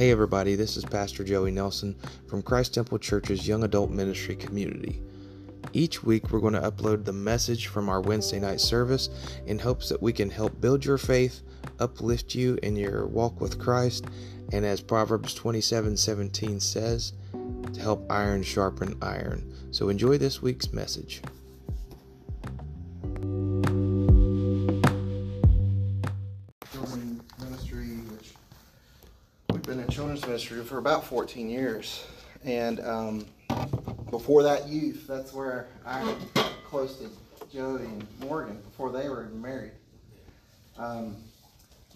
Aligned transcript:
Hey, 0.00 0.10
everybody, 0.12 0.54
this 0.54 0.78
is 0.78 0.84
Pastor 0.86 1.22
Joey 1.24 1.50
Nelson 1.50 1.94
from 2.26 2.40
Christ 2.40 2.72
Temple 2.72 2.96
Church's 2.96 3.46
Young 3.46 3.64
Adult 3.64 3.90
Ministry 3.90 4.34
Community. 4.34 5.02
Each 5.74 6.02
week, 6.02 6.30
we're 6.30 6.40
going 6.40 6.54
to 6.54 6.70
upload 6.70 7.04
the 7.04 7.12
message 7.12 7.66
from 7.66 7.90
our 7.90 8.00
Wednesday 8.00 8.40
night 8.40 8.62
service 8.62 9.10
in 9.44 9.58
hopes 9.58 9.90
that 9.90 10.00
we 10.00 10.14
can 10.14 10.30
help 10.30 10.58
build 10.58 10.86
your 10.86 10.96
faith, 10.96 11.42
uplift 11.80 12.34
you 12.34 12.58
in 12.62 12.76
your 12.76 13.06
walk 13.08 13.42
with 13.42 13.58
Christ, 13.58 14.06
and 14.54 14.64
as 14.64 14.80
Proverbs 14.80 15.34
27 15.34 15.98
17 15.98 16.60
says, 16.60 17.12
to 17.74 17.80
help 17.82 18.10
iron 18.10 18.42
sharpen 18.42 18.96
iron. 19.02 19.54
So 19.70 19.90
enjoy 19.90 20.16
this 20.16 20.40
week's 20.40 20.72
message. 20.72 21.20
Ministry 30.40 30.64
for 30.64 30.78
about 30.78 31.04
14 31.04 31.50
years. 31.50 32.02
And 32.44 32.80
um, 32.80 33.26
before 34.10 34.42
that 34.44 34.68
youth, 34.68 35.04
that's 35.06 35.34
where 35.34 35.68
I 35.84 36.02
got 36.32 36.52
close 36.64 36.96
to 36.96 37.10
Joey 37.52 37.84
and 37.84 38.06
Morgan 38.20 38.58
before 38.62 38.90
they 38.90 39.10
were 39.10 39.24
married. 39.34 39.72
Um, 40.78 41.16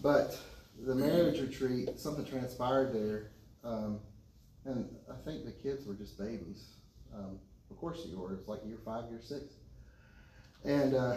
but 0.03 0.39
the 0.85 0.95
marriage 0.95 1.41
retreat, 1.41 1.99
something 1.99 2.27
transpired 2.27 2.93
there. 2.93 3.31
Um, 3.65 4.01
and 4.67 4.95
I 5.11 5.15
think 5.25 5.47
the 5.47 5.53
kids 5.53 5.87
were 5.87 5.95
just 5.95 6.19
babies. 6.19 6.75
Um, 7.15 7.39
of 7.71 7.79
course 7.79 8.05
you 8.07 8.19
were. 8.19 8.35
It 8.35 8.41
was 8.41 8.49
like 8.49 8.61
year 8.67 8.79
five, 8.85 9.05
year 9.09 9.21
six. 9.23 9.55
And 10.65 10.95
uh, 10.95 11.17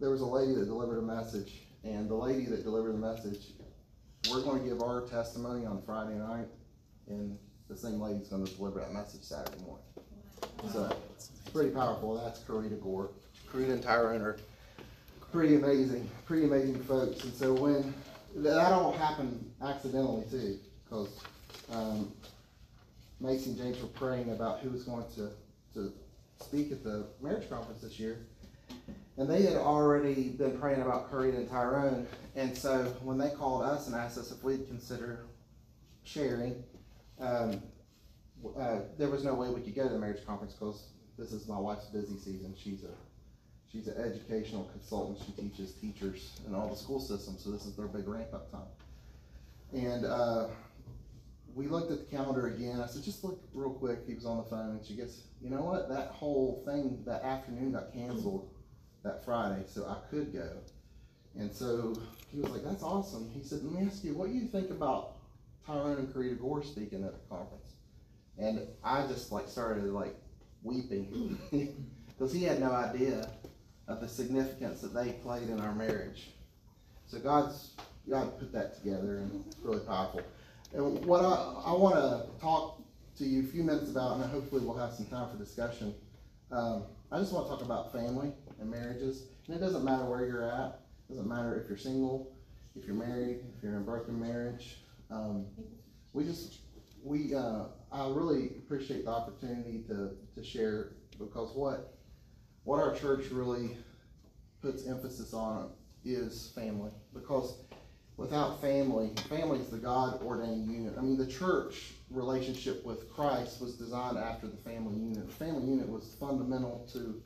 there 0.00 0.08
was 0.08 0.22
a 0.22 0.26
lady 0.26 0.54
that 0.54 0.64
delivered 0.64 1.00
a 1.00 1.02
message, 1.02 1.64
and 1.84 2.08
the 2.08 2.14
lady 2.14 2.46
that 2.46 2.64
delivered 2.64 2.94
the 2.94 2.98
message, 2.98 3.57
we're 4.30 4.42
going 4.42 4.62
to 4.62 4.68
give 4.68 4.82
our 4.82 5.02
testimony 5.02 5.66
on 5.66 5.82
Friday 5.82 6.14
night, 6.14 6.48
and 7.08 7.38
the 7.68 7.76
same 7.76 8.00
lady's 8.00 8.28
going 8.28 8.46
to 8.46 8.54
deliver 8.54 8.80
that 8.80 8.92
message 8.92 9.22
Saturday 9.22 9.62
morning. 9.62 9.84
So 10.72 10.94
it's 11.14 11.30
pretty 11.52 11.70
powerful. 11.70 12.16
That's 12.22 12.40
Karita 12.40 12.80
Gore. 12.82 13.10
Karita 13.52 13.72
and 13.72 13.82
Tyrone 13.82 14.22
are 14.22 14.36
pretty 15.32 15.56
amazing, 15.56 16.08
pretty 16.26 16.46
amazing 16.46 16.78
folks. 16.84 17.22
And 17.24 17.32
so 17.32 17.52
when 17.52 17.94
that 18.36 18.72
all 18.72 18.92
happened 18.92 19.50
accidentally 19.62 20.24
too, 20.30 20.58
because 20.84 21.20
um, 21.72 22.12
Macy 23.20 23.50
and 23.50 23.58
James 23.58 23.80
were 23.80 23.88
praying 23.88 24.30
about 24.30 24.60
who 24.60 24.70
was 24.70 24.84
going 24.84 25.04
to, 25.14 25.30
to 25.74 25.92
speak 26.40 26.72
at 26.72 26.84
the 26.84 27.06
marriage 27.20 27.48
conference 27.48 27.82
this 27.82 27.98
year. 27.98 28.18
And 29.18 29.28
they 29.28 29.42
had 29.42 29.56
already 29.56 30.28
been 30.28 30.56
praying 30.58 30.80
about 30.80 31.10
Curry 31.10 31.34
and 31.34 31.48
Tyrone. 31.50 32.06
And 32.36 32.56
so 32.56 32.84
when 33.02 33.18
they 33.18 33.30
called 33.30 33.64
us 33.64 33.88
and 33.88 33.96
asked 33.96 34.16
us 34.16 34.30
if 34.30 34.44
we'd 34.44 34.68
consider 34.68 35.26
sharing, 36.04 36.62
um, 37.20 37.60
uh, 38.56 38.78
there 38.96 39.08
was 39.08 39.24
no 39.24 39.34
way 39.34 39.48
we 39.48 39.60
could 39.60 39.74
go 39.74 39.82
to 39.82 39.92
the 39.92 39.98
marriage 39.98 40.24
conference 40.24 40.54
because 40.54 40.90
this 41.18 41.32
is 41.32 41.48
my 41.48 41.58
wife's 41.58 41.86
busy 41.86 42.16
season. 42.16 42.54
She's 42.56 42.84
a 42.84 42.94
she's 43.72 43.88
an 43.88 43.96
educational 44.00 44.70
consultant. 44.72 45.18
She 45.26 45.32
teaches 45.32 45.72
teachers 45.72 46.38
in 46.46 46.54
all 46.54 46.68
the 46.68 46.76
school 46.76 47.00
systems, 47.00 47.42
so 47.42 47.50
this 47.50 47.66
is 47.66 47.74
their 47.74 47.88
big 47.88 48.06
ramp 48.06 48.32
up 48.32 48.52
time. 48.52 48.60
And 49.72 50.04
uh, 50.06 50.46
we 51.56 51.66
looked 51.66 51.90
at 51.90 52.08
the 52.08 52.16
calendar 52.16 52.46
again. 52.46 52.80
I 52.80 52.86
said, 52.86 53.02
just 53.02 53.24
look 53.24 53.42
real 53.52 53.70
quick. 53.70 53.98
He 54.06 54.14
was 54.14 54.24
on 54.24 54.38
the 54.38 54.44
phone, 54.44 54.76
and 54.76 54.86
she 54.86 54.94
gets, 54.94 55.22
you 55.42 55.50
know 55.50 55.62
what? 55.62 55.88
That 55.88 56.08
whole 56.08 56.62
thing 56.64 57.02
that 57.04 57.24
afternoon 57.24 57.72
got 57.72 57.92
canceled 57.92 58.48
that 59.02 59.24
Friday, 59.24 59.62
so 59.66 59.86
I 59.86 59.96
could 60.10 60.32
go. 60.32 60.48
And 61.38 61.52
so 61.52 61.94
he 62.32 62.40
was 62.40 62.50
like, 62.50 62.64
that's 62.64 62.82
awesome. 62.82 63.30
He 63.32 63.42
said, 63.42 63.62
let 63.62 63.80
me 63.80 63.86
ask 63.86 64.04
you, 64.04 64.14
what 64.14 64.28
do 64.28 64.34
you 64.34 64.46
think 64.46 64.70
about 64.70 65.16
Tyrone 65.66 65.98
and 65.98 66.08
Karita 66.08 66.40
Gore 66.40 66.62
speaking 66.62 67.04
at 67.04 67.12
the 67.12 67.28
conference? 67.28 67.72
And 68.38 68.60
I 68.84 69.06
just 69.06 69.32
like 69.32 69.48
started 69.48 69.84
like 69.84 70.16
weeping 70.62 71.38
because 72.06 72.32
he 72.32 72.44
had 72.44 72.60
no 72.60 72.72
idea 72.72 73.28
of 73.86 74.00
the 74.00 74.08
significance 74.08 74.80
that 74.80 74.94
they 74.94 75.12
played 75.12 75.48
in 75.48 75.60
our 75.60 75.74
marriage. 75.74 76.30
So 77.06 77.18
God's 77.18 77.72
God 78.08 78.38
put 78.38 78.52
that 78.52 78.74
together 78.76 79.18
and 79.18 79.44
it's 79.46 79.56
really 79.62 79.80
powerful. 79.80 80.22
And 80.74 81.04
what 81.04 81.24
I, 81.24 81.62
I 81.66 81.72
want 81.72 81.94
to 81.94 82.40
talk 82.40 82.82
to 83.18 83.24
you 83.24 83.42
a 83.42 83.46
few 83.46 83.62
minutes 83.64 83.90
about, 83.90 84.16
and 84.16 84.30
hopefully 84.30 84.64
we'll 84.64 84.76
have 84.76 84.92
some 84.92 85.06
time 85.06 85.28
for 85.30 85.36
discussion. 85.36 85.94
Um, 86.50 86.84
I 87.10 87.18
just 87.18 87.32
want 87.32 87.46
to 87.46 87.50
talk 87.50 87.62
about 87.62 87.92
family 87.92 88.32
and 88.60 88.70
marriages. 88.70 89.24
And 89.46 89.56
it 89.56 89.60
doesn't 89.60 89.84
matter 89.84 90.04
where 90.04 90.26
you're 90.26 90.48
at. 90.48 90.80
It 91.08 91.14
doesn't 91.14 91.28
matter 91.28 91.60
if 91.60 91.68
you're 91.68 91.78
single, 91.78 92.32
if 92.76 92.84
you're 92.84 92.96
married, 92.96 93.40
if 93.56 93.62
you're 93.62 93.72
in 93.72 93.78
a 93.78 93.84
broken 93.84 94.18
marriage. 94.18 94.78
Um, 95.10 95.46
we 96.12 96.24
just, 96.24 96.58
we, 97.02 97.34
uh, 97.34 97.64
I 97.90 98.08
really 98.08 98.56
appreciate 98.58 99.04
the 99.04 99.10
opportunity 99.10 99.84
to, 99.88 100.10
to 100.34 100.44
share 100.44 100.92
because 101.18 101.54
what, 101.54 101.94
what 102.64 102.78
our 102.78 102.94
church 102.94 103.30
really 103.30 103.76
puts 104.60 104.86
emphasis 104.86 105.32
on 105.32 105.70
is 106.04 106.52
family. 106.54 106.90
Because 107.14 107.62
without 108.16 108.60
family, 108.60 109.10
family 109.28 109.60
is 109.60 109.68
the 109.68 109.78
God 109.78 110.20
ordained 110.22 110.70
unit. 110.70 110.94
I 110.98 111.00
mean, 111.00 111.16
the 111.16 111.26
church 111.26 111.92
relationship 112.10 112.84
with 112.84 113.10
Christ 113.12 113.60
was 113.60 113.74
designed 113.76 114.18
after 114.18 114.46
the 114.46 114.56
family 114.56 114.98
unit. 114.98 115.28
The 115.28 115.34
family 115.34 115.66
unit 115.66 115.88
was 115.88 116.16
fundamental 116.20 116.86
to 116.92 117.22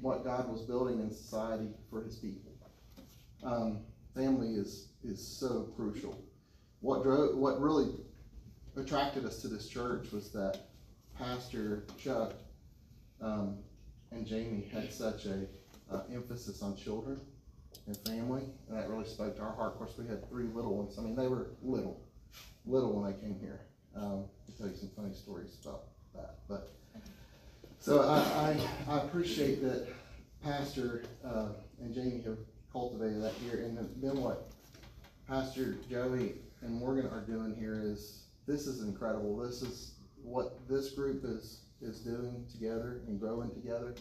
what 0.00 0.24
God 0.24 0.50
was 0.50 0.62
building 0.62 1.00
in 1.00 1.10
society 1.10 1.68
for 1.90 2.02
his 2.02 2.16
people. 2.16 2.52
Um, 3.42 3.80
family 4.14 4.54
is, 4.54 4.88
is 5.04 5.24
so 5.24 5.68
crucial. 5.76 6.16
What 6.80 7.02
drove, 7.02 7.36
what 7.36 7.60
really 7.60 7.88
attracted 8.76 9.24
us 9.24 9.40
to 9.42 9.48
this 9.48 9.68
church 9.68 10.12
was 10.12 10.30
that 10.32 10.68
Pastor 11.16 11.84
Chuck 11.98 12.34
um, 13.20 13.58
and 14.10 14.26
Jamie 14.26 14.68
had 14.72 14.92
such 14.92 15.26
a 15.26 15.46
uh, 15.90 16.02
emphasis 16.12 16.62
on 16.62 16.76
children 16.76 17.20
and 17.86 17.96
family, 17.98 18.42
and 18.68 18.78
that 18.78 18.88
really 18.88 19.06
spoke 19.06 19.36
to 19.36 19.42
our 19.42 19.52
heart. 19.52 19.72
Of 19.72 19.78
course, 19.78 19.94
we 19.98 20.06
had 20.06 20.28
three 20.28 20.44
little 20.44 20.76
ones. 20.76 20.98
I 20.98 21.02
mean, 21.02 21.16
they 21.16 21.28
were 21.28 21.50
little, 21.62 22.00
little 22.66 22.92
when 22.92 23.12
they 23.12 23.18
came 23.18 23.38
here. 23.40 23.60
Um, 23.96 24.24
I'll 24.48 24.54
tell 24.56 24.68
you 24.68 24.76
some 24.76 24.90
funny 24.94 25.14
stories 25.14 25.56
about 25.62 25.84
that. 26.14 26.36
But 26.48 26.77
so 27.88 28.02
I, 28.02 28.58
I, 28.86 28.94
I 28.94 28.98
appreciate 28.98 29.62
that 29.62 29.88
Pastor 30.44 31.04
uh, 31.24 31.48
and 31.80 31.94
Jamie 31.94 32.20
have 32.26 32.36
cultivated 32.70 33.22
that 33.22 33.32
here, 33.42 33.64
and 33.64 33.78
then 33.78 34.20
what 34.20 34.50
Pastor 35.26 35.78
Joey 35.88 36.34
and 36.60 36.70
Morgan 36.70 37.06
are 37.06 37.22
doing 37.22 37.56
here 37.58 37.80
is 37.82 38.24
this 38.46 38.66
is 38.66 38.82
incredible. 38.82 39.38
This 39.38 39.62
is 39.62 39.94
what 40.22 40.68
this 40.68 40.90
group 40.90 41.24
is 41.24 41.60
is 41.80 42.00
doing 42.00 42.44
together 42.52 43.00
and 43.06 43.18
growing 43.18 43.50
together. 43.54 43.94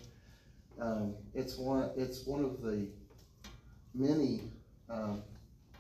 Um, 0.81 1.15
it's 1.33 1.57
one 1.57 1.89
it's 1.95 2.25
one 2.25 2.43
of 2.43 2.61
the 2.61 2.89
many 3.93 4.41
um, 4.89 5.23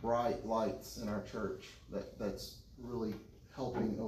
bright 0.01 0.45
lights 0.45 0.95
in 0.95 1.09
our 1.09 1.23
church 1.23 1.65
that, 1.91 2.17
that's 2.17 2.59
really 2.77 3.15
helping 3.53 3.99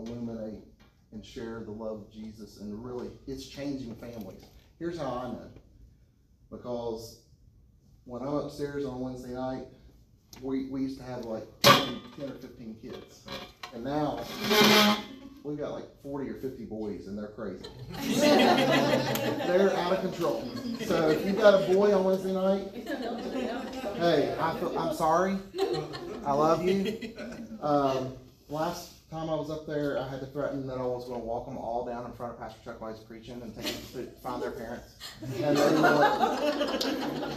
and 1.19 1.25
share 1.25 1.59
the 1.66 1.72
love 1.72 2.03
of 2.03 2.13
Jesus 2.13 2.62
and 2.62 2.81
really 2.81 3.09
it's 3.28 3.46
changing 3.46 3.94
families. 3.96 4.46
Here's 4.80 4.97
how 4.97 5.09
I 5.09 5.28
know. 5.28 5.50
Because 6.50 7.19
when 8.06 8.22
I'm 8.22 8.35
upstairs 8.35 8.85
on 8.85 9.02
Wednesday 9.02 9.34
night, 9.34 9.66
we, 10.41 10.69
we 10.69 10.84
used 10.84 10.97
to 10.97 11.03
have 11.03 11.25
like 11.25 11.44
10, 11.63 12.00
10 12.18 12.29
or 12.29 12.35
15 12.35 12.78
kids. 12.81 13.25
And 13.74 13.84
now 13.84 14.24
we've 15.44 15.58
got 15.58 15.74
like 15.74 15.88
40 16.02 16.29
or 16.29 16.35
50 16.35 16.63
boys 16.63 17.08
and 17.08 17.18
they're 17.18 17.28
crazy. 17.28 17.66
they're 19.46 19.75
out 19.75 19.91
of 19.91 20.00
control. 20.00 20.50
So 20.85 21.09
if 21.09 21.25
you've 21.25 21.38
got 21.38 21.62
a 21.62 21.74
boy 21.74 21.94
on 21.94 22.06
Wednesday 22.06 22.31
night, 22.31 22.74
hey, 23.97 24.38
I 24.40 24.58
feel, 24.58 24.79
I'm 24.79 24.96
sorry. 24.96 25.38
I 26.26 26.32
love 26.32 26.64
you. 26.64 27.14
Um, 27.61 28.14
last 28.47 28.98
time 29.09 29.29
I 29.29 29.35
was 29.35 29.50
up 29.50 29.66
there, 29.66 29.97
I 29.97 30.08
had 30.08 30.20
to 30.20 30.28
threaten 30.28 30.67
that 30.67 30.78
I 30.78 30.84
was 30.84 31.06
going 31.06 31.20
to 31.20 31.26
walk 31.26 31.46
them 31.46 31.58
all 31.58 31.84
down 31.84 32.06
in 32.06 32.11
front 32.11 32.34
of 32.34 32.40
Pastor 32.40 32.59
Chuck 32.64 32.79
while 32.79 32.94
he's 32.94 33.03
preaching 33.03 33.41
and 33.41 33.56
take 33.56 33.66
them 33.66 34.06
to 34.06 34.11
find 34.22 34.41
their 34.41 34.52
parents. 34.52 34.94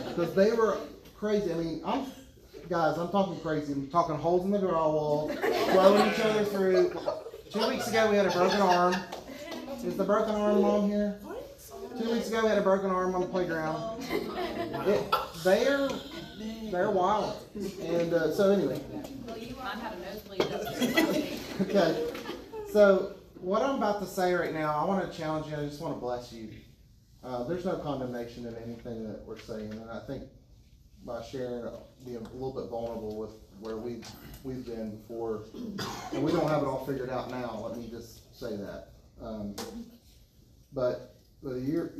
Because 0.09 0.35
they 0.35 0.53
were 0.53 0.77
crazy. 1.17 1.51
I 1.51 1.55
mean, 1.57 1.81
I'm 1.85 2.07
guys, 2.69 2.99
I'm 2.99 3.09
talking 3.09 3.41
crazy. 3.41 3.73
I'm 3.73 3.89
talking 3.89 4.17
holes 4.17 4.45
in 4.45 4.51
the 4.51 4.59
drywall, 4.59 5.35
throwing 5.73 6.13
each 6.13 6.21
other 6.21 6.45
through. 6.45 6.93
Two 7.51 7.67
weeks 7.69 7.89
ago, 7.89 8.11
we 8.11 8.17
had 8.17 8.27
a 8.27 8.31
broken 8.31 8.61
arm. 8.61 8.95
Is 9.85 9.97
the 9.97 10.05
broken 10.05 10.35
arm 10.35 10.65
on 10.65 10.89
here? 10.89 11.19
Two 11.99 12.11
weeks 12.13 12.29
ago, 12.29 12.43
we 12.43 12.49
had 12.49 12.59
a 12.59 12.63
broken 12.63 12.91
arm 12.91 13.15
on 13.15 13.23
the 13.23 13.27
playground. 13.27 14.03
It, 14.11 15.15
they're 15.43 15.89
they're 16.73 16.91
wild, 16.91 17.37
and 17.55 18.15
uh, 18.15 18.33
so 18.33 18.51
anyway. 18.51 18.81
Well, 19.27 19.39
you 19.39 19.55
might 19.57 19.75
have 19.75 19.83
had 19.83 19.93
a 19.93 20.01
nosebleed. 20.01 21.39
okay, 21.61 22.07
so 22.73 23.15
what 23.41 23.63
I'm 23.63 23.77
about 23.77 24.01
to 24.01 24.07
say 24.07 24.33
right 24.33 24.55
now, 24.55 24.75
I 24.75 24.85
want 24.85 25.11
to 25.11 25.17
challenge 25.17 25.47
you. 25.49 25.57
I 25.57 25.67
just 25.67 25.81
want 25.81 25.95
to 25.95 26.01
bless 26.01 26.33
you. 26.33 26.49
Uh, 27.23 27.45
there's 27.45 27.65
no 27.65 27.77
condemnation 27.77 28.47
in 28.47 28.57
anything 28.57 29.07
that 29.07 29.23
we're 29.27 29.39
saying, 29.39 29.71
and 29.71 29.91
I 29.91 30.01
think 30.07 30.25
by 31.05 31.23
sharing, 31.23 31.69
being 32.05 32.17
a 32.17 32.33
little 32.33 32.55
bit 32.55 32.71
vulnerable 32.71 33.19
with 33.19 33.33
where 33.61 33.77
we've, 33.77 34.07
we've 34.43 34.65
been 34.65 34.97
before. 34.97 35.45
And 36.13 36.23
we 36.23 36.33
don't 36.33 36.49
have 36.49 36.63
it 36.63 36.67
all 36.67 36.87
figured 36.87 37.11
out 37.11 37.31
now, 37.31 37.61
let 37.65 37.77
me 37.77 37.89
just 37.89 38.39
say 38.39 38.57
that. 38.57 38.89
Um, 39.21 39.55
but, 40.73 41.17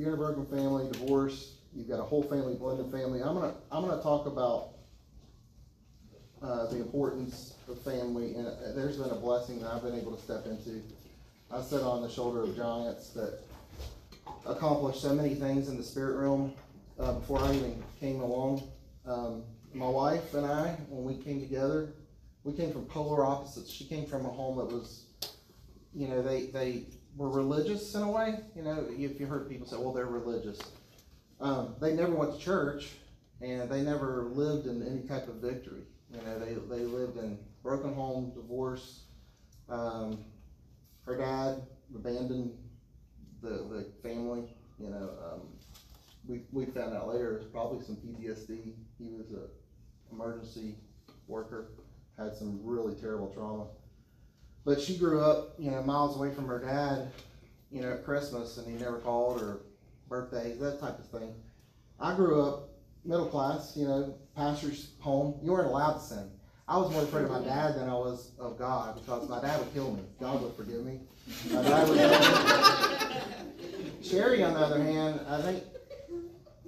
in 0.07 0.15
a 0.15 0.17
broken 0.17 0.47
family, 0.47 0.91
divorce, 0.91 1.57
you've 1.75 1.89
got 1.89 2.01
a 2.01 2.05
whole 2.05 2.23
family, 2.23 2.55
blended 2.55 2.91
family. 2.91 3.21
I'm 3.21 3.35
gonna, 3.35 3.55
I'm 3.71 3.87
gonna 3.87 4.03
talk 4.03 4.27
about 4.27 4.71
uh, 6.43 6.67
the 6.67 6.77
importance 6.77 7.55
of 7.69 7.81
family, 7.83 8.35
and 8.35 8.47
uh, 8.47 8.73
there's 8.75 8.97
been 8.97 9.11
a 9.11 9.17
blessing 9.17 9.61
that 9.61 9.73
I've 9.73 9.83
been 9.83 9.99
able 9.99 10.15
to 10.15 10.23
step 10.23 10.47
into. 10.47 10.83
I 11.51 11.63
sit 11.63 11.83
on 11.83 12.03
the 12.03 12.09
shoulder 12.09 12.43
of 12.43 12.57
giants 12.57 13.11
that 13.11 13.41
accomplished 14.47 15.01
so 15.01 15.15
many 15.15 15.35
things 15.35 15.69
in 15.69 15.77
the 15.77 15.83
spirit 15.83 16.21
realm 16.21 16.53
uh, 16.99 17.13
before 17.13 17.41
I 17.41 17.55
even 17.55 17.83
came 18.01 18.21
along. 18.21 18.63
Um, 19.07 19.43
my 19.75 19.89
wife 19.89 20.35
and 20.35 20.47
I, 20.47 20.77
when 20.89 21.05
we 21.05 21.23
came 21.23 21.41
together, 21.41 21.95
we 22.45 22.53
came 22.53 22.73
from 22.73 22.85
polar 22.87 23.25
opposites. 23.25 23.71
She 23.71 23.85
came 23.85 24.07
from 24.07 24.27
a 24.27 24.29
home 24.29 24.59
that 24.59 24.67
was, 24.67 25.05
you 25.95 26.09
know, 26.09 26.23
they 26.23 26.47
they 26.47 26.85
were 27.17 27.31
religious 27.31 27.95
in 27.95 28.03
a 28.03 28.11
way. 28.11 28.41
You 28.57 28.63
know, 28.63 28.85
if 28.91 29.21
you 29.21 29.27
heard 29.27 29.49
people 29.49 29.67
say, 29.67 29.77
"Well, 29.77 29.93
they're 29.93 30.07
religious," 30.07 30.59
um, 31.43 31.75
they 31.81 31.93
never 31.95 32.13
went 32.13 32.33
to 32.35 32.39
church, 32.39 32.93
and 33.41 33.69
they 33.69 33.83
never 33.83 34.31
lived 34.33 34.67
in 34.67 34.87
any 34.87 35.03
type 35.09 35.29
of 35.29 35.37
victory. 35.37 35.83
You 36.11 36.23
know, 36.23 36.39
they 36.39 36.55
they 36.55 36.85
lived 36.85 37.19
in 37.19 37.39
broken 37.63 37.93
home, 37.93 38.33
divorce. 38.35 39.03
Um, 39.69 40.25
her 41.05 41.17
dad 41.17 41.63
abandoned 41.95 42.57
the 43.43 43.49
the 43.49 43.87
family. 44.03 44.45
You 44.79 44.91
know, 44.91 45.11
um, 45.25 45.41
we 46.27 46.43
we 46.53 46.67
found 46.67 46.95
out 46.95 47.09
later 47.09 47.35
it 47.35 47.39
was 47.39 47.49
probably 47.49 47.85
some 47.85 47.97
PTSD. 47.97 48.75
He 48.99 49.11
was 49.11 49.33
a 49.33 49.49
emergency 50.13 50.77
worker, 51.27 51.71
had 52.19 52.37
some 52.37 52.61
really 52.63 52.95
terrible 52.95 53.33
trauma. 53.35 53.67
But 54.65 54.81
she 54.81 54.97
grew 54.97 55.21
up, 55.21 55.55
you 55.59 55.73
know, 55.73 55.83
miles 55.83 56.17
away 56.17 56.33
from 56.33 56.47
her 56.47 56.61
dad, 56.61 57.11
you 57.73 57.81
know, 57.81 57.93
at 57.95 58.05
Christmas, 58.05 58.59
and 58.59 58.67
he 58.67 58.81
never 58.81 58.99
called 58.99 59.43
or 59.43 59.61
birthdays, 60.13 60.59
that 60.61 60.79
type 60.79 60.99
of 60.99 61.07
thing. 61.07 61.35
I 61.99 62.15
grew 62.15 62.43
up 62.43 62.69
middle 63.05 63.27
class, 63.27 63.73
you 63.75 63.87
know, 63.87 64.15
pastor's 64.37 64.91
home. 65.01 65.39
You 65.43 65.53
weren't 65.53 65.69
allowed 65.69 65.95
to 65.95 66.01
sin. 66.01 66.31
I 66.69 66.77
was 66.77 66.93
more 66.93 67.03
afraid 67.03 67.25
of 67.25 67.31
my 67.31 67.41
dad 67.41 67.77
than 67.77 67.89
I 67.89 67.95
was 67.95 68.33
of 68.39 68.59
God 68.59 68.95
because 69.01 69.29
my 69.29 69.41
dad 69.41 69.59
would 69.59 69.73
kill 69.73 69.93
me. 69.93 70.03
God 70.21 70.43
would 70.43 70.55
forgive 70.55 70.85
me. 70.85 71.01
My 71.51 71.63
dad 71.63 71.89
would 71.89 71.99
kill 71.99 72.11
me. 72.11 73.21
Sherry, 74.03 74.45
on 74.45 74.53
the 74.55 74.61
other 74.61 74.83
hand, 74.83 75.21
I 75.29 75.41
think 75.41 75.65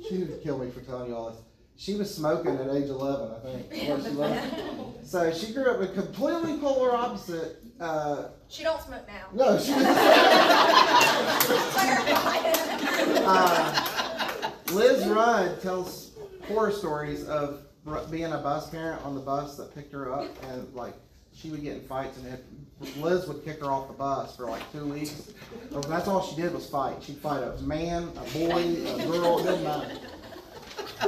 she 0.08 0.18
would 0.18 0.42
kill 0.42 0.58
me 0.58 0.70
for 0.70 0.80
telling 0.80 1.10
you 1.10 1.16
all 1.16 1.30
this. 1.30 1.40
She 1.76 1.96
was 1.96 2.14
smoking 2.14 2.56
at 2.56 2.70
age 2.74 2.88
11, 2.88 3.30
I 3.34 3.38
think. 3.40 3.72
Or 3.90 4.00
she 4.08 4.14
was. 4.14 4.38
So 5.10 5.32
she 5.32 5.52
grew 5.52 5.70
up 5.70 5.80
a 5.80 5.88
completely 5.88 6.56
polar 6.58 6.94
opposite. 6.94 7.56
Uh, 7.80 8.28
She 8.48 8.62
don't 8.62 8.80
smoke 8.80 9.06
now. 9.08 9.26
no, 9.34 9.58
she 9.58 9.72
was. 9.74 9.84
Clarify. 11.72 12.38
Uh, 13.26 14.50
Liz 14.72 15.06
Rudd 15.08 15.60
tells 15.60 16.12
horror 16.46 16.70
stories 16.70 17.24
of 17.26 17.62
being 18.10 18.32
a 18.32 18.38
bus 18.38 18.70
parent 18.70 19.04
on 19.04 19.14
the 19.14 19.20
bus 19.20 19.56
that 19.56 19.74
picked 19.74 19.92
her 19.92 20.12
up, 20.12 20.28
and 20.50 20.72
like 20.74 20.94
she 21.34 21.50
would 21.50 21.62
get 21.62 21.74
in 21.76 21.82
fights, 21.82 22.16
and 22.18 22.26
if 22.80 22.96
Liz 22.98 23.26
would 23.26 23.44
kick 23.44 23.60
her 23.60 23.70
off 23.70 23.88
the 23.88 23.94
bus 23.94 24.36
for 24.36 24.48
like 24.48 24.62
two 24.72 24.86
weeks. 24.86 25.32
That's 25.88 26.06
all 26.08 26.22
she 26.22 26.40
did 26.40 26.54
was 26.54 26.68
fight. 26.68 27.02
She'd 27.02 27.18
fight 27.18 27.42
a 27.42 27.60
man, 27.62 28.04
a 28.16 28.38
boy, 28.38 28.62
a 28.62 29.06
girl, 29.06 29.38
it 29.40 29.44
didn't 29.44 29.64
matter. 29.64 29.90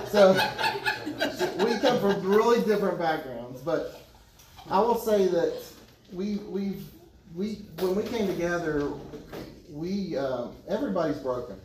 So 0.08 0.32
we 1.64 1.78
come 1.80 2.00
from 2.00 2.22
really 2.22 2.64
different 2.64 2.98
backgrounds, 2.98 3.60
but 3.60 4.02
I 4.70 4.80
will 4.80 4.98
say 4.98 5.26
that 5.28 5.54
we 6.12 6.36
we 6.48 6.76
we 7.34 7.54
when 7.78 7.94
we 7.94 8.02
came 8.04 8.26
together, 8.26 8.92
we 9.70 10.16
um, 10.16 10.54
everybody's 10.68 11.18
broken. 11.18 11.56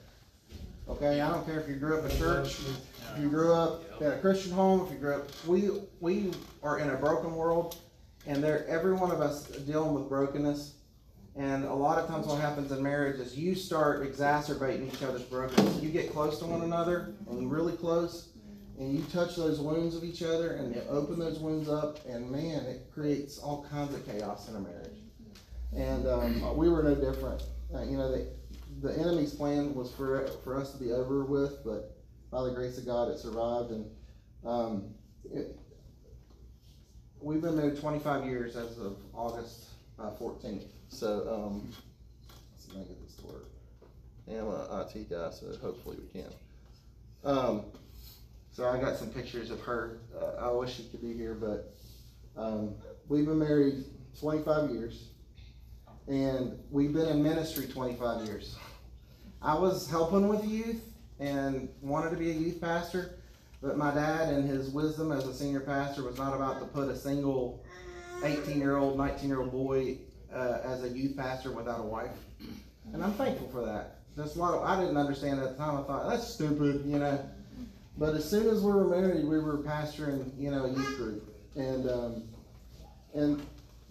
Okay, 0.90 1.22
I 1.22 1.30
don't 1.30 1.46
care 1.46 1.60
if 1.60 1.70
you 1.70 1.76
grew 1.76 2.00
up 2.00 2.10
in 2.10 2.18
church, 2.18 2.58
if 2.60 3.22
you 3.22 3.30
grew 3.30 3.54
up 3.54 3.84
in 4.02 4.08
a 4.08 4.18
Christian 4.18 4.52
home, 4.52 4.86
if 4.86 4.92
you 4.92 4.98
grew 5.00 5.16
up, 5.16 5.30
we 5.48 5.70
we 6.00 6.32
are 6.64 6.80
in 6.80 6.90
a 6.90 6.96
broken 6.96 7.36
world, 7.36 7.78
and 8.28 8.44
there 8.44 8.68
every 8.68 8.94
one 8.94 9.12
of 9.12 9.22
us 9.22 9.48
dealing 9.48 9.94
with 9.94 10.10
brokenness. 10.10 10.74
And 11.42 11.66
a 11.66 11.74
lot 11.74 11.98
of 11.98 12.08
times, 12.08 12.28
what 12.28 12.40
happens 12.40 12.72
in 12.72 12.84
marriage 12.84 13.20
is 13.20 13.36
you 13.36 13.56
start 13.56 14.06
exacerbating 14.06 14.88
each 14.88 15.02
other's 15.02 15.24
brokenness. 15.24 15.82
You 15.82 15.90
get 15.90 16.14
close 16.14 16.38
to 16.38 16.46
one 16.46 16.62
another, 16.62 17.16
and 17.32 17.52
really 17.52 17.76
close, 17.76 18.30
and 18.78 18.94
you 18.94 19.04
touch 19.12 19.38
those 19.38 19.60
wounds 19.60 19.96
of 19.96 20.04
each 20.04 20.22
other, 20.22 20.52
and 20.52 20.76
you 20.76 20.84
open 20.88 21.18
those 21.18 21.40
wounds 21.40 21.68
up, 21.68 21.98
and 22.06 22.30
man, 22.30 22.64
it 22.68 22.92
creates 22.94 23.40
all 23.40 23.66
kinds 23.72 23.92
of 23.96 24.06
chaos 24.06 24.50
in 24.50 24.56
a 24.56 24.60
marriage. 24.60 25.00
And 25.76 26.06
um, 26.06 26.56
we 26.56 26.70
were 26.70 26.84
no 26.84 26.94
different. 26.94 27.42
Uh, 27.74 27.86
you 27.86 27.98
know, 27.98 28.12
the, 28.12 28.28
the 28.80 28.96
enemy's 29.00 29.34
plan 29.34 29.74
was 29.74 29.92
for 29.92 30.28
for 30.44 30.56
us 30.56 30.72
to 30.74 30.78
be 30.78 30.92
over 30.92 31.26
with, 31.26 31.64
but 31.66 31.98
by 32.30 32.44
the 32.44 32.52
grace 32.52 32.78
of 32.78 32.86
God, 32.86 33.10
it 33.10 33.18
survived. 33.18 33.72
And 33.72 33.90
um, 34.46 34.94
it, 35.24 35.58
we've 37.20 37.42
been 37.42 37.56
married 37.56 37.80
25 37.80 38.26
years 38.26 38.56
as 38.56 38.78
of 38.78 38.98
August 39.16 39.70
uh, 39.98 40.12
14th. 40.12 40.68
So 40.92 41.28
um, 41.32 41.74
let's 42.52 42.66
see 42.66 42.72
if 42.72 42.78
I 42.78 42.80
can 42.80 42.88
get 42.90 43.02
this 43.08 43.16
to 43.16 43.26
work. 43.26 43.50
And 44.28 44.40
I'm 44.40 44.48
an 44.48 44.88
IT 44.88 45.10
guy, 45.10 45.32
so 45.32 45.48
hopefully 45.62 45.98
we 45.98 46.22
can. 46.22 46.32
Um, 47.24 47.66
so 48.52 48.68
I 48.68 48.80
got 48.80 48.98
some 48.98 49.10
pictures 49.10 49.50
of 49.50 49.62
her. 49.62 50.02
Uh, 50.16 50.48
I 50.48 50.52
wish 50.52 50.76
she 50.76 50.84
could 50.84 51.02
be 51.02 51.14
here, 51.14 51.34
but 51.34 51.74
um, 52.40 52.76
we've 53.08 53.26
been 53.26 53.40
married 53.40 53.86
25 54.20 54.70
years, 54.72 55.08
and 56.08 56.60
we've 56.70 56.94
been 56.94 57.08
in 57.08 57.24
ministry 57.24 57.68
25 57.68 58.26
years. 58.26 58.56
I 59.42 59.56
was 59.56 59.90
helping 59.90 60.28
with 60.28 60.46
youth 60.46 60.84
and 61.20 61.70
wanted 61.82 62.12
to 62.12 62.18
be 62.18 62.30
a 62.30 62.34
youth 62.34 62.60
pastor, 62.60 63.18
but 63.62 63.78
my 63.78 63.92
dad 63.92 64.34
and 64.34 64.48
his 64.48 64.70
wisdom 64.70 65.12
as 65.12 65.26
a 65.26 65.34
senior 65.34 65.62
pastor 65.62 66.04
was 66.04 66.18
not 66.18 66.36
about 66.36 66.60
to 66.60 66.66
put 66.66 66.90
a 66.90 66.96
single 66.96 67.64
18 68.24 68.60
year 68.60 68.78
old, 68.78 68.98
19 68.98 69.30
year 69.30 69.40
old 69.40 69.52
boy 69.52 69.98
uh, 70.34 70.60
as 70.64 70.84
a 70.84 70.90
youth 70.90 71.18
pastor 71.18 71.52
without 71.52 71.80
a 71.80 71.84
wife. 71.84 72.12
And 72.94 73.04
I'm 73.04 73.14
thankful 73.14 73.50
for 73.50 73.66
that. 73.66 73.98
That's 74.16 74.36
a 74.36 74.40
lot 74.40 74.54
of, 74.54 74.64
I 74.64 74.80
didn't 74.80 74.98
understand 74.98 75.40
at 75.40 75.52
the 75.52 75.64
time. 75.64 75.78
I 75.78 75.84
thought, 75.84 76.10
that's 76.10 76.28
stupid, 76.28 76.84
you 76.86 77.00
know. 77.00 77.24
But 77.98 78.16
as 78.16 78.30
soon 78.30 78.48
as 78.50 78.62
we 78.62 78.72
were 78.72 78.88
married, 78.88 79.26
we 79.26 79.40
were 79.40 79.60
pastoring, 79.60 80.32
you 80.38 80.52
know, 80.52 80.66
a 80.66 80.70
youth 80.70 80.98
group. 80.98 81.36
And, 81.56 81.90
um, 81.90 82.24
and 83.14 83.42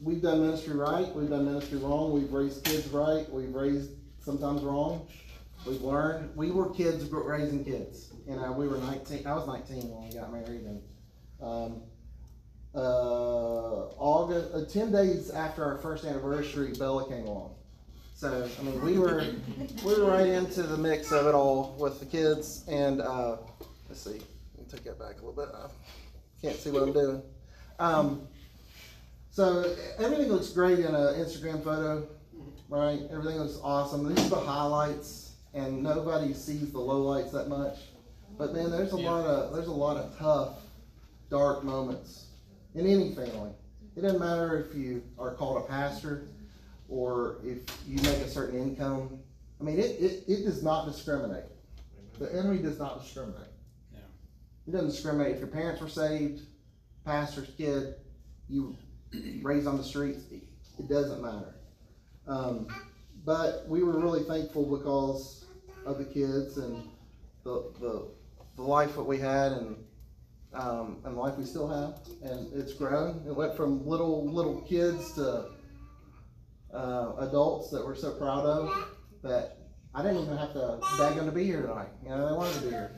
we've 0.03 0.23
done 0.23 0.41
ministry 0.41 0.77
right, 0.77 1.15
we've 1.15 1.31
done 1.31 1.45
ministry 1.45 1.79
wrong, 1.79 2.13
we've 2.13 2.33
raised 2.33 2.65
kids 2.65 2.89
right, 2.89 3.31
we've 3.31 3.55
raised 3.55 3.91
sometimes 4.19 4.63
wrong. 4.63 5.07
We've 5.67 5.83
learned, 5.83 6.35
we 6.37 6.51
were 6.51 6.71
kids 6.71 7.05
raising 7.11 7.65
kids. 7.65 8.13
You 8.27 8.37
know, 8.37 8.53
we 8.53 8.67
were 8.67 8.79
19, 8.79 9.27
I 9.27 9.35
was 9.35 9.47
19 9.47 9.91
when 9.91 10.09
we 10.09 10.15
got 10.15 10.33
married. 10.33 10.63
And, 10.63 10.83
um, 11.43 11.83
uh, 12.75 13.87
August, 13.99 14.55
uh, 14.55 14.65
10 14.65 14.93
days 14.93 15.31
after 15.31 15.65
our 15.65 15.79
first 15.79 16.05
anniversary, 16.05 16.73
Bella 16.79 17.09
came 17.09 17.27
along. 17.27 17.55
So, 18.15 18.49
I 18.59 18.63
mean, 18.63 18.81
we 18.83 18.99
were, 18.99 19.25
we 19.85 19.95
were 19.95 20.07
right 20.07 20.27
into 20.27 20.63
the 20.63 20.77
mix 20.77 21.11
of 21.11 21.27
it 21.27 21.35
all 21.35 21.75
with 21.79 22.01
the 22.01 22.07
kids. 22.07 22.65
And, 22.69 23.01
uh, 23.01 23.39
let's 23.89 24.03
see, 24.03 24.11
let 24.11 24.21
me 24.59 24.65
take 24.71 24.85
that 24.85 24.99
back 24.99 25.21
a 25.21 25.27
little 25.27 25.33
bit. 25.33 25.49
I 25.55 25.69
can't 26.41 26.57
see 26.57 26.71
what 26.71 26.83
I'm 26.83 26.93
doing. 26.93 27.23
Um, 27.79 28.29
so 29.31 29.75
everything 29.99 30.29
looks 30.29 30.51
great 30.51 30.81
in 30.81 30.95
an 30.95 31.15
Instagram 31.15 31.65
photo, 31.65 32.07
right? 32.69 33.01
Everything 33.11 33.39
looks 33.39 33.59
awesome. 33.63 34.13
These 34.15 34.27
are 34.27 34.31
the 34.31 34.41
highlights, 34.41 35.33
and 35.55 35.83
nobody 35.83 36.35
sees 36.35 36.73
the 36.73 36.79
lowlights 36.79 37.33
that 37.33 37.49
much. 37.49 37.79
But 38.37 38.53
man, 38.53 38.71
there's 38.71 38.93
a 38.93 38.97
lot 38.97 39.25
of 39.25 39.55
there's 39.55 39.69
a 39.69 39.73
lot 39.73 39.97
of 39.97 40.19
tough, 40.19 40.59
dark 41.31 41.63
moments 41.63 42.30
in 42.75 42.87
any 42.87 43.15
family. 43.15 43.51
It 43.97 44.03
doesn't 44.03 44.21
matter 44.21 44.59
if 44.59 44.77
you 44.77 45.03
are 45.19 45.35
called 45.35 45.65
a 45.65 45.67
pastor 45.67 46.27
or 46.89 47.39
if 47.45 47.63
you 47.87 47.97
make 47.97 48.19
a 48.19 48.29
certain 48.29 48.59
income. 48.59 49.19
I 49.61 49.65
mean, 49.65 49.79
it, 49.79 50.01
it, 50.01 50.25
it 50.27 50.45
does 50.45 50.63
not 50.63 50.87
discriminate. 50.87 51.45
The 52.19 52.33
enemy 52.35 52.59
does 52.59 52.79
not 52.79 53.03
discriminate. 53.03 53.49
Yeah. 53.93 54.01
It 54.67 54.73
doesn't 54.73 54.91
discriminate 54.91 55.35
if 55.35 55.39
your 55.39 55.49
parents 55.49 55.81
were 55.81 55.89
saved, 55.89 56.43
pastor's 57.05 57.51
kid, 57.57 57.95
you 58.49 58.77
raised 59.43 59.67
on 59.67 59.77
the 59.77 59.85
streets. 59.85 60.25
It 60.31 60.89
doesn't 60.89 61.23
matter. 61.23 61.55
Um, 62.27 62.69
but 63.25 63.65
we 63.69 63.83
were 63.83 63.99
really 63.99 64.23
thankful 64.25 64.65
because 64.77 65.45
of 65.85 65.99
the 65.99 66.05
kids 66.05 66.59
and 66.59 66.89
the 67.45 67.73
the, 67.81 68.09
the 68.57 68.63
life 68.63 68.95
that 68.97 69.03
we 69.03 69.19
had 69.19 69.53
and 69.53 69.77
um, 70.55 70.99
and 71.05 71.17
life 71.17 71.37
we 71.37 71.45
still 71.45 71.69
have, 71.69 72.01
and 72.23 72.53
it's 72.53 72.73
grown. 72.75 73.23
It 73.27 73.35
went 73.35 73.57
from 73.57 73.87
little 73.87 74.31
little 74.31 74.61
kids 74.63 75.13
to 75.15 75.47
uh, 76.75 77.13
adults 77.21 77.71
that 77.71 77.85
we're 77.85 77.95
so 77.95 78.13
proud 78.13 78.45
of 78.45 78.89
that 79.23 79.59
I 79.95 80.03
didn't 80.03 80.23
even 80.23 80.37
have 80.37 80.53
to 80.53 80.79
beg 80.99 81.17
them 81.17 81.27
to 81.27 81.33
be 81.33 81.45
here 81.45 81.63
tonight. 81.63 81.89
You 82.03 82.11
know, 82.11 82.29
they 82.29 82.35
wanted 82.35 82.55
to 82.55 82.63
be 82.63 82.71
here, 82.71 82.93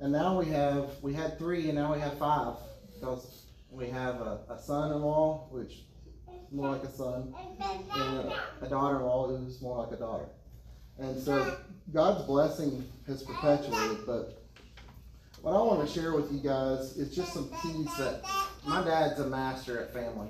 And 0.00 0.12
now 0.12 0.38
we 0.38 0.46
have, 0.46 0.90
we 1.02 1.14
had 1.14 1.38
three 1.38 1.68
and 1.68 1.74
now 1.76 1.92
we 1.92 2.00
have 2.00 2.18
five, 2.18 2.56
because 2.94 3.46
we 3.70 3.88
have 3.88 4.16
a, 4.16 4.40
a 4.50 4.58
son-in-law, 4.58 5.48
which 5.50 5.72
is 6.28 6.52
more 6.52 6.70
like 6.70 6.84
a 6.84 6.90
son, 6.90 7.34
and 7.58 8.18
a, 8.18 8.42
a 8.62 8.68
daughter-in-law 8.68 9.28
who's 9.28 9.62
more 9.62 9.82
like 9.82 9.92
a 9.92 9.96
daughter. 9.96 10.26
And 10.98 11.18
so 11.18 11.56
God's 11.92 12.26
blessing 12.26 12.84
has 13.06 13.22
perpetuated, 13.22 14.04
but 14.06 14.39
what 15.42 15.52
I 15.52 15.62
want 15.62 15.86
to 15.86 15.92
share 15.92 16.12
with 16.14 16.30
you 16.30 16.38
guys 16.38 16.96
is 16.96 17.14
just 17.14 17.32
some 17.32 17.50
keys 17.62 17.88
that 17.98 18.22
my 18.66 18.84
dad's 18.84 19.18
a 19.20 19.26
master 19.26 19.80
at 19.80 19.92
family. 19.92 20.28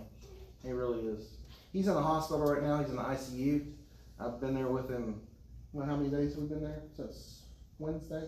He 0.62 0.70
really 0.70 1.00
is. 1.00 1.36
He's 1.72 1.88
in 1.88 1.94
the 1.94 2.02
hospital 2.02 2.44
right 2.52 2.62
now. 2.62 2.78
He's 2.78 2.90
in 2.90 2.96
the 2.96 3.02
ICU. 3.02 3.72
I've 4.20 4.40
been 4.40 4.54
there 4.54 4.68
with 4.68 4.88
him. 4.88 5.20
Well, 5.72 5.86
how 5.86 5.96
many 5.96 6.10
days 6.10 6.34
have 6.34 6.42
we 6.42 6.48
been 6.48 6.62
there? 6.62 6.82
Since 6.96 7.42
Wednesday? 7.78 8.24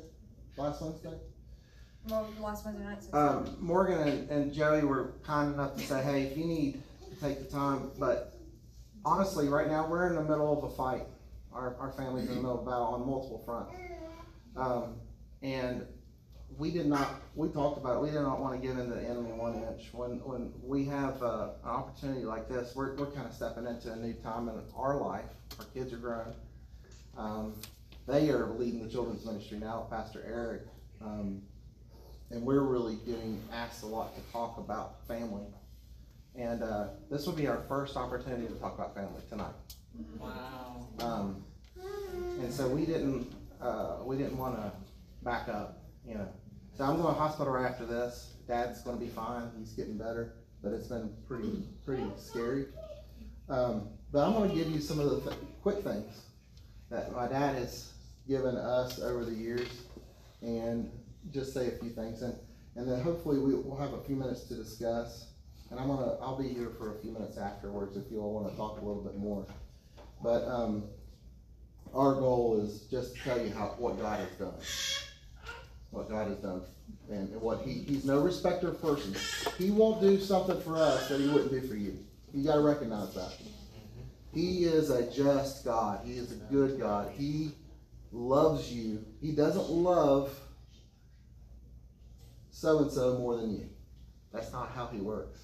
Last 0.56 0.82
Wednesday? 0.82 1.14
Well, 2.08 2.28
last 2.40 2.64
Wednesday 2.64 2.84
night. 2.84 2.98
Um, 3.12 3.56
Morgan 3.60 3.98
and, 3.98 4.30
and 4.30 4.52
Joey 4.52 4.84
were 4.84 5.12
kind 5.22 5.54
enough 5.54 5.76
to 5.76 5.82
say, 5.82 6.02
hey, 6.02 6.22
if 6.22 6.36
you 6.36 6.44
need 6.44 6.82
to 7.08 7.20
take 7.20 7.38
the 7.38 7.44
time, 7.44 7.90
but 7.98 8.34
honestly, 9.04 9.48
right 9.48 9.68
now, 9.68 9.86
we're 9.86 10.08
in 10.08 10.14
the 10.14 10.22
middle 10.22 10.56
of 10.56 10.64
a 10.64 10.74
fight. 10.74 11.06
Our, 11.52 11.76
our 11.78 11.92
family's 11.92 12.28
in 12.28 12.36
the 12.36 12.40
middle 12.40 12.60
of 12.60 12.66
a 12.66 12.70
battle 12.70 12.86
on 12.86 13.06
multiple 13.06 13.42
fronts. 13.44 13.74
Um, 14.56 14.96
and 15.42 15.86
we 16.58 16.70
did 16.70 16.86
not, 16.86 17.20
we 17.34 17.48
talked 17.48 17.78
about 17.78 17.96
it, 17.96 18.02
we 18.02 18.10
did 18.10 18.22
not 18.22 18.40
wanna 18.40 18.58
give 18.58 18.78
in 18.78 18.88
to 18.88 18.94
the 18.94 19.02
enemy 19.02 19.32
one 19.32 19.54
inch. 19.54 19.88
When, 19.92 20.20
when 20.24 20.52
we 20.62 20.84
have, 20.86 21.22
uh, 21.22 21.50
an 21.64 21.70
opportunity 21.70 22.24
like 22.24 22.48
this, 22.48 22.74
we're, 22.74 22.94
we're 22.96 23.06
kinda 23.06 23.32
stepping 23.32 23.66
into 23.66 23.92
a 23.92 23.96
new 23.96 24.12
time 24.14 24.48
in 24.48 24.60
our 24.76 24.96
life. 24.96 25.24
Our 25.58 25.66
kids 25.66 25.92
are 25.92 25.98
grown. 25.98 26.34
Um, 27.16 27.54
they 28.06 28.30
are 28.30 28.46
leading 28.58 28.82
the 28.82 28.88
children's 28.88 29.24
ministry 29.24 29.58
now, 29.58 29.86
Pastor 29.90 30.24
Eric. 30.26 30.62
Um, 31.00 31.42
and 32.30 32.42
we're 32.42 32.62
really 32.62 32.96
getting 33.06 33.40
asked 33.52 33.82
a 33.82 33.86
lot 33.86 34.16
to 34.16 34.32
talk 34.32 34.58
about 34.58 35.06
family. 35.06 35.44
And 36.34 36.62
uh, 36.62 36.88
this 37.10 37.26
will 37.26 37.34
be 37.34 37.46
our 37.46 37.62
first 37.68 37.96
opportunity 37.96 38.46
to 38.46 38.54
talk 38.54 38.74
about 38.74 38.94
family 38.94 39.20
tonight. 39.28 39.52
Wow. 40.18 40.86
Um, 41.00 41.44
and 42.40 42.52
so 42.52 42.68
we 42.68 42.86
didn't 42.86 43.30
uh, 43.60 43.98
we 44.04 44.16
didn't 44.16 44.36
want 44.38 44.56
to 44.56 44.72
back 45.22 45.48
up, 45.48 45.82
you 46.06 46.14
know. 46.14 46.28
So 46.76 46.84
I'm 46.84 47.00
going 47.00 47.14
to 47.14 47.20
hospital 47.20 47.52
right 47.52 47.66
after 47.70 47.84
this. 47.84 48.34
Dad's 48.48 48.80
going 48.82 48.98
to 48.98 49.04
be 49.04 49.10
fine. 49.10 49.50
He's 49.58 49.72
getting 49.72 49.98
better, 49.98 50.34
but 50.62 50.72
it's 50.72 50.88
been 50.88 51.14
pretty 51.28 51.64
pretty 51.84 52.06
scary. 52.16 52.66
Um, 53.48 53.88
but 54.10 54.26
I'm 54.26 54.32
going 54.32 54.50
to 54.50 54.56
give 54.56 54.68
you 54.68 54.80
some 54.80 54.98
of 54.98 55.10
the 55.10 55.30
th- 55.30 55.42
quick 55.62 55.82
things 55.84 56.22
that 56.90 57.12
my 57.12 57.26
dad 57.28 57.56
has 57.56 57.92
given 58.26 58.56
us 58.56 59.00
over 59.00 59.24
the 59.24 59.34
years, 59.34 59.68
and 60.40 60.90
just 61.30 61.52
say 61.52 61.68
a 61.68 61.72
few 61.72 61.90
things, 61.90 62.22
and 62.22 62.34
and 62.76 62.90
then 62.90 63.00
hopefully 63.02 63.38
we, 63.38 63.54
we'll 63.54 63.76
have 63.76 63.92
a 63.92 64.02
few 64.04 64.16
minutes 64.16 64.44
to 64.44 64.54
discuss. 64.54 65.26
And 65.70 65.78
I'm 65.78 65.88
gonna 65.88 66.16
I'll 66.20 66.40
be 66.40 66.48
here 66.48 66.70
for 66.78 66.96
a 66.96 67.00
few 67.00 67.12
minutes 67.12 67.38
afterwards 67.38 67.96
if 67.96 68.10
you 68.10 68.20
all 68.20 68.34
want 68.34 68.50
to 68.50 68.56
talk 68.56 68.80
a 68.80 68.84
little 68.84 69.02
bit 69.02 69.16
more. 69.16 69.46
But 70.22 70.44
um, 70.46 70.84
our 71.94 72.14
goal 72.14 72.60
is 72.62 72.82
just 72.90 73.14
to 73.16 73.22
tell 73.22 73.40
you 73.40 73.52
how 73.52 73.74
what 73.78 74.00
God 74.00 74.20
has 74.20 74.30
done, 74.38 74.54
what 75.92 76.08
God 76.08 76.26
has 76.26 76.38
done, 76.38 76.62
and 77.10 77.30
what 77.40 77.62
He 77.62 77.74
He's 77.74 78.04
no 78.04 78.20
respecter 78.20 78.68
of 78.68 78.82
persons. 78.82 79.46
He 79.58 79.70
won't 79.70 80.00
do 80.00 80.18
something 80.18 80.60
for 80.62 80.76
us 80.76 81.08
that 81.08 81.20
He 81.20 81.28
wouldn't 81.28 81.52
do 81.52 81.60
for 81.68 81.76
you. 81.76 81.98
You 82.34 82.44
got 82.44 82.54
to 82.56 82.62
recognize 82.62 83.14
that. 83.14 83.32
He 84.34 84.64
is 84.64 84.90
a 84.90 85.10
just 85.12 85.64
God. 85.64 86.00
He 86.04 86.14
is 86.14 86.32
a 86.32 86.36
good 86.36 86.80
God. 86.80 87.12
He 87.16 87.52
loves 88.10 88.72
you. 88.72 89.04
He 89.20 89.32
doesn't 89.32 89.68
love 89.68 90.34
so 92.50 92.78
and 92.78 92.90
so 92.90 93.18
more 93.18 93.36
than 93.36 93.54
you. 93.54 93.68
That's 94.32 94.50
not 94.50 94.70
how 94.70 94.86
He 94.86 94.98
works. 94.98 95.38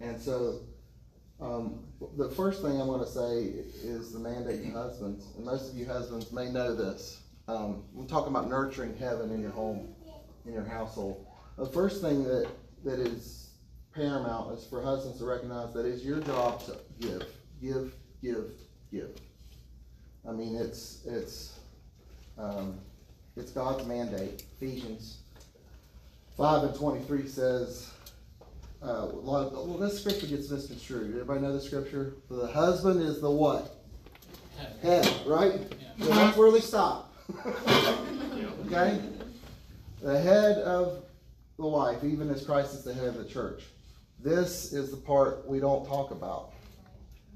And 0.00 0.18
so 0.18 0.60
um, 1.40 1.84
the 2.16 2.30
first 2.30 2.62
thing 2.62 2.80
I'm 2.80 2.86
going 2.86 3.04
to 3.04 3.10
say 3.10 3.60
is 3.86 4.12
the 4.12 4.18
mandate 4.18 4.64
to 4.64 4.70
husbands, 4.70 5.26
and 5.36 5.44
most 5.44 5.70
of 5.70 5.76
you 5.76 5.86
husbands 5.86 6.32
may 6.32 6.50
know 6.50 6.74
this. 6.74 7.20
Um, 7.48 7.82
we're 7.94 8.04
talking 8.04 8.28
about 8.28 8.50
nurturing 8.50 8.94
heaven 8.98 9.30
in 9.30 9.40
your 9.40 9.50
home, 9.50 9.88
in 10.44 10.52
your 10.52 10.64
household. 10.64 11.26
The 11.56 11.64
first 11.66 12.02
thing 12.02 12.22
that 12.24 12.46
that 12.84 13.00
is 13.00 13.50
paramount 13.94 14.56
is 14.56 14.66
for 14.66 14.82
husbands 14.82 15.18
to 15.18 15.24
recognize 15.24 15.72
that 15.72 15.86
it's 15.86 16.04
your 16.04 16.20
job 16.20 16.62
to 16.66 16.76
give, 17.00 17.24
give, 17.60 17.94
give, 18.22 18.52
give. 18.92 19.10
I 20.28 20.32
mean, 20.32 20.56
it's 20.56 21.06
it's 21.06 21.58
um, 22.38 22.78
it's 23.34 23.50
God's 23.50 23.86
mandate. 23.86 24.44
Ephesians 24.60 25.18
five 26.36 26.64
and 26.64 26.74
twenty 26.74 27.02
three 27.04 27.26
says. 27.26 27.90
Uh, 28.80 28.86
a 28.86 29.06
lot 29.06 29.44
of, 29.44 29.52
well, 29.54 29.76
this 29.76 29.98
scripture 29.98 30.28
gets 30.28 30.48
misconstrued. 30.50 31.10
Everybody 31.10 31.40
know 31.40 31.52
the 31.52 31.60
scripture? 31.60 32.14
The 32.30 32.46
husband 32.46 33.02
is 33.02 33.20
the 33.20 33.28
what? 33.28 33.74
Head, 34.82 35.12
right? 35.26 35.54
Yeah. 35.98 36.06
So 36.06 36.14
that's 36.14 36.36
where 36.36 36.52
they 36.52 36.60
stop. 36.60 37.07
okay? 38.66 39.00
The 40.02 40.20
head 40.20 40.58
of 40.58 41.04
the 41.58 41.66
wife, 41.66 42.04
even 42.04 42.30
as 42.30 42.44
Christ 42.44 42.74
is 42.74 42.84
the 42.84 42.94
head 42.94 43.08
of 43.08 43.16
the 43.16 43.24
church. 43.24 43.64
This 44.20 44.72
is 44.72 44.90
the 44.90 44.96
part 44.96 45.46
we 45.46 45.60
don't 45.60 45.86
talk 45.86 46.10
about. 46.10 46.52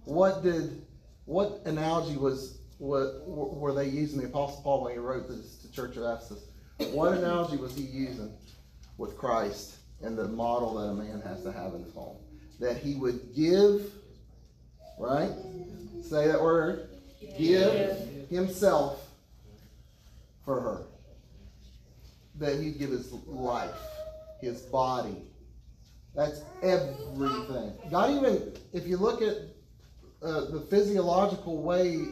What 0.04 0.42
did, 0.42 0.82
what 1.26 1.60
analogy 1.64 2.16
was, 2.16 2.58
what 2.78 3.26
were 3.26 3.72
they 3.72 3.86
using 3.88 4.20
the 4.20 4.26
Apostle 4.26 4.62
Paul 4.62 4.84
when 4.84 4.92
he 4.92 4.98
wrote 4.98 5.28
this 5.28 5.58
to 5.58 5.72
Church 5.72 5.96
of 5.96 6.04
Ephesus? 6.04 6.44
What 6.92 7.12
analogy 7.12 7.56
was 7.56 7.76
he 7.76 7.82
using 7.82 8.32
with 8.98 9.16
Christ 9.16 9.76
and 10.00 10.18
the 10.18 10.26
model 10.26 10.74
that 10.74 10.86
a 10.86 10.94
man 10.94 11.20
has 11.20 11.42
to 11.44 11.52
have 11.52 11.74
in 11.74 11.84
his 11.84 11.92
home? 11.92 12.16
That 12.58 12.78
he 12.78 12.94
would 12.94 13.34
give, 13.34 13.92
right? 14.98 15.30
Say 16.02 16.26
that 16.26 16.40
word. 16.40 16.88
Give 17.38 18.28
himself 18.30 19.11
for 20.44 20.60
her. 20.60 20.86
That 22.38 22.60
he'd 22.60 22.78
give 22.78 22.90
his 22.90 23.12
life, 23.26 23.74
his 24.40 24.62
body. 24.62 25.16
That's 26.14 26.42
everything. 26.62 27.72
Not 27.90 28.10
even, 28.10 28.52
if 28.72 28.86
you 28.86 28.96
look 28.96 29.22
at 29.22 29.36
uh, 30.22 30.46
the 30.50 30.66
physiological 30.70 31.62
way 31.62 32.06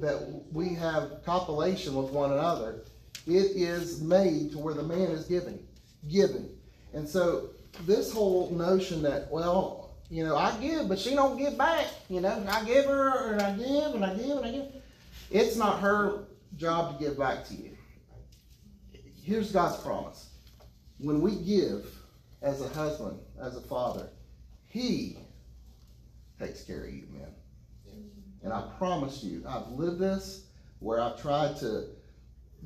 that 0.00 0.42
we 0.52 0.74
have 0.74 1.24
copulation 1.24 1.94
with 1.94 2.10
one 2.10 2.32
another, 2.32 2.82
it 3.26 3.56
is 3.56 4.00
made 4.00 4.52
to 4.52 4.58
where 4.58 4.74
the 4.74 4.82
man 4.82 5.10
is 5.10 5.24
giving, 5.24 5.58
giving. 6.08 6.48
And 6.92 7.08
so 7.08 7.50
this 7.84 8.12
whole 8.12 8.50
notion 8.50 9.02
that, 9.02 9.30
well, 9.30 9.90
you 10.08 10.24
know, 10.24 10.36
I 10.36 10.56
give, 10.60 10.88
but 10.88 10.98
she 10.98 11.14
don't 11.14 11.36
give 11.36 11.58
back. 11.58 11.86
You 12.08 12.20
know, 12.20 12.44
I 12.48 12.64
give 12.64 12.84
her 12.84 13.32
and 13.32 13.42
I 13.42 13.56
give 13.56 13.94
and 13.94 14.04
I 14.04 14.14
give 14.14 14.36
and 14.36 14.46
I 14.46 14.50
give. 14.52 14.66
It's 15.30 15.56
not 15.56 15.80
her 15.80 16.26
job 16.56 16.98
to 16.98 17.04
give 17.04 17.18
back 17.18 17.44
to 17.46 17.54
you. 17.54 17.76
Here's 19.22 19.52
God's 19.52 19.82
promise. 19.82 20.30
When 20.98 21.20
we 21.20 21.36
give 21.36 21.86
as 22.42 22.60
a 22.60 22.68
husband, 22.68 23.18
as 23.42 23.56
a 23.56 23.60
father, 23.60 24.08
He 24.66 25.18
takes 26.38 26.62
care 26.62 26.84
of 26.84 26.92
you, 26.92 27.06
man. 27.12 27.32
And 28.42 28.52
I 28.52 28.62
promise 28.78 29.22
you, 29.22 29.44
I've 29.48 29.68
lived 29.68 29.98
this 29.98 30.44
where 30.78 31.00
I've 31.00 31.20
tried 31.20 31.56
to 31.58 31.86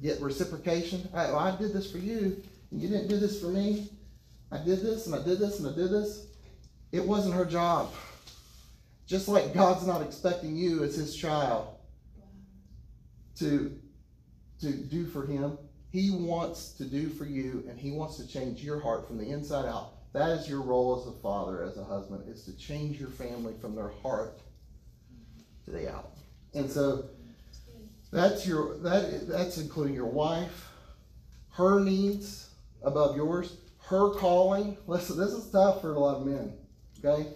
get 0.02 0.20
reciprocation. 0.20 1.08
I, 1.14 1.56
did 1.58 1.72
this 1.72 1.90
for 1.90 1.98
you, 1.98 2.42
and 2.70 2.80
you 2.80 2.88
didn't 2.88 3.08
do 3.08 3.18
this 3.18 3.40
for 3.40 3.48
me. 3.48 3.88
I 4.52 4.58
did 4.58 4.80
this, 4.80 5.06
and 5.06 5.14
I 5.14 5.22
did 5.22 5.38
this, 5.38 5.60
and 5.60 5.68
I 5.68 5.74
did 5.74 5.90
this. 5.90 6.26
It 6.92 7.04
wasn't 7.04 7.34
her 7.34 7.44
job. 7.44 7.92
Just 9.06 9.28
like 9.28 9.54
God's 9.54 9.86
not 9.86 10.02
expecting 10.02 10.56
you 10.56 10.84
as 10.84 10.96
His 10.96 11.16
child 11.16 11.68
to, 13.36 13.79
to 14.60 14.72
do 14.72 15.06
for 15.06 15.26
Him, 15.26 15.58
He 15.90 16.10
wants 16.10 16.72
to 16.72 16.84
do 16.84 17.08
for 17.08 17.24
you, 17.24 17.64
and 17.68 17.78
He 17.78 17.90
wants 17.90 18.16
to 18.16 18.26
change 18.26 18.62
your 18.62 18.80
heart 18.80 19.06
from 19.06 19.18
the 19.18 19.30
inside 19.30 19.66
out. 19.66 19.94
That 20.12 20.30
is 20.30 20.48
your 20.48 20.60
role 20.60 21.00
as 21.00 21.06
a 21.06 21.16
father, 21.20 21.62
as 21.62 21.76
a 21.76 21.84
husband, 21.84 22.24
is 22.28 22.44
to 22.44 22.56
change 22.56 22.98
your 22.98 23.10
family 23.10 23.54
from 23.60 23.74
their 23.74 23.90
heart 24.02 24.40
to 25.64 25.70
the 25.70 25.92
out. 25.92 26.10
And 26.54 26.68
so 26.68 27.04
that's 28.12 28.46
your 28.46 28.78
that 28.78 29.28
that's 29.28 29.58
including 29.58 29.94
your 29.94 30.06
wife, 30.06 30.68
her 31.52 31.80
needs 31.80 32.50
above 32.82 33.16
yours, 33.16 33.56
her 33.86 34.10
calling. 34.14 34.76
Listen, 34.86 35.16
this 35.16 35.30
is 35.30 35.48
tough 35.50 35.80
for 35.80 35.94
a 35.94 35.98
lot 35.98 36.16
of 36.16 36.26
men. 36.26 36.54
Okay? 36.98 37.28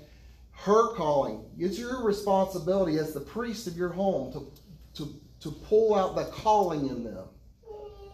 Her 0.52 0.94
calling. 0.94 1.44
It's 1.58 1.78
your 1.78 2.02
responsibility 2.04 2.98
as 2.98 3.14
the 3.14 3.20
priest 3.20 3.68
of 3.68 3.76
your 3.76 3.90
home 3.90 4.32
to 4.32 4.50
to 4.94 5.20
to 5.44 5.50
pull 5.50 5.94
out 5.94 6.16
the 6.16 6.24
calling 6.24 6.88
in 6.88 7.04
them. 7.04 7.28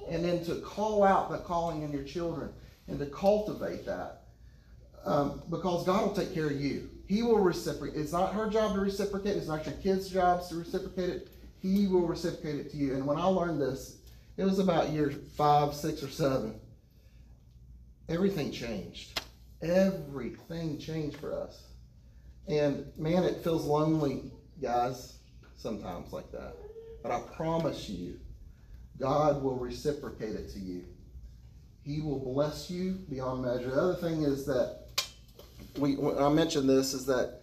And 0.09 0.25
then 0.25 0.45
to 0.47 0.57
call 0.57 1.05
out 1.05 1.31
the 1.31 1.39
calling 1.39 1.83
in 1.83 1.93
your 1.93 2.03
children 2.03 2.51
and 2.89 2.99
to 2.99 3.07
cultivate 3.07 3.87
that. 3.87 4.23
Um, 5.05 5.43
because 5.49 5.87
God 5.87 6.07
will 6.07 6.15
take 6.15 6.35
care 6.35 6.47
of 6.47 6.61
you. 6.61 6.91
He 7.07 7.23
will 7.23 7.39
reciprocate. 7.39 7.99
It's 7.99 8.13
not 8.13 8.35
her 8.35 8.51
job 8.51 8.75
to 8.75 8.81
reciprocate. 8.81 9.37
It's 9.37 9.47
not 9.47 9.65
your 9.65 9.77
kids' 9.77 10.11
jobs 10.11 10.49
to 10.49 10.57
reciprocate 10.57 11.09
it. 11.09 11.29
He 11.63 11.87
will 11.87 12.07
reciprocate 12.07 12.57
it 12.57 12.71
to 12.73 12.77
you. 12.77 12.95
And 12.95 13.07
when 13.07 13.17
I 13.17 13.25
learned 13.25 13.61
this, 13.61 13.99
it 14.37 14.45
was 14.45 14.59
about 14.59 14.91
year 14.91 15.11
five, 15.37 15.73
six, 15.75 16.03
or 16.03 16.09
seven. 16.09 16.59
Everything 18.09 18.51
changed. 18.51 19.21
Everything 19.63 20.79
changed 20.79 21.19
for 21.19 21.33
us. 21.33 21.63
And 22.49 22.87
man, 22.97 23.23
it 23.23 23.45
feels 23.45 23.65
lonely, 23.65 24.33
guys, 24.61 25.19
sometimes 25.57 26.13
like 26.13 26.33
that. 26.33 26.55
But 27.03 27.13
I 27.13 27.21
promise 27.35 27.89
you, 27.89 28.19
God 28.99 29.43
will 29.43 29.57
reciprocate 29.57 30.35
it 30.35 30.51
to 30.51 30.59
you. 30.59 30.85
He 31.83 32.01
will 32.01 32.19
bless 32.19 32.71
you 32.71 32.99
beyond 33.09 33.43
measure. 33.43 33.71
The 33.71 33.81
other 33.81 33.95
thing 33.95 34.23
is 34.23 34.45
that 34.47 34.81
we, 35.79 35.97
I 35.99 36.29
mentioned 36.29 36.69
this, 36.69 36.93
is 36.93 37.07
that 37.07 37.41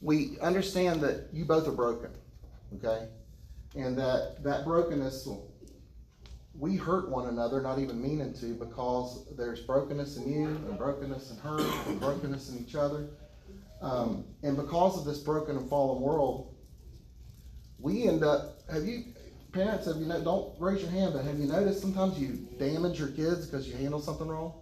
we 0.00 0.38
understand 0.40 1.00
that 1.00 1.28
you 1.32 1.44
both 1.44 1.66
are 1.66 1.72
broken, 1.72 2.10
okay? 2.76 3.08
And 3.74 3.98
that 3.98 4.42
that 4.44 4.64
brokenness, 4.64 5.28
we 6.58 6.76
hurt 6.76 7.08
one 7.08 7.28
another, 7.28 7.60
not 7.60 7.78
even 7.78 8.00
meaning 8.00 8.34
to, 8.34 8.54
because 8.54 9.26
there's 9.36 9.60
brokenness 9.60 10.16
in 10.18 10.32
you, 10.32 10.46
and 10.46 10.78
brokenness 10.78 11.30
in 11.30 11.38
her, 11.38 11.58
and 11.88 11.98
brokenness 11.98 12.50
in 12.50 12.58
each 12.58 12.74
other. 12.74 13.08
Um, 13.80 14.24
and 14.42 14.56
because 14.56 14.98
of 14.98 15.04
this 15.04 15.18
broken 15.18 15.56
and 15.56 15.68
fallen 15.68 16.00
world, 16.00 16.54
we 17.78 18.06
end 18.06 18.22
up, 18.22 18.61
have 18.72 18.86
you, 18.86 19.04
parents, 19.52 19.86
have 19.86 19.96
you, 19.96 20.06
know, 20.06 20.20
don't 20.22 20.54
raise 20.58 20.80
your 20.80 20.90
hand, 20.90 21.12
but 21.12 21.24
have 21.24 21.38
you 21.38 21.46
noticed 21.46 21.80
sometimes 21.80 22.18
you 22.18 22.48
damage 22.58 22.98
your 22.98 23.08
kids 23.08 23.46
because 23.46 23.68
you 23.68 23.76
handle 23.76 24.00
something 24.00 24.26
wrong? 24.26 24.54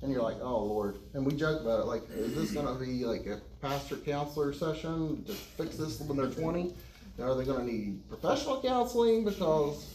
And 0.00 0.12
you're 0.12 0.22
like, 0.22 0.36
oh 0.40 0.62
Lord. 0.62 0.98
And 1.14 1.26
we 1.26 1.34
joke 1.34 1.60
about 1.60 1.80
it, 1.80 1.86
like, 1.86 2.02
is 2.10 2.34
this 2.34 2.52
gonna 2.52 2.78
be 2.78 3.04
like 3.04 3.26
a 3.26 3.40
pastor 3.60 3.96
counselor 3.96 4.52
session 4.52 5.24
to 5.24 5.32
fix 5.32 5.76
this 5.76 5.98
when 6.00 6.16
they're 6.16 6.30
twenty? 6.30 6.72
Are 7.20 7.34
they 7.34 7.44
gonna 7.44 7.64
need 7.64 8.08
professional 8.08 8.62
counseling 8.62 9.24
because 9.24 9.92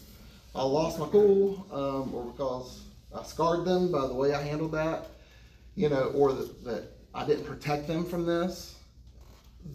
I 0.54 0.62
lost 0.62 0.98
my 0.98 1.06
cool, 1.06 1.66
um, 1.72 2.14
or 2.14 2.24
because 2.26 2.82
I 3.18 3.22
scarred 3.22 3.64
them 3.64 3.90
by 3.90 4.06
the 4.06 4.12
way 4.12 4.34
I 4.34 4.42
handled 4.42 4.72
that? 4.72 5.06
You 5.74 5.88
know, 5.88 6.12
or 6.14 6.34
that, 6.34 6.64
that 6.64 6.82
I 7.14 7.24
didn't 7.24 7.46
protect 7.46 7.86
them 7.86 8.04
from 8.04 8.26
this. 8.26 8.76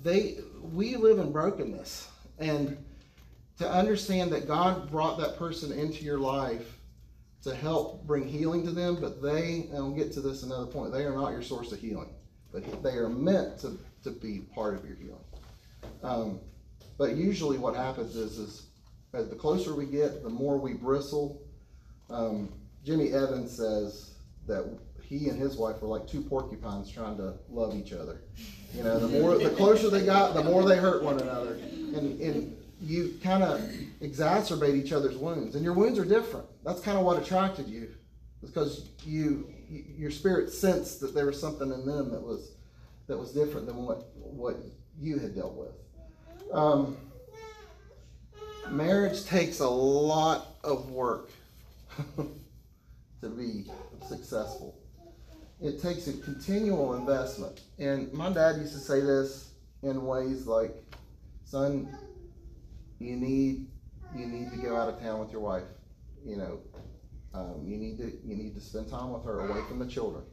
They, 0.03 0.37
we 0.61 0.95
live 0.95 1.17
in 1.17 1.31
brokenness. 1.31 2.07
And 2.37 2.77
to 3.59 3.69
understand 3.69 4.31
that 4.31 4.47
God 4.47 4.89
brought 4.89 5.19
that 5.19 5.37
person 5.37 5.77
into 5.77 6.03
your 6.03 6.17
life 6.17 6.77
to 7.43 7.53
help 7.53 8.05
bring 8.07 8.27
healing 8.27 8.65
to 8.65 8.71
them, 8.71 8.97
but 8.99 9.21
they, 9.21 9.67
and 9.71 9.85
we'll 9.85 9.91
get 9.91 10.11
to 10.13 10.21
this 10.21 10.43
another 10.43 10.65
point, 10.65 10.91
they 10.91 11.03
are 11.03 11.13
not 11.13 11.31
your 11.31 11.41
source 11.41 11.71
of 11.71 11.79
healing, 11.79 12.09
but 12.51 12.83
they 12.83 12.95
are 12.95 13.09
meant 13.09 13.59
to, 13.59 13.77
to 14.03 14.11
be 14.11 14.39
part 14.55 14.75
of 14.75 14.85
your 14.85 14.95
healing. 14.95 15.23
Um, 16.03 16.39
but 16.97 17.15
usually 17.15 17.57
what 17.57 17.75
happens 17.75 18.15
is, 18.15 18.37
is 18.37 18.67
the 19.11 19.35
closer 19.35 19.75
we 19.75 19.85
get, 19.85 20.23
the 20.23 20.29
more 20.29 20.57
we 20.57 20.73
bristle. 20.73 21.41
Um, 22.09 22.51
Jimmy 22.85 23.11
Evans 23.11 23.55
says 23.55 24.13
that 24.47 24.65
he 25.03 25.29
and 25.29 25.39
his 25.39 25.57
wife 25.57 25.81
were 25.81 25.87
like 25.87 26.07
two 26.07 26.21
porcupines 26.21 26.89
trying 26.89 27.17
to 27.17 27.33
love 27.49 27.75
each 27.75 27.93
other. 27.93 28.21
You 28.73 28.83
know, 28.83 28.99
the 28.99 29.07
more, 29.19 29.37
the 29.37 29.49
closer 29.49 29.89
they 29.89 30.05
got, 30.05 30.33
the 30.33 30.43
more 30.43 30.63
they 30.63 30.77
hurt 30.77 31.03
one 31.03 31.19
another. 31.19 31.55
And, 31.55 32.21
and 32.21 32.58
you 32.81 33.17
kind 33.21 33.43
of 33.43 33.59
exacerbate 34.01 34.75
each 34.75 34.91
other's 34.93 35.17
wounds, 35.17 35.55
and 35.55 35.63
your 35.63 35.73
wounds 35.73 35.99
are 35.99 36.05
different. 36.05 36.45
That's 36.63 36.79
kind 36.81 36.97
of 36.97 37.03
what 37.03 37.21
attracted 37.21 37.67
you, 37.67 37.89
because 38.41 38.89
you 39.05 39.47
your 39.69 40.11
spirit 40.11 40.51
sensed 40.51 40.99
that 41.01 41.13
there 41.13 41.25
was 41.25 41.39
something 41.39 41.71
in 41.71 41.85
them 41.85 42.11
that 42.11 42.21
was 42.21 42.51
that 43.07 43.17
was 43.17 43.31
different 43.31 43.67
than 43.67 43.75
what 43.77 44.07
what 44.15 44.57
you 44.99 45.19
had 45.19 45.35
dealt 45.35 45.55
with. 45.55 45.73
Um, 46.53 46.97
marriage 48.69 49.25
takes 49.25 49.59
a 49.59 49.67
lot 49.67 50.55
of 50.63 50.89
work 50.89 51.29
to 52.17 53.29
be 53.29 53.65
successful. 54.07 54.75
It 55.61 55.81
takes 55.81 56.07
a 56.07 56.13
continual 56.13 56.95
investment, 56.95 57.61
and 57.77 58.11
my 58.13 58.31
dad 58.31 58.55
used 58.57 58.73
to 58.73 58.79
say 58.79 59.01
this 59.01 59.51
in 59.83 60.05
ways 60.05 60.47
like, 60.47 60.73
"Son, 61.43 61.93
you 62.99 63.15
need 63.15 63.67
you 64.15 64.25
need 64.25 64.51
to 64.51 64.57
go 64.57 64.75
out 64.75 64.89
of 64.89 64.99
town 64.99 65.19
with 65.19 65.31
your 65.31 65.41
wife. 65.41 65.63
You 66.25 66.37
know, 66.37 66.59
um, 67.33 67.63
you 67.63 67.77
need 67.77 67.97
to 67.97 68.11
you 68.23 68.35
need 68.35 68.55
to 68.55 68.61
spend 68.61 68.89
time 68.89 69.11
with 69.11 69.23
her 69.23 69.41
away 69.49 69.61
from 69.67 69.79
the 69.79 69.87
children. 69.87 70.23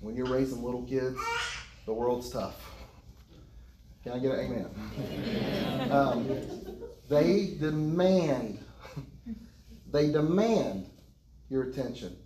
When 0.00 0.14
you're 0.14 0.26
raising 0.26 0.62
little 0.62 0.82
kids, 0.82 1.18
the 1.86 1.92
world's 1.92 2.30
tough. 2.30 2.56
Can 4.02 4.12
I 4.12 4.18
get 4.18 4.32
an 4.32 4.40
amen? 4.40 5.90
Um, 5.90 6.28
they 7.08 7.54
demand 7.60 8.58
they 9.96 10.10
demand 10.10 10.90
your 11.48 11.64
attention. 11.64 12.16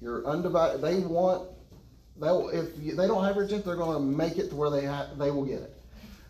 Your 0.00 0.26
undivided. 0.26 0.80
They 0.82 0.98
want. 1.00 1.48
They 2.20 2.26
will, 2.26 2.48
if 2.48 2.70
you, 2.78 2.96
they 2.96 3.06
don't 3.06 3.24
have 3.24 3.36
your 3.36 3.44
attention, 3.44 3.66
they're 3.66 3.76
going 3.76 3.96
to 3.96 4.16
make 4.16 4.38
it 4.38 4.50
to 4.50 4.56
where 4.56 4.70
they 4.70 4.82
have. 4.82 5.16
They 5.18 5.30
will 5.30 5.44
get 5.44 5.60
it. 5.60 5.77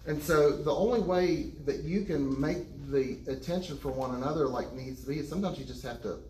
And 0.09 0.23
so 0.23 0.57
the 0.57 0.75
only 0.75 1.01
way 1.01 1.51
that 1.67 1.81
you 1.81 2.03
can 2.03 2.41
make 2.41 2.65
the 2.91 3.19
attention 3.31 3.77
for 3.77 3.93
one 3.93 4.15
another 4.15 4.49
like 4.49 4.73
needs 4.73 5.03
to 5.03 5.09
be 5.09 5.19
is 5.19 5.29
sometimes 5.29 5.59
you 5.59 5.67
just 5.67 5.83
have 5.83 6.03
to 6.03 6.21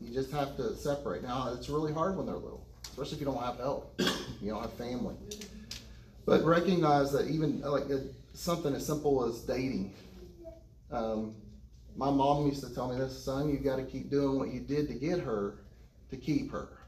you 0.00 0.14
just 0.14 0.32
have 0.32 0.56
to 0.56 0.74
separate. 0.74 1.22
Now 1.22 1.52
it's 1.52 1.68
really 1.68 1.92
hard 1.92 2.16
when 2.16 2.24
they're 2.24 2.34
little, 2.34 2.66
especially 2.84 3.16
if 3.16 3.20
you 3.20 3.26
don't 3.26 3.42
have 3.42 3.58
help, 3.58 4.00
you 4.40 4.50
don't 4.50 4.62
have 4.62 4.72
family. 4.72 5.14
But 6.24 6.42
recognize 6.42 7.12
that 7.12 7.28
even 7.28 7.60
like 7.60 7.84
something 8.32 8.74
as 8.74 8.86
simple 8.86 9.22
as 9.28 9.40
dating. 9.40 9.92
Um, 10.90 11.34
my 11.94 12.10
mom 12.10 12.46
used 12.46 12.64
to 12.64 12.74
tell 12.74 12.90
me 12.90 12.98
this, 12.98 13.22
son, 13.22 13.50
you 13.50 13.58
got 13.58 13.76
to 13.76 13.84
keep 13.84 14.10
doing 14.10 14.38
what 14.38 14.48
you 14.48 14.60
did 14.60 14.88
to 14.88 14.94
get 14.94 15.20
her 15.20 15.58
to 16.08 16.16
keep 16.16 16.50
her. 16.50 16.78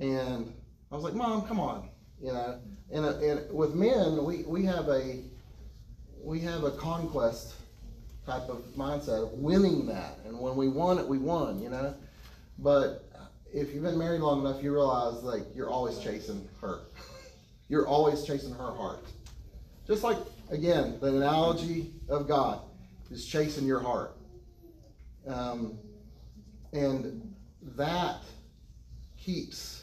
And 0.00 0.52
I 0.90 0.96
was 0.96 1.04
like, 1.04 1.14
mom, 1.14 1.46
come 1.46 1.60
on, 1.60 1.88
you 2.20 2.32
know. 2.32 2.58
And, 2.90 3.04
and 3.04 3.52
with 3.52 3.74
men, 3.74 4.24
we, 4.24 4.44
we 4.44 4.64
have 4.64 4.88
a 4.88 5.20
we 6.22 6.40
have 6.40 6.64
a 6.64 6.70
conquest 6.72 7.54
type 8.26 8.48
of 8.48 8.62
mindset 8.76 9.22
of 9.22 9.32
winning 9.32 9.86
that. 9.86 10.18
And 10.26 10.38
when 10.38 10.56
we 10.56 10.68
won 10.68 10.98
it, 10.98 11.06
we 11.06 11.18
won, 11.18 11.60
you 11.60 11.70
know. 11.70 11.94
But 12.58 13.08
if 13.52 13.72
you've 13.72 13.82
been 13.82 13.98
married 13.98 14.20
long 14.20 14.40
enough, 14.40 14.62
you 14.62 14.72
realize 14.72 15.22
like 15.22 15.42
you're 15.54 15.70
always 15.70 15.98
chasing 15.98 16.46
her. 16.60 16.80
you're 17.68 17.86
always 17.86 18.24
chasing 18.24 18.52
her 18.52 18.72
heart. 18.72 19.04
Just 19.86 20.02
like 20.02 20.18
again, 20.50 20.98
the 21.00 21.08
analogy 21.16 21.92
of 22.08 22.26
God 22.28 22.60
is 23.10 23.24
chasing 23.24 23.66
your 23.66 23.80
heart. 23.80 24.16
Um, 25.26 25.78
and 26.72 27.34
that 27.76 28.22
keeps 29.16 29.77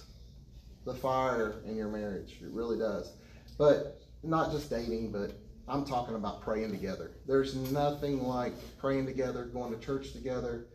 the 0.86 0.94
fire 0.94 1.56
in 1.66 1.76
your 1.76 1.90
marriage. 1.90 2.38
It 2.42 2.52
really 2.52 2.78
does. 2.78 3.12
But 3.58 4.02
not 4.24 4.52
just 4.52 4.70
dating, 4.70 5.12
but 5.12 5.32
I'm 5.68 5.86
talking 5.86 6.16
about 6.16 6.42
praying 6.42 6.72
together. 6.72 7.12
There's 7.28 7.56
nothing 7.56 8.24
like 8.24 8.54
praying 8.78 9.08
together, 9.08 9.46
going 9.46 9.74
to 9.74 9.84
church 9.84 10.14
together, 10.14 10.68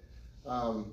um, 0.46 0.92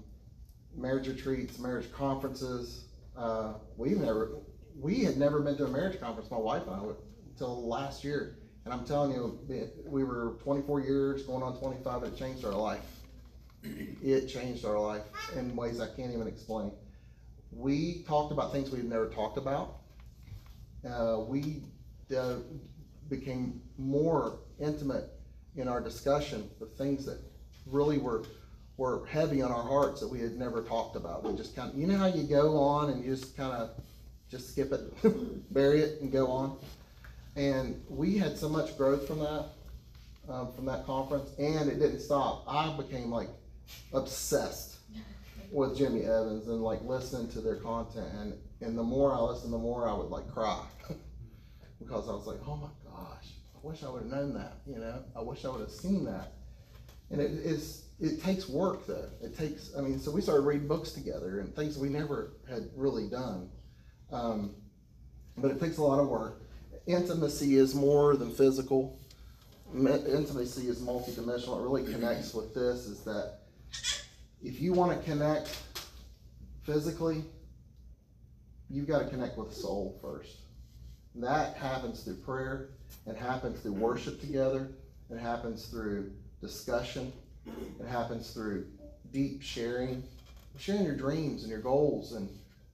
marriage 0.76 1.08
retreats, 1.08 1.58
marriage 1.58 1.92
conferences. 1.92 2.86
Uh, 3.18 3.54
we 3.76 3.92
never, 3.92 4.38
we 4.80 5.04
had 5.04 5.18
never 5.18 5.40
been 5.42 5.58
to 5.58 5.66
a 5.66 5.70
marriage 5.70 6.00
conference, 6.00 6.30
my 6.30 6.38
wife 6.38 6.64
and 6.68 6.76
I, 6.76 6.84
until 7.32 7.68
last 7.68 8.04
year. 8.04 8.38
And 8.66 8.74
I'm 8.74 8.86
telling 8.86 9.14
you, 9.14 9.40
we 9.86 10.04
were 10.04 10.38
24 10.44 10.82
years, 10.82 11.24
going 11.24 11.42
on 11.42 11.58
25, 11.58 12.04
it 12.04 12.18
changed 12.18 12.46
our 12.46 12.52
life. 12.54 12.82
It 13.64 14.28
changed 14.28 14.66
our 14.66 14.80
life 14.80 15.04
in 15.36 15.56
ways 15.56 15.80
I 15.80 15.88
can't 15.88 16.14
even 16.14 16.28
explain. 16.28 16.72
We 17.52 18.04
talked 18.08 18.32
about 18.32 18.52
things 18.52 18.72
we've 18.72 18.84
never 18.84 19.08
talked 19.10 19.38
about. 19.38 19.78
Uh, 20.88 21.20
we 21.28 21.64
uh, 22.16 22.36
became 23.10 23.62
more 23.78 24.40
intimate 24.60 25.10
in 25.56 25.68
our 25.68 25.82
discussion 25.82 26.50
of 26.62 26.74
things 26.74 27.06
that 27.06 27.20
really 27.66 27.98
were 27.98 28.24
were 28.78 29.08
heavy 29.08 29.42
on 29.42 29.52
our 29.52 29.64
hearts 29.64 30.00
that 30.02 30.08
we 30.08 30.20
had 30.20 30.38
never 30.38 30.62
talked 30.62 30.96
about. 30.96 31.24
We 31.24 31.36
just 31.36 31.56
kind 31.56 31.72
of, 31.72 31.78
you 31.78 31.88
know 31.88 31.98
how 31.98 32.06
you 32.06 32.24
go 32.24 32.58
on 32.58 32.92
and 32.92 33.04
you 33.04 33.16
just 33.16 33.36
kind 33.36 33.52
of 33.52 33.72
just 34.30 34.52
skip 34.52 34.72
it, 34.72 35.52
bury 35.54 35.82
it, 35.82 36.00
and 36.02 36.12
go 36.12 36.28
on. 36.28 36.58
And 37.36 37.84
we 37.90 38.18
had 38.18 38.38
so 38.38 38.48
much 38.48 38.78
growth 38.78 39.08
from 39.08 39.20
that, 39.20 39.46
um, 40.30 40.54
from 40.54 40.66
that 40.66 40.86
conference, 40.86 41.32
and 41.40 41.70
it 41.70 41.80
didn't 41.80 42.02
stop. 42.02 42.44
I 42.48 42.72
became 42.78 43.12
like 43.12 43.30
obsessed 43.94 44.77
with 45.52 45.78
Jimmy 45.78 46.04
Evans 46.04 46.48
and 46.48 46.62
like 46.62 46.82
listening 46.84 47.30
to 47.30 47.42
their 47.42 47.56
content, 47.56 48.08
and 48.14 48.34
and 48.62 48.78
the 48.78 48.84
more 48.84 49.14
I 49.14 49.20
listened, 49.20 49.54
the 49.54 49.58
more 49.58 49.88
I 49.88 49.94
would 49.94 50.10
like 50.10 50.28
cry 50.32 50.64
because 51.80 52.10
I 52.10 52.14
was 52.14 52.26
like, 52.26 52.40
oh 52.48 52.56
my 52.56 52.92
gosh, 52.92 53.30
I 53.56 53.68
wish 53.68 53.84
I 53.84 53.90
would 53.90 54.04
have 54.04 54.12
known 54.12 54.34
that. 54.34 54.58
You 54.66 54.80
know, 54.80 55.04
I 55.16 55.22
wish 55.22 55.46
I 55.46 55.50
would 55.50 55.62
have 55.62 55.72
seen 55.72 56.06
that. 56.06 56.34
And 57.12 57.22
it 57.22 57.32
is 57.32 57.86
it 58.00 58.22
takes 58.22 58.50
work 58.50 58.86
though. 58.88 59.10
It 59.22 59.38
takes 59.38 59.72
I 59.78 59.82
mean, 59.82 60.00
so 60.00 60.12
we 60.12 60.22
started 60.22 60.42
reading 60.42 60.68
books 60.68 60.92
together 60.92 61.40
and 61.40 61.56
things 61.56 61.78
we 61.78 61.90
never 61.90 62.34
had 62.50 62.70
really 62.76 63.10
done. 63.10 63.50
Um, 64.12 64.56
but 65.38 65.52
it 65.52 65.60
takes 65.60 65.78
a 65.78 65.84
lot 65.84 66.00
of 66.00 66.08
work. 66.08 66.42
Intimacy 66.88 67.58
is 67.58 67.76
more 67.76 68.16
than 68.16 68.32
physical. 68.32 69.00
Intimacy 69.76 70.68
is 70.70 70.82
multidimensional. 70.82 71.60
It 71.60 71.64
really 71.64 71.92
connects 71.92 72.34
with 72.34 72.54
this. 72.54 72.86
Is 72.86 73.04
that 73.04 73.40
if 74.44 74.62
you 74.62 74.74
want 74.74 74.98
to 74.98 75.10
connect 75.10 75.56
physically, 76.64 77.24
you've 78.70 78.88
got 78.88 79.00
to 79.00 79.10
connect 79.10 79.38
with 79.38 79.54
soul 79.54 79.98
first. 80.02 80.38
And 81.16 81.24
that 81.24 81.56
happens 81.56 82.04
through 82.04 82.18
prayer, 82.18 82.70
it 83.08 83.16
happens 83.16 83.60
through 83.62 83.74
worship 83.74 84.22
together, 84.22 84.70
it 85.10 85.18
happens 85.18 85.66
through 85.66 86.12
discussion, 86.42 87.12
it 87.80 87.88
happens 87.88 88.32
through 88.32 88.68
deep 89.12 89.42
sharing, 89.42 90.04
sharing 90.58 90.84
your 90.84 90.96
dreams 90.96 91.44
and 91.44 91.52
your 91.52 91.62
goals 91.62 92.14
and 92.14 92.30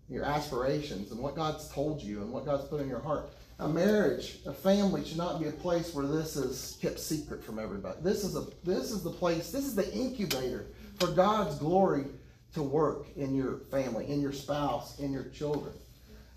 your 0.09 0.25
aspirations 0.25 1.11
and 1.11 1.19
what 1.21 1.35
God's 1.35 1.69
told 1.69 2.01
you 2.01 2.21
and 2.21 2.31
what 2.31 2.45
God's 2.45 2.67
put 2.67 2.81
in 2.81 2.89
your 2.89 2.99
heart. 2.99 3.29
A 3.59 3.67
marriage, 3.67 4.39
a 4.45 4.51
family 4.51 5.05
should 5.05 5.17
not 5.17 5.39
be 5.39 5.47
a 5.47 5.51
place 5.51 5.93
where 5.93 6.05
this 6.05 6.35
is 6.35 6.77
kept 6.81 6.99
secret 6.99 7.43
from 7.43 7.59
everybody. 7.59 7.97
This 8.01 8.23
is 8.23 8.35
a 8.35 8.45
this 8.63 8.91
is 8.91 9.03
the 9.03 9.11
place, 9.11 9.51
this 9.51 9.65
is 9.65 9.75
the 9.75 9.89
incubator 9.93 10.65
for 10.99 11.07
God's 11.07 11.57
glory 11.57 12.05
to 12.53 12.63
work 12.63 13.07
in 13.15 13.35
your 13.35 13.59
family, 13.71 14.07
in 14.07 14.21
your 14.21 14.31
spouse, 14.31 14.99
in 14.99 15.11
your 15.11 15.25
children. 15.25 15.73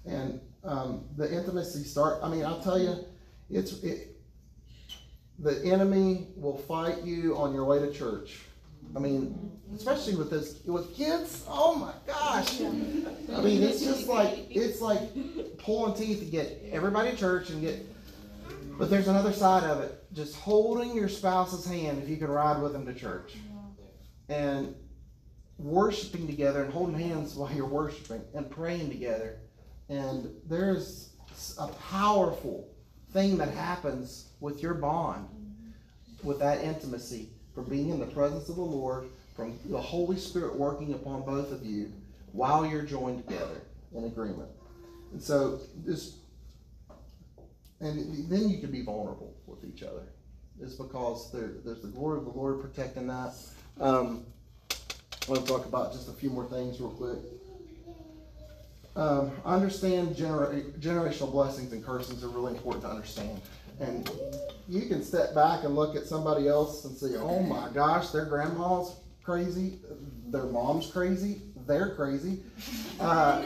And 0.07 0.41
um, 0.65 1.05
the 1.17 1.33
intimacy 1.33 1.85
start, 1.85 2.21
I 2.23 2.29
mean, 2.29 2.45
I'll 2.45 2.63
tell 2.63 2.79
you, 2.79 2.97
it's 3.51 3.83
it, 3.83 4.17
the 5.39 5.63
enemy 5.65 6.29
will 6.37 6.57
fight 6.57 7.03
you 7.03 7.37
on 7.37 7.55
your 7.55 7.65
way 7.65 7.79
to 7.79 7.93
church. 7.93 8.41
I 8.95 8.99
mean, 8.99 9.51
especially 9.75 10.15
with 10.17 10.31
this 10.31 10.61
with 10.65 10.95
kids. 10.97 11.45
Oh 11.49 11.75
my 11.75 11.93
gosh! 12.07 12.61
I 12.61 13.41
mean, 13.43 13.63
it's 13.63 13.83
just 13.83 14.07
like 14.07 14.47
it's 14.49 14.81
like 14.81 15.01
pulling 15.59 15.95
teeth 15.95 16.21
to 16.21 16.25
get 16.25 16.63
everybody 16.71 17.11
to 17.11 17.17
church 17.17 17.51
and 17.51 17.61
get. 17.61 17.85
But 18.79 18.91
there's 18.91 19.09
another 19.09 19.33
side 19.33 19.65
of 19.65 19.81
it. 19.81 20.05
Just 20.13 20.37
holding 20.37 20.95
your 20.95 21.09
spouse's 21.09 21.67
hand 21.67 22.03
if 22.03 22.09
you 22.09 22.17
can 22.17 22.29
ride 22.29 22.63
with 22.63 22.73
them 22.73 22.87
to 22.87 22.95
church, 22.95 23.35
and 24.29 24.75
worshiping 25.59 26.27
together 26.27 26.63
and 26.65 26.73
holding 26.73 26.99
hands 26.99 27.35
while 27.35 27.51
you're 27.53 27.67
worshiping 27.67 28.23
and 28.35 28.51
praying 28.51 28.91
together. 28.91 29.39
And 29.89 30.31
there's 30.49 31.11
a 31.59 31.69
powerful 31.69 32.69
thing 33.13 33.39
that 33.39 33.51
happens 33.51 34.31
with 34.41 34.63
your 34.63 34.75
bond, 34.75 35.29
with 36.23 36.39
that 36.41 36.63
intimacy 36.63 37.31
from 37.55 37.65
being 37.65 37.91
in 37.91 38.01
the 38.01 38.07
presence 38.07 38.49
of 38.49 38.57
the 38.57 38.63
Lord, 38.63 39.09
from 39.35 39.59
the 39.67 39.81
Holy 39.81 40.17
Spirit 40.17 40.57
working 40.57 40.93
upon 40.95 41.23
both 41.23 41.53
of 41.53 41.65
you 41.65 41.93
while 42.33 42.67
you're 42.67 42.83
joined 42.83 43.27
together 43.27 43.63
in 43.95 44.05
agreement. 44.05 44.51
And 45.13 45.23
so 45.23 45.61
this, 45.85 46.17
and 47.81 48.29
then 48.31 48.49
you 48.49 48.59
can 48.59 48.71
be 48.71 48.83
vulnerable 48.83 49.35
with 49.47 49.65
each 49.65 49.83
other. 49.83 50.03
It's 50.61 50.75
because 50.75 51.31
there, 51.33 51.53
there's 51.65 51.83
the 51.83 51.89
glory 51.89 52.19
of 52.19 52.25
the 52.25 52.31
Lord 52.31 52.61
protecting 52.61 53.07
that. 53.07 53.35
Um, 53.81 54.25
I 54.71 55.31
want 55.31 55.47
to 55.47 55.53
talk 55.53 55.67
about 55.67 55.93
just 55.93 56.09
a 56.09 56.13
few 56.13 56.31
more 56.31 56.47
things 56.47 56.81
real 56.81 56.91
quick. 56.91 57.19
Um, 58.95 59.33
I 59.45 59.55
understand 59.55 60.17
genera- 60.17 60.63
generational 60.81 61.31
blessings 61.31 61.73
and 61.73 61.85
curses 61.85 62.25
are 62.25 62.29
really 62.29 62.55
important 62.55 62.85
to 62.85 62.91
understand. 62.91 63.41
And 63.79 64.11
you 64.69 64.87
can 64.87 65.03
step 65.03 65.35
back 65.35 65.65
and 65.65 65.75
look 65.75 65.97
at 65.97 66.05
somebody 66.05 66.49
else 66.49 66.87
and 66.87 66.97
say, 66.97 67.17
oh 67.17 67.41
my 67.41 67.69
gosh, 67.75 68.11
their 68.11 68.25
grandma's 68.25 68.97
crazy, 69.23 69.79
their 70.29 70.45
mom's 70.45 70.91
crazy, 70.91 71.43
they're 71.67 71.95
crazy. 71.95 72.43
Uh, 72.99 73.45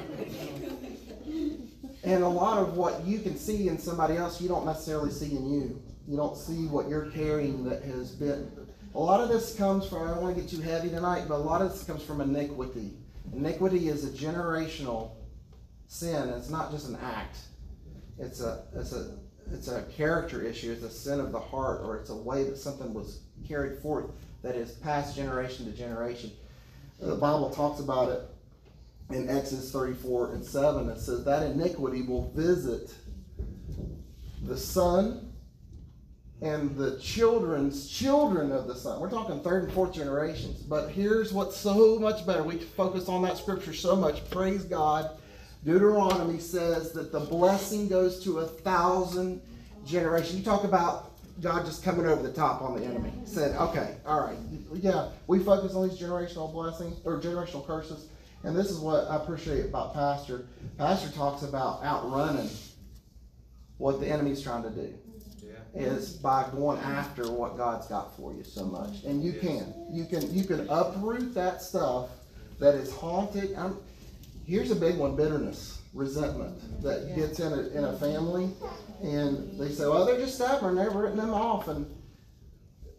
and 2.04 2.22
a 2.22 2.28
lot 2.28 2.58
of 2.58 2.76
what 2.76 3.04
you 3.04 3.18
can 3.18 3.36
see 3.36 3.68
in 3.68 3.78
somebody 3.78 4.16
else, 4.16 4.40
you 4.40 4.48
don't 4.48 4.64
necessarily 4.64 5.10
see 5.10 5.34
in 5.34 5.50
you. 5.50 5.82
You 6.06 6.16
don't 6.16 6.36
see 6.36 6.66
what 6.66 6.88
you're 6.88 7.10
carrying 7.10 7.64
that 7.64 7.82
has 7.82 8.12
been. 8.12 8.50
A 8.94 8.98
lot 8.98 9.20
of 9.20 9.28
this 9.28 9.54
comes 9.54 9.86
from, 9.86 10.02
I 10.02 10.10
don't 10.10 10.22
want 10.22 10.34
to 10.34 10.42
get 10.42 10.50
too 10.50 10.60
heavy 10.60 10.88
tonight, 10.88 11.26
but 11.28 11.36
a 11.36 11.38
lot 11.38 11.62
of 11.62 11.70
this 11.70 11.84
comes 11.84 12.02
from 12.02 12.20
iniquity. 12.20 12.92
Iniquity 13.32 13.88
is 13.88 14.04
a 14.04 14.10
generational 14.10 15.12
sin. 15.86 16.28
It's 16.30 16.50
not 16.50 16.72
just 16.72 16.88
an 16.88 16.98
act. 17.00 17.38
It's 18.18 18.40
a, 18.40 18.64
it's 18.74 18.92
a, 18.92 19.16
it's 19.52 19.68
a 19.68 19.82
character 19.96 20.42
issue. 20.42 20.72
It's 20.72 20.82
a 20.82 20.90
sin 20.90 21.20
of 21.20 21.30
the 21.30 21.38
heart, 21.38 21.82
or 21.84 21.98
it's 21.98 22.10
a 22.10 22.16
way 22.16 22.42
that 22.44 22.58
something 22.58 22.92
was 22.92 23.20
carried 23.46 23.80
forth 23.80 24.06
that 24.42 24.56
is 24.56 24.72
passed 24.72 25.14
generation 25.14 25.66
to 25.66 25.72
generation. 25.72 26.32
The 26.98 27.14
Bible 27.14 27.50
talks 27.50 27.80
about 27.80 28.10
it 28.10 28.22
in 29.10 29.28
Exodus 29.28 29.70
34 29.70 30.32
and 30.32 30.44
7. 30.44 30.88
It 30.88 30.98
says 30.98 31.24
that 31.24 31.44
iniquity 31.44 32.02
will 32.02 32.30
visit 32.32 32.92
the 34.42 34.56
son 34.56 35.29
and 36.42 36.74
the 36.76 36.98
children's 36.98 37.88
children 37.88 38.50
of 38.50 38.66
the 38.66 38.74
son. 38.74 39.00
We're 39.00 39.10
talking 39.10 39.40
third 39.40 39.64
and 39.64 39.72
fourth 39.72 39.92
generations. 39.92 40.62
But 40.62 40.90
here's 40.90 41.32
what's 41.32 41.56
so 41.56 41.98
much 41.98 42.26
better. 42.26 42.42
We 42.42 42.56
focus 42.56 43.08
on 43.08 43.22
that 43.22 43.36
scripture 43.36 43.74
so 43.74 43.94
much. 43.94 44.28
Praise 44.30 44.64
God. 44.64 45.10
Deuteronomy 45.64 46.38
says 46.38 46.92
that 46.92 47.12
the 47.12 47.20
blessing 47.20 47.88
goes 47.88 48.24
to 48.24 48.38
a 48.38 48.46
thousand 48.46 49.42
generations. 49.84 50.38
You 50.38 50.44
talk 50.44 50.64
about 50.64 51.12
God 51.42 51.66
just 51.66 51.82
coming 51.82 52.06
over 52.06 52.22
the 52.22 52.32
top 52.32 52.62
on 52.62 52.78
the 52.78 52.86
enemy. 52.86 53.12
Said, 53.24 53.54
okay, 53.56 53.96
all 54.06 54.20
right, 54.20 54.38
yeah, 54.74 55.10
we 55.26 55.38
focus 55.38 55.74
on 55.74 55.88
these 55.88 55.98
generational 55.98 56.50
blessings 56.50 56.98
or 57.04 57.20
generational 57.20 57.66
curses. 57.66 58.08
And 58.42 58.56
this 58.56 58.70
is 58.70 58.78
what 58.78 59.04
I 59.10 59.16
appreciate 59.16 59.66
about 59.66 59.92
Pastor. 59.92 60.46
Pastor 60.78 61.10
talks 61.14 61.42
about 61.42 61.82
outrunning 61.84 62.48
what 63.76 64.00
the 64.00 64.06
enemy's 64.06 64.42
trying 64.42 64.62
to 64.62 64.70
do 64.70 64.94
is 65.74 66.14
by 66.14 66.46
going 66.52 66.78
after 66.80 67.30
what 67.30 67.56
God's 67.56 67.86
got 67.86 68.16
for 68.16 68.34
you 68.34 68.42
so 68.42 68.64
much. 68.64 69.04
And 69.04 69.22
you 69.22 69.32
can. 69.32 69.72
You 69.92 70.04
can 70.04 70.32
you 70.34 70.44
can 70.44 70.68
uproot 70.68 71.34
that 71.34 71.62
stuff 71.62 72.08
that 72.58 72.74
is 72.74 72.92
haunted. 72.92 73.54
I'm, 73.56 73.78
here's 74.44 74.70
a 74.70 74.76
big 74.76 74.96
one, 74.96 75.16
bitterness, 75.16 75.80
resentment 75.94 76.82
that 76.82 77.14
gets 77.16 77.40
in 77.40 77.52
a, 77.52 77.68
in 77.68 77.84
a 77.84 77.96
family. 77.98 78.50
And 79.02 79.58
they 79.58 79.70
say, 79.70 79.86
well, 79.86 80.04
they're 80.04 80.18
just 80.18 80.34
stubborn. 80.34 80.76
They've 80.76 80.92
written 80.92 81.16
them 81.16 81.32
off. 81.32 81.68
And 81.68 81.86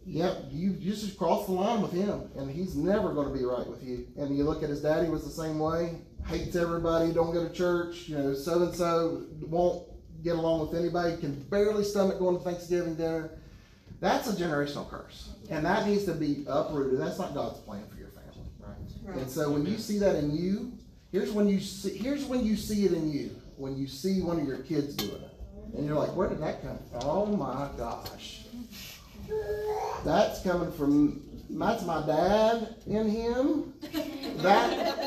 yep, 0.04 0.44
you, 0.50 0.72
you 0.80 0.92
just 0.92 1.16
cross 1.16 1.46
the 1.46 1.52
line 1.52 1.82
with 1.82 1.92
him. 1.92 2.30
And 2.36 2.50
he's 2.50 2.74
never 2.74 3.12
going 3.12 3.32
to 3.32 3.38
be 3.38 3.44
right 3.44 3.66
with 3.66 3.84
you. 3.84 4.06
And 4.16 4.36
you 4.36 4.44
look 4.44 4.62
at 4.62 4.70
his 4.70 4.82
daddy 4.82 5.08
was 5.08 5.24
the 5.24 5.30
same 5.30 5.58
way. 5.58 6.00
Hates 6.26 6.56
everybody, 6.56 7.12
don't 7.12 7.32
go 7.32 7.46
to 7.46 7.52
church, 7.52 8.08
you 8.08 8.16
know, 8.16 8.32
so-and-so 8.32 9.26
won't 9.40 9.88
get 10.22 10.36
along 10.36 10.60
with 10.68 10.78
anybody, 10.78 11.16
can 11.16 11.34
barely 11.44 11.84
stomach 11.84 12.18
going 12.18 12.36
to 12.36 12.42
Thanksgiving 12.42 12.94
dinner. 12.94 13.30
That's 14.00 14.28
a 14.28 14.32
generational 14.32 14.88
curse. 14.88 15.30
And 15.50 15.64
that 15.64 15.86
needs 15.86 16.04
to 16.04 16.12
be 16.12 16.44
uprooted. 16.48 17.00
That's 17.00 17.18
not 17.18 17.34
God's 17.34 17.60
plan 17.60 17.84
for 17.88 17.98
your 17.98 18.08
family. 18.08 18.22
Right. 19.04 19.18
And 19.18 19.30
so 19.30 19.50
when 19.50 19.66
you 19.66 19.78
see 19.78 19.98
that 19.98 20.16
in 20.16 20.36
you, 20.36 20.72
here's 21.10 21.32
when 21.32 21.48
you 21.48 21.60
see 21.60 21.96
here's 21.96 22.24
when 22.24 22.44
you 22.44 22.56
see 22.56 22.84
it 22.84 22.92
in 22.92 23.10
you. 23.10 23.30
When 23.56 23.76
you 23.76 23.86
see 23.86 24.22
one 24.22 24.40
of 24.40 24.46
your 24.46 24.58
kids 24.58 24.94
doing 24.94 25.22
it. 25.22 25.30
And 25.76 25.86
you're 25.86 25.98
like, 25.98 26.14
where 26.14 26.28
did 26.28 26.40
that 26.40 26.62
come 26.62 26.78
from? 26.90 27.00
Oh 27.08 27.26
my 27.26 27.68
gosh. 27.76 28.46
That's 30.04 30.42
coming 30.42 30.72
from 30.72 31.22
that's 31.50 31.84
my 31.84 32.04
dad 32.06 32.76
in 32.86 33.08
him. 33.08 33.74
That 34.38 34.98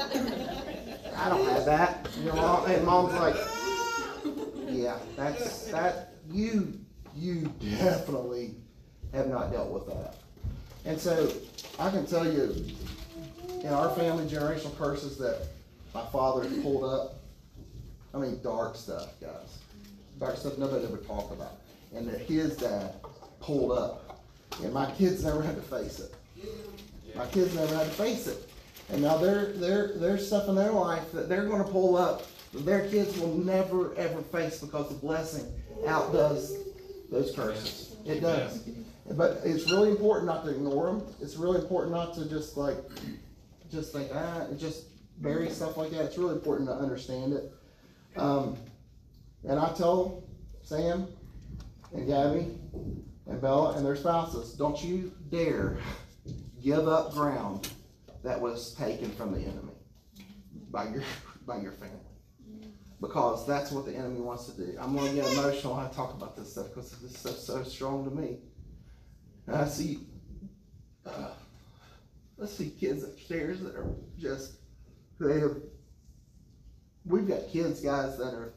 I 1.17 1.30
don't 1.30 1.47
have 1.47 1.65
that. 1.65 2.08
You 2.19 2.34
know, 2.34 2.65
and 2.67 2.86
mom's 2.86 3.13
like, 3.13 3.36
yeah, 4.67 4.97
that's 5.15 5.67
that 5.71 6.13
you 6.32 6.80
you 7.15 7.51
definitely 7.78 8.56
have 9.13 9.28
not 9.28 9.51
dealt 9.51 9.71
with 9.71 9.88
that. 9.88 10.15
And 10.86 10.99
so 10.99 11.32
I 11.80 11.89
can 11.89 12.06
tell 12.06 12.25
you 12.25 12.65
in 13.62 13.69
our 13.69 13.89
family 13.95 14.25
generational 14.25 14.78
curses 14.78 15.17
that 15.17 15.47
my 15.93 16.06
father 16.08 16.47
pulled 16.62 16.84
up, 16.84 17.15
I 18.13 18.19
mean 18.19 18.39
dark 18.43 18.75
stuff, 18.75 19.10
guys. 19.19 19.60
Dark 20.19 20.38
stuff 20.38 20.58
nobody 20.58 20.86
ever 20.86 20.97
talked 20.97 21.32
about. 21.32 21.58
And 21.93 22.08
that 22.08 22.21
his 22.21 22.58
dad 22.58 22.93
pulled 23.39 23.71
up. 23.71 24.21
And 24.63 24.73
my 24.73 24.89
kids 24.91 25.23
never 25.23 25.41
had 25.41 25.56
to 25.56 25.62
face 25.62 25.99
it. 25.99 26.13
My 27.15 27.25
kids 27.28 27.56
never 27.56 27.75
had 27.75 27.86
to 27.86 27.93
face 27.93 28.28
it. 28.28 28.49
And 28.89 29.01
now 29.01 29.17
there 29.17 29.54
there 29.54 29.93
there's 29.95 30.28
stuff 30.28 30.47
in 30.47 30.56
their 30.56 30.71
life 30.71 31.12
that 31.12 31.28
they're 31.28 31.47
gonna 31.47 31.63
pull 31.63 31.97
up 31.97 32.23
their 32.63 32.87
kids 32.89 33.17
will 33.19 33.35
never 33.35 33.95
ever 33.95 34.21
face 34.21 34.59
because 34.59 34.89
the 34.89 34.95
blessing 34.95 35.45
outdoes 35.87 36.57
those 37.11 37.35
curses. 37.35 37.95
It 38.05 38.21
does. 38.21 38.67
But 39.11 39.41
it's 39.43 39.69
really 39.69 39.89
important 39.89 40.25
not 40.25 40.43
to 40.45 40.51
ignore 40.51 40.87
them. 40.87 41.03
It's 41.21 41.35
really 41.35 41.59
important 41.61 41.93
not 41.93 42.13
to 42.15 42.27
just 42.27 42.57
like, 42.57 42.77
just 43.71 43.93
think, 43.93 44.09
ah, 44.13 44.47
just 44.57 44.85
bury 45.21 45.49
stuff 45.49 45.77
like 45.77 45.91
that. 45.91 46.05
It's 46.05 46.17
really 46.17 46.33
important 46.33 46.67
to 46.69 46.75
understand 46.75 47.33
it. 47.33 47.51
Um, 48.17 48.57
and 49.47 49.59
I 49.59 49.71
tell 49.73 50.23
Sam 50.63 51.07
and 51.93 52.07
Gabby 52.07 52.57
and 53.27 53.41
Bella 53.41 53.77
and 53.77 53.85
their 53.85 53.95
spouses, 53.95 54.53
don't 54.53 54.81
you 54.83 55.11
dare 55.29 55.77
give 56.63 56.87
up 56.87 57.13
ground 57.13 57.69
that 58.23 58.39
was 58.39 58.73
taken 58.73 59.11
from 59.11 59.31
the 59.31 59.39
enemy 59.39 59.73
by 60.71 60.89
your 60.89 61.03
by 61.45 61.57
your 61.57 61.73
family 61.73 62.04
because 63.01 63.45
that's 63.45 63.71
what 63.71 63.86
the 63.86 63.95
enemy 63.95 64.21
wants 64.21 64.45
to 64.45 64.51
do. 64.53 64.77
I'm 64.79 64.95
going 64.95 65.10
to 65.10 65.15
get 65.15 65.31
emotional 65.34 65.75
when 65.75 65.86
I 65.86 65.89
talk 65.89 66.13
about 66.13 66.36
this 66.36 66.51
stuff 66.51 66.67
because 66.69 66.91
this 66.91 67.25
is 67.25 67.45
so 67.45 67.63
strong 67.63 68.05
to 68.05 68.12
me. 68.12 68.38
And 69.47 69.55
I 69.58 69.67
see, 69.67 69.99
uh, 71.05 71.29
I 72.41 72.45
see 72.45 72.69
kids 72.69 73.03
upstairs 73.03 73.60
that 73.62 73.75
are 73.75 73.93
just, 74.17 74.53
they 75.19 75.39
have, 75.39 75.58
we've 77.05 77.27
got 77.27 77.49
kids, 77.49 77.81
guys, 77.81 78.17
that 78.17 78.34
are, 78.34 78.53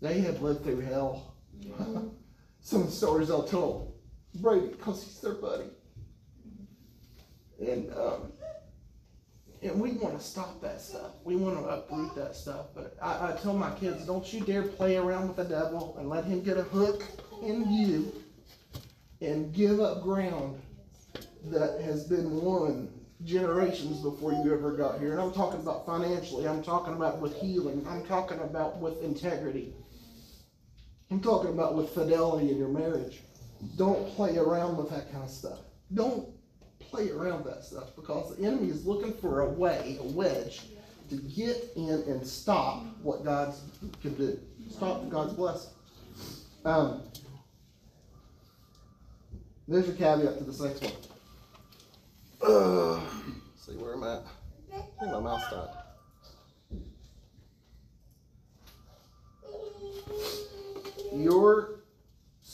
they 0.00 0.20
have 0.20 0.42
lived 0.42 0.64
through 0.64 0.80
hell. 0.80 1.34
Some 2.60 2.88
stories 2.90 3.30
I'll 3.30 3.44
tell 3.44 3.94
Brady 4.36 4.68
because 4.68 5.02
he's 5.02 5.20
their 5.20 5.34
buddy. 5.34 5.70
And, 7.60 7.92
um, 7.94 8.32
and 9.62 9.80
we 9.80 9.92
want 9.92 10.18
to 10.18 10.24
stop 10.24 10.60
that 10.60 10.80
stuff. 10.80 11.12
We 11.24 11.36
want 11.36 11.58
to 11.58 11.64
uproot 11.64 12.14
that 12.16 12.34
stuff. 12.34 12.66
But 12.74 12.96
I, 13.00 13.32
I 13.32 13.36
tell 13.40 13.54
my 13.54 13.70
kids, 13.70 14.04
don't 14.04 14.30
you 14.32 14.40
dare 14.40 14.62
play 14.62 14.96
around 14.96 15.28
with 15.28 15.36
the 15.36 15.44
devil 15.44 15.96
and 15.98 16.08
let 16.08 16.24
him 16.24 16.42
get 16.42 16.56
a 16.56 16.62
hook 16.62 17.04
in 17.42 17.72
you 17.72 18.12
and 19.20 19.54
give 19.54 19.80
up 19.80 20.02
ground 20.02 20.60
that 21.44 21.80
has 21.80 22.04
been 22.04 22.40
won 22.42 22.88
generations 23.24 24.00
before 24.00 24.32
you 24.32 24.52
ever 24.52 24.72
got 24.76 24.98
here. 24.98 25.12
And 25.12 25.20
I'm 25.20 25.32
talking 25.32 25.60
about 25.60 25.86
financially, 25.86 26.48
I'm 26.48 26.62
talking 26.62 26.94
about 26.94 27.20
with 27.20 27.36
healing, 27.36 27.86
I'm 27.88 28.04
talking 28.04 28.40
about 28.40 28.78
with 28.78 29.00
integrity, 29.02 29.72
I'm 31.10 31.20
talking 31.20 31.50
about 31.50 31.76
with 31.76 31.90
fidelity 31.90 32.50
in 32.50 32.58
your 32.58 32.68
marriage. 32.68 33.20
Don't 33.76 34.08
play 34.16 34.36
around 34.38 34.76
with 34.76 34.90
that 34.90 35.12
kind 35.12 35.22
of 35.22 35.30
stuff. 35.30 35.58
Don't 35.94 36.28
play 36.92 37.10
around 37.10 37.44
that 37.46 37.64
stuff 37.64 37.96
because 37.96 38.36
the 38.36 38.46
enemy 38.46 38.68
is 38.68 38.84
looking 38.84 39.14
for 39.14 39.40
a 39.40 39.48
way, 39.48 39.96
a 39.98 40.06
wedge, 40.08 40.60
to 41.08 41.16
get 41.16 41.72
in 41.74 41.88
and 41.88 42.24
stop 42.26 42.84
what 43.02 43.24
God 43.24 43.54
can 44.02 44.14
do. 44.14 44.38
Stop 44.70 45.08
God's 45.08 45.32
blessing. 45.32 45.70
Um, 46.66 47.02
there's 49.66 49.86
your 49.86 49.96
caveat 49.96 50.36
to 50.38 50.44
this 50.44 50.60
next 50.60 50.82
one. 50.82 50.92
See 53.56 53.72
where 53.72 53.94
I'm 53.94 54.04
at. 54.04 54.22
I 54.72 54.82
think 55.00 55.12
my 55.12 55.20
mouse 55.20 55.50
died. 55.50 55.68
Your 61.14 61.81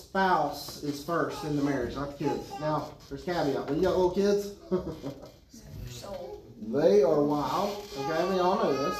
spouse 0.08 0.82
is 0.84 1.04
first 1.04 1.44
in 1.44 1.54
the 1.54 1.62
marriage, 1.62 1.94
not 1.94 2.16
the 2.16 2.24
kids. 2.24 2.50
Now, 2.60 2.92
there's 3.08 3.24
caveat. 3.24 3.68
When 3.68 3.76
you 3.76 3.82
got 3.82 3.96
little 3.96 4.10
kids, 4.10 4.52
they 6.62 7.02
are 7.02 7.22
wild. 7.22 7.84
Okay, 7.98 8.28
we 8.30 8.38
all 8.38 8.56
know 8.56 8.72
this. 8.72 8.98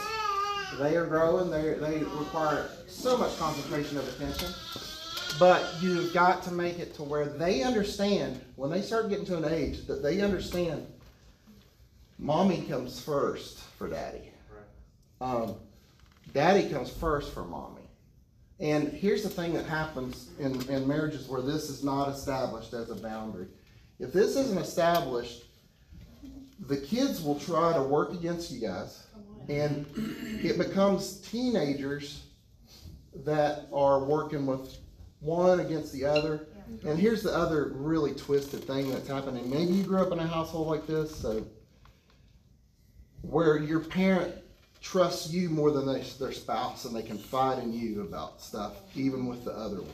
They 0.78 0.96
are 0.96 1.06
growing. 1.06 1.50
They 1.50 1.74
they 1.74 2.04
require 2.04 2.68
so 2.86 3.16
much 3.16 3.38
concentration 3.38 3.96
of 3.96 4.06
attention. 4.06 4.52
But 5.38 5.66
you've 5.80 6.12
got 6.12 6.42
to 6.42 6.52
make 6.52 6.78
it 6.78 6.94
to 6.96 7.02
where 7.02 7.24
they 7.24 7.62
understand 7.62 8.38
when 8.56 8.70
they 8.70 8.82
start 8.82 9.08
getting 9.08 9.24
to 9.26 9.38
an 9.38 9.46
age 9.46 9.86
that 9.86 10.02
they 10.02 10.20
understand. 10.20 10.86
Mommy 12.18 12.66
comes 12.68 13.00
first 13.00 13.60
for 13.78 13.88
daddy. 13.88 14.30
Um, 15.22 15.54
daddy 16.34 16.68
comes 16.68 16.90
first 16.90 17.32
for 17.32 17.44
mommy. 17.44 17.77
And 18.60 18.88
here's 18.88 19.22
the 19.22 19.28
thing 19.28 19.54
that 19.54 19.66
happens 19.66 20.30
in, 20.38 20.60
in 20.68 20.86
marriages 20.86 21.28
where 21.28 21.42
this 21.42 21.70
is 21.70 21.84
not 21.84 22.08
established 22.08 22.72
as 22.74 22.90
a 22.90 22.96
boundary. 22.96 23.46
If 24.00 24.12
this 24.12 24.36
isn't 24.36 24.58
established, 24.58 25.44
the 26.66 26.76
kids 26.76 27.22
will 27.22 27.38
try 27.38 27.72
to 27.72 27.82
work 27.82 28.12
against 28.12 28.50
you 28.50 28.60
guys, 28.60 29.06
and 29.48 29.86
it 30.42 30.58
becomes 30.58 31.20
teenagers 31.20 32.24
that 33.24 33.68
are 33.72 34.04
working 34.04 34.44
with 34.44 34.76
one 35.20 35.60
against 35.60 35.92
the 35.92 36.04
other. 36.04 36.46
And 36.84 36.98
here's 36.98 37.22
the 37.22 37.34
other 37.34 37.72
really 37.74 38.12
twisted 38.12 38.64
thing 38.64 38.90
that's 38.90 39.08
happening. 39.08 39.48
Maybe 39.48 39.72
you 39.72 39.84
grew 39.84 40.02
up 40.02 40.12
in 40.12 40.18
a 40.18 40.26
household 40.26 40.66
like 40.68 40.86
this, 40.86 41.14
so 41.14 41.46
where 43.22 43.56
your 43.58 43.80
parent 43.80 44.34
trusts 44.80 45.30
you 45.32 45.48
more 45.50 45.70
than 45.70 45.86
they, 45.86 46.02
their 46.18 46.32
spouse, 46.32 46.84
and 46.84 46.94
they 46.94 47.02
confide 47.02 47.62
in 47.62 47.72
you 47.72 48.02
about 48.02 48.40
stuff, 48.40 48.76
even 48.94 49.26
with 49.26 49.44
the 49.44 49.52
other 49.52 49.82
one. 49.82 49.90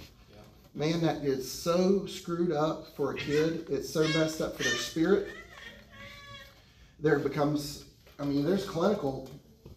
Man, 0.75 1.01
that 1.03 1.25
is 1.25 1.51
so 1.51 2.05
screwed 2.07 2.51
up 2.53 2.95
for 2.97 3.13
a 3.13 3.15
kid. 3.17 3.67
It's 3.71 3.89
so 3.89 4.03
messed 4.19 4.41
up 4.41 4.57
for 4.57 4.65
their 4.65 4.73
spirit 4.73 5.29
there 7.05 7.19
becomes, 7.19 7.85
I 8.19 8.25
mean, 8.25 8.45
there's 8.47 8.65
clinical 8.65 9.29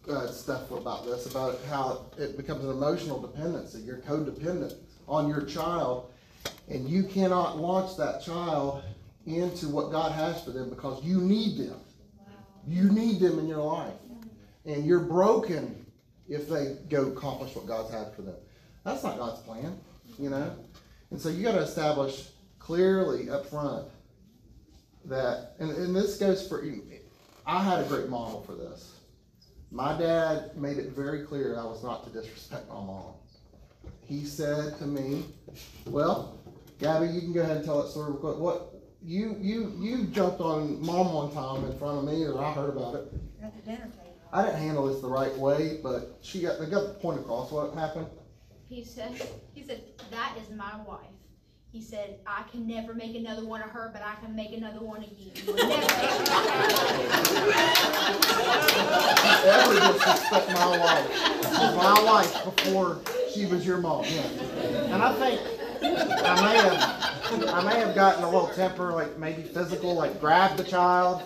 uh, 0.08 0.28
stuff 0.28 0.70
about 0.70 1.04
this, 1.04 1.26
about 1.26 1.58
how 1.68 2.06
it 2.16 2.38
becomes 2.38 2.64
an 2.64 2.70
emotional 2.70 3.20
dependency. 3.20 3.80
You're 3.80 3.98
codependent 3.98 4.74
on 5.06 5.28
your 5.28 5.42
child, 5.42 6.10
and 6.68 6.88
you 6.88 7.02
cannot 7.02 7.58
launch 7.58 7.98
that 7.98 8.22
child 8.22 8.82
into 9.26 9.68
what 9.68 9.92
God 9.92 10.12
has 10.12 10.42
for 10.42 10.52
them 10.52 10.70
because 10.70 11.04
you 11.04 11.20
need 11.20 11.58
them. 11.58 11.78
You 12.66 12.84
need 12.84 13.20
them 13.20 13.38
in 13.38 13.46
your 13.46 13.62
life. 13.62 13.92
And 14.68 14.84
you're 14.84 15.00
broken 15.00 15.86
if 16.28 16.48
they 16.48 16.76
go 16.90 17.06
accomplish 17.06 17.56
what 17.56 17.66
God's 17.66 17.90
had 17.92 18.12
for 18.14 18.22
them. 18.22 18.36
That's 18.84 19.02
not 19.02 19.16
God's 19.16 19.40
plan, 19.40 19.78
you 20.18 20.28
know? 20.28 20.54
And 21.10 21.20
so 21.20 21.30
you 21.30 21.42
got 21.42 21.52
to 21.52 21.60
establish 21.60 22.28
clearly 22.58 23.30
up 23.30 23.46
front 23.46 23.88
that, 25.06 25.54
and, 25.58 25.70
and 25.70 25.96
this 25.96 26.18
goes 26.18 26.46
for, 26.46 26.62
I 27.46 27.64
had 27.64 27.80
a 27.80 27.88
great 27.88 28.10
model 28.10 28.42
for 28.42 28.52
this. 28.54 28.94
My 29.70 29.98
dad 29.98 30.54
made 30.54 30.76
it 30.76 30.90
very 30.90 31.24
clear 31.24 31.58
I 31.58 31.64
was 31.64 31.82
not 31.82 32.04
to 32.04 32.10
disrespect 32.10 32.68
my 32.68 32.74
mom. 32.74 33.14
He 34.04 34.24
said 34.24 34.78
to 34.78 34.86
me, 34.86 35.24
"Well, 35.86 36.38
Gabby, 36.78 37.08
you 37.08 37.20
can 37.20 37.34
go 37.34 37.42
ahead 37.42 37.58
and 37.58 37.64
tell 37.66 37.82
that 37.82 37.90
story 37.90 38.12
real 38.12 38.20
quick. 38.20 38.38
What 38.38 38.74
you 39.02 39.36
you 39.38 39.74
you 39.78 40.04
jumped 40.06 40.40
on 40.40 40.80
mom 40.80 41.12
one 41.12 41.32
time 41.32 41.70
in 41.70 41.78
front 41.78 41.98
of 41.98 42.04
me, 42.04 42.24
or 42.24 42.42
I 42.42 42.52
heard 42.52 42.70
about 42.70 42.94
it. 42.94 43.12
at 43.42 43.54
the 43.54 43.62
dinner. 43.70 43.90
I 44.32 44.44
didn't 44.44 44.60
handle 44.60 44.86
this 44.86 45.00
the 45.00 45.08
right 45.08 45.36
way, 45.36 45.80
but 45.82 46.18
she 46.20 46.42
got 46.42 46.58
they 46.60 46.66
got 46.66 46.86
the 46.86 46.94
point 46.94 47.20
across. 47.20 47.50
What 47.50 47.74
happened? 47.74 48.06
He 48.68 48.84
said, 48.84 49.22
he 49.54 49.62
said, 49.62 49.82
that 50.10 50.34
is 50.42 50.50
my 50.54 50.76
wife. 50.86 51.06
He 51.72 51.82
said, 51.82 52.20
I 52.26 52.44
can 52.50 52.66
never 52.66 52.92
make 52.94 53.14
another 53.14 53.44
one 53.46 53.62
of 53.62 53.70
her, 53.70 53.90
but 53.92 54.02
I 54.02 54.14
can 54.16 54.34
make 54.34 54.52
another 54.52 54.80
one 54.80 55.02
of 55.02 55.10
you. 55.18 55.30
You 55.34 55.54
never 55.68 55.86
Ever 59.44 59.74
disrespect 59.74 60.48
my 60.52 60.78
wife? 60.78 61.12
She's 61.42 61.76
my 61.76 62.02
wife 62.04 62.44
before 62.44 63.00
she 63.32 63.46
was 63.46 63.66
your 63.66 63.78
mom. 63.78 64.04
Yeah. 64.04 64.22
And 64.94 65.02
I 65.02 65.12
think 65.14 65.40
I 65.82 66.42
may 66.42 66.56
have 66.58 67.07
I 67.30 67.62
may 67.62 67.78
have 67.80 67.94
gotten 67.94 68.24
a 68.24 68.30
little 68.30 68.48
temper, 68.48 68.92
like 68.92 69.18
maybe 69.18 69.42
physical, 69.42 69.94
like 69.94 70.18
grab 70.20 70.56
the 70.56 70.64
child. 70.64 71.22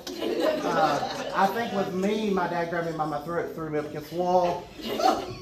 Uh, 0.64 1.26
I 1.34 1.46
think 1.48 1.72
with 1.72 1.94
me, 1.94 2.30
my 2.30 2.48
dad 2.48 2.70
grabbed 2.70 2.90
me 2.90 2.96
by 2.96 3.06
my 3.06 3.20
throat, 3.20 3.54
threw 3.54 3.70
me 3.70 3.78
up 3.78 3.86
against 3.86 4.10
the 4.10 4.16
wall. 4.16 4.68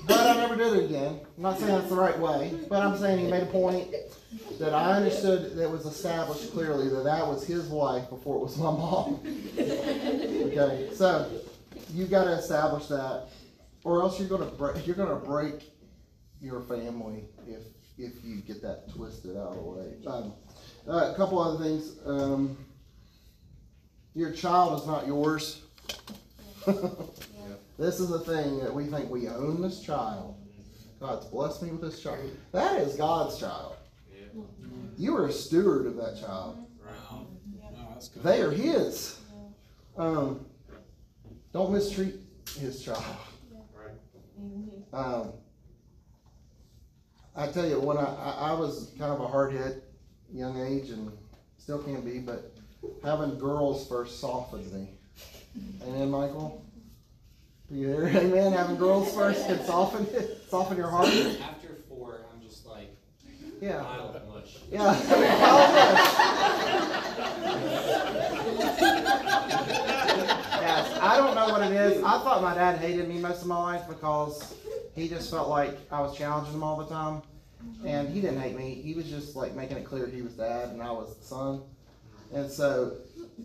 But 0.06 0.26
I 0.26 0.36
never 0.36 0.56
did 0.56 0.74
it 0.74 0.84
again. 0.84 1.20
I'm 1.36 1.42
not 1.42 1.58
saying 1.58 1.72
that's 1.74 1.88
the 1.88 1.96
right 1.96 2.18
way, 2.18 2.58
but 2.68 2.82
I'm 2.82 2.98
saying 2.98 3.24
he 3.24 3.30
made 3.30 3.42
a 3.42 3.46
point 3.46 3.94
that 4.58 4.74
I 4.74 4.92
understood 4.92 5.56
that 5.56 5.70
was 5.70 5.86
established 5.86 6.52
clearly 6.52 6.88
that 6.90 7.04
that 7.04 7.26
was 7.26 7.46
his 7.46 7.66
wife 7.68 8.10
before 8.10 8.36
it 8.36 8.40
was 8.40 8.56
my 8.58 8.70
mom. 8.70 9.20
Okay, 9.58 10.90
so 10.94 11.30
you 11.94 12.06
got 12.06 12.24
to 12.24 12.32
establish 12.32 12.86
that, 12.86 13.28
or 13.84 14.02
else 14.02 14.18
you're 14.18 14.28
gonna 14.28 14.44
break. 14.50 14.86
You're 14.86 14.96
gonna 14.96 15.16
break 15.16 15.70
your 16.40 16.60
family 16.62 17.24
if 17.46 17.60
if 17.98 18.24
you 18.24 18.36
get 18.36 18.62
that 18.62 18.92
twisted 18.94 19.36
out 19.36 19.48
of 19.48 19.54
the 19.56 19.62
way. 19.62 19.92
Um, 20.06 20.32
uh, 20.90 21.12
a 21.12 21.14
couple 21.16 21.38
other 21.38 21.62
things. 21.62 21.96
Um, 22.04 22.56
your 24.14 24.32
child 24.32 24.80
is 24.80 24.86
not 24.86 25.06
yours. 25.06 25.62
this 27.78 28.00
is 28.00 28.08
the 28.08 28.18
thing 28.20 28.58
that 28.58 28.74
we 28.74 28.86
think 28.86 29.08
we 29.08 29.28
own 29.28 29.62
this 29.62 29.80
child. 29.80 30.36
God's 30.98 31.26
blessed 31.26 31.62
me 31.62 31.70
with 31.70 31.80
this 31.80 32.02
child. 32.02 32.18
That 32.52 32.80
is 32.80 32.96
God's 32.96 33.38
child. 33.38 33.76
You 34.98 35.16
are 35.16 35.28
a 35.28 35.32
steward 35.32 35.86
of 35.86 35.96
that 35.96 36.20
child. 36.20 36.66
Wow. 36.84 37.26
Wow. 37.54 37.98
They 38.16 38.42
are 38.42 38.50
His. 38.50 39.18
Um, 39.96 40.44
don't 41.52 41.72
mistreat 41.72 42.16
His 42.58 42.82
child. 42.82 43.04
Um, 44.92 45.32
I 47.36 47.46
tell 47.46 47.66
you, 47.66 47.78
when 47.78 47.96
I, 47.96 48.02
I, 48.02 48.50
I 48.50 48.52
was 48.52 48.92
kind 48.98 49.12
of 49.12 49.20
a 49.20 49.26
hard 49.26 49.52
hit 49.52 49.89
young 50.32 50.58
age 50.60 50.90
and 50.90 51.10
still 51.58 51.78
can 51.78 52.00
be, 52.02 52.18
but 52.18 52.52
having 53.02 53.38
girls 53.38 53.86
first 53.88 54.20
softened 54.20 54.70
me. 54.72 54.88
Amen, 55.86 56.10
Michael? 56.10 56.64
Do 57.70 57.76
you 57.76 57.88
hear? 57.88 58.06
Amen. 58.06 58.52
Having 58.52 58.76
girls 58.76 59.12
first 59.14 59.46
can 59.46 59.62
soften 59.64 60.06
it, 60.14 60.42
soften 60.48 60.76
your 60.76 60.88
heart. 60.88 61.08
After 61.08 61.68
four, 61.88 62.20
I'm 62.32 62.40
just 62.46 62.66
like 62.66 62.94
Yeah. 63.60 63.82
pile 63.82 64.14
of 64.14 64.28
mush. 64.28 64.56
Yeah. 64.70 64.94
yes, 69.60 70.98
I 71.00 71.16
don't 71.16 71.34
know 71.34 71.48
what 71.48 71.62
it 71.62 71.72
is. 71.72 72.02
I 72.02 72.18
thought 72.22 72.42
my 72.42 72.54
dad 72.54 72.78
hated 72.78 73.08
me 73.08 73.18
most 73.18 73.42
of 73.42 73.48
my 73.48 73.58
life 73.60 73.82
because 73.88 74.54
he 74.94 75.08
just 75.08 75.30
felt 75.30 75.48
like 75.48 75.76
I 75.90 76.00
was 76.00 76.16
challenging 76.16 76.54
him 76.54 76.62
all 76.62 76.76
the 76.76 76.86
time. 76.86 77.22
And 77.84 78.08
he 78.08 78.20
didn't 78.20 78.40
hate 78.40 78.56
me. 78.56 78.74
He 78.74 78.94
was 78.94 79.08
just 79.08 79.36
like 79.36 79.54
making 79.54 79.76
it 79.78 79.84
clear 79.84 80.06
he 80.06 80.22
was 80.22 80.34
dad 80.34 80.70
and 80.70 80.82
I 80.82 80.90
was 80.90 81.16
the 81.16 81.24
son. 81.24 81.62
And 82.32 82.50
so, 82.50 82.98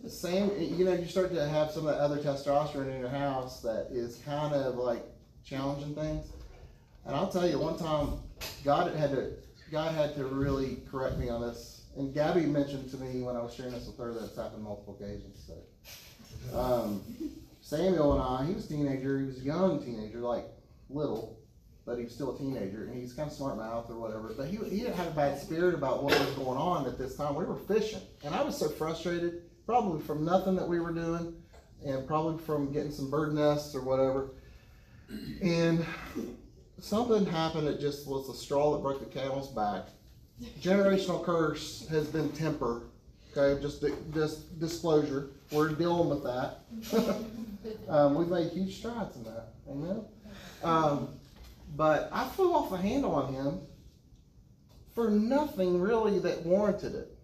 same, 0.08 0.50
you 0.58 0.84
know, 0.84 0.92
you 0.92 1.06
start 1.06 1.32
to 1.34 1.48
have 1.48 1.70
some 1.70 1.86
of 1.86 1.94
that 1.94 2.00
other 2.00 2.18
testosterone 2.18 2.92
in 2.92 3.00
your 3.00 3.08
house 3.08 3.60
that 3.62 3.88
is 3.90 4.16
kind 4.24 4.54
of 4.54 4.76
like 4.76 5.02
challenging 5.44 5.94
things. 5.94 6.28
And 7.04 7.14
I'll 7.14 7.28
tell 7.28 7.48
you, 7.48 7.58
one 7.58 7.78
time, 7.78 8.20
God 8.64 8.94
had 8.96 9.10
to, 9.10 9.32
God 9.70 9.94
had 9.94 10.14
to 10.16 10.26
really 10.26 10.78
correct 10.90 11.18
me 11.18 11.28
on 11.28 11.40
this. 11.40 11.84
And 11.96 12.12
Gabby 12.12 12.42
mentioned 12.42 12.90
to 12.90 12.96
me 12.98 13.22
when 13.22 13.36
I 13.36 13.42
was 13.42 13.54
sharing 13.54 13.72
this 13.72 13.86
with 13.86 13.96
her 13.98 14.12
that 14.14 14.24
it's 14.24 14.36
happened 14.36 14.62
multiple 14.62 14.96
occasions. 15.00 15.44
So, 15.46 16.58
um, 16.58 17.02
Samuel 17.60 18.12
and 18.12 18.22
I, 18.22 18.46
he 18.46 18.54
was 18.54 18.66
a 18.66 18.68
teenager. 18.68 19.18
He 19.18 19.26
was 19.26 19.40
a 19.40 19.44
young 19.44 19.84
teenager, 19.84 20.18
like 20.18 20.44
little, 20.88 21.38
but 21.86 21.98
he 21.98 22.04
was 22.04 22.12
still 22.12 22.34
a 22.34 22.38
teenager, 22.38 22.84
and 22.84 23.00
he's 23.00 23.12
kind 23.12 23.30
of 23.30 23.34
smart 23.34 23.56
mouth 23.56 23.88
or 23.88 23.96
whatever. 23.96 24.34
But 24.36 24.48
he 24.48 24.56
he 24.56 24.80
didn't 24.80 24.96
have 24.96 25.06
a 25.06 25.12
bad 25.12 25.40
spirit 25.40 25.74
about 25.74 26.02
what 26.02 26.18
was 26.18 26.30
going 26.30 26.58
on 26.58 26.86
at 26.86 26.98
this 26.98 27.16
time. 27.16 27.36
We 27.36 27.44
were 27.44 27.56
fishing, 27.56 28.00
and 28.24 28.34
I 28.34 28.42
was 28.42 28.58
so 28.58 28.68
frustrated, 28.68 29.42
probably 29.64 30.02
from 30.02 30.24
nothing 30.24 30.56
that 30.56 30.68
we 30.68 30.80
were 30.80 30.92
doing, 30.92 31.32
and 31.86 32.06
probably 32.06 32.42
from 32.44 32.72
getting 32.72 32.90
some 32.90 33.08
bird 33.08 33.32
nests 33.32 33.74
or 33.74 33.82
whatever. 33.82 34.30
And 35.40 35.86
something 36.80 37.24
happened 37.24 37.68
that 37.68 37.80
just 37.80 38.08
was 38.08 38.26
the 38.26 38.34
straw 38.34 38.72
that 38.72 38.82
broke 38.82 38.98
the 38.98 39.06
camel's 39.20 39.48
back. 39.48 39.86
Generational 40.60 41.24
curse 41.24 41.86
has 41.88 42.08
been 42.08 42.30
temper. 42.32 42.88
Okay, 43.36 43.62
just 43.62 43.84
just 44.12 44.58
disclosure. 44.58 45.30
We're 45.52 45.68
dealing 45.68 46.08
with 46.08 46.24
that. 46.24 46.62
um, 47.88 48.16
we've 48.16 48.28
made 48.28 48.50
huge 48.50 48.78
strides 48.78 49.14
in 49.14 49.22
that. 49.22 49.52
Amen. 49.70 50.04
Um, 50.64 51.08
but 51.76 52.08
I 52.12 52.26
flew 52.28 52.52
off 52.54 52.70
the 52.70 52.78
handle 52.78 53.14
on 53.14 53.32
him 53.32 53.60
for 54.94 55.10
nothing 55.10 55.80
really 55.80 56.18
that 56.20 56.44
warranted 56.44 56.94
it. 56.94 57.16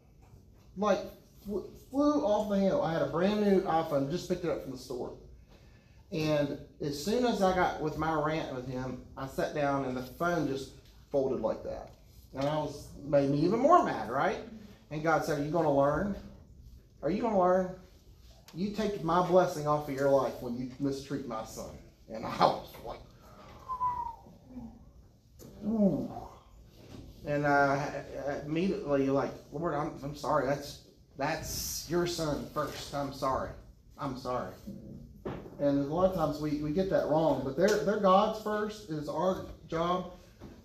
Like 0.76 0.98
flew, 1.44 2.24
off 2.24 2.50
the 2.50 2.58
handle. 2.58 2.82
I 2.82 2.92
had 2.92 3.02
a 3.02 3.06
brand 3.06 3.40
new 3.40 3.62
iPhone, 3.62 4.10
just 4.10 4.28
picked 4.28 4.44
it 4.44 4.50
up 4.50 4.62
from 4.62 4.72
the 4.72 4.78
store. 4.78 5.14
And 6.12 6.58
as 6.82 7.02
soon 7.02 7.24
as 7.24 7.42
I 7.42 7.54
got 7.54 7.80
with 7.80 7.96
my 7.96 8.12
rant 8.12 8.54
with 8.54 8.68
him, 8.68 9.02
I 9.16 9.26
sat 9.26 9.54
down 9.54 9.86
and 9.86 9.96
the 9.96 10.02
phone 10.02 10.46
just 10.46 10.72
folded 11.10 11.40
like 11.40 11.64
that. 11.64 11.90
And 12.34 12.44
I 12.44 12.56
was 12.56 12.88
made 13.02 13.30
me 13.30 13.38
even 13.38 13.58
more 13.58 13.82
mad, 13.84 14.10
right? 14.10 14.38
And 14.90 15.02
God 15.02 15.24
said, 15.24 15.38
Are 15.38 15.44
you 15.44 15.50
gonna 15.50 15.74
learn? 15.74 16.14
Are 17.02 17.10
you 17.10 17.22
gonna 17.22 17.40
learn? 17.40 17.74
You 18.54 18.70
take 18.70 19.02
my 19.02 19.26
blessing 19.26 19.66
off 19.66 19.88
of 19.88 19.94
your 19.94 20.10
life 20.10 20.34
when 20.40 20.56
you 20.56 20.70
mistreat 20.78 21.26
my 21.26 21.44
son. 21.44 21.70
And 22.12 22.26
I 22.26 22.36
was 22.44 22.70
like, 22.84 23.00
Ooh. 25.64 26.11
And 27.25 27.46
uh, 27.46 27.81
immediately, 28.44 29.09
like, 29.09 29.31
Lord, 29.53 29.75
I'm, 29.75 29.92
I'm 30.03 30.16
sorry. 30.16 30.46
That's 30.46 30.81
that's 31.16 31.87
your 31.88 32.07
son 32.07 32.46
first. 32.55 32.94
I'm 32.94 33.12
sorry. 33.12 33.51
I'm 33.98 34.18
sorry. 34.18 34.53
And 35.61 35.79
a 35.79 35.94
lot 35.94 36.11
of 36.11 36.16
times 36.16 36.40
we, 36.40 36.57
we 36.62 36.72
get 36.72 36.90
that 36.90 37.07
wrong, 37.09 37.42
but 37.44 37.57
they're, 37.57 37.85
they're 37.85 38.01
God's 38.01 38.42
first. 38.42 38.90
It 38.90 38.94
is 38.94 39.09
our 39.09 39.44
job 39.68 40.12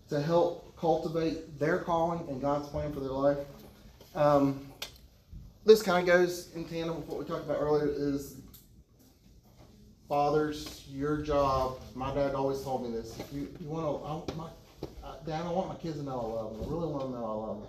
to 0.10 0.22
help 0.22 0.76
cultivate 0.78 1.60
their 1.60 1.80
calling 1.80 2.28
and 2.30 2.42
God's 2.42 2.68
plan 2.70 2.94
for 2.94 3.02
their 3.02 3.10
life. 3.12 3.38
Um, 4.16 4.66
this 5.66 5.84
kind 5.84 6.08
of 6.08 6.16
goes 6.16 6.50
in 6.56 6.66
tandem 6.66 6.96
with 6.96 7.08
what 7.08 7.20
we 7.20 7.26
talked 7.26 7.46
about 7.46 7.60
earlier 7.60 7.88
is 7.88 8.38
fathers, 10.08 10.86
your 10.90 11.18
job. 11.18 11.80
My 11.94 12.14
dad 12.16 12.34
always 12.34 12.62
told 12.64 12.90
me 12.90 12.98
this. 12.98 13.20
If 13.20 13.32
you, 13.34 13.50
you 13.60 13.68
want 13.68 14.28
to, 14.28 14.36
my, 14.36 14.48
Dad, 15.28 15.46
I 15.46 15.52
want 15.52 15.68
my 15.68 15.76
kids 15.76 15.98
to 15.98 16.04
know 16.04 16.22
I 16.22 16.42
love 16.42 16.54
them. 16.54 16.64
I 16.64 16.74
really 16.74 16.88
want 16.88 17.04
them 17.04 17.12
to 17.12 17.20
know 17.20 17.26
I 17.26 17.48
love 17.48 17.60
them. 17.60 17.68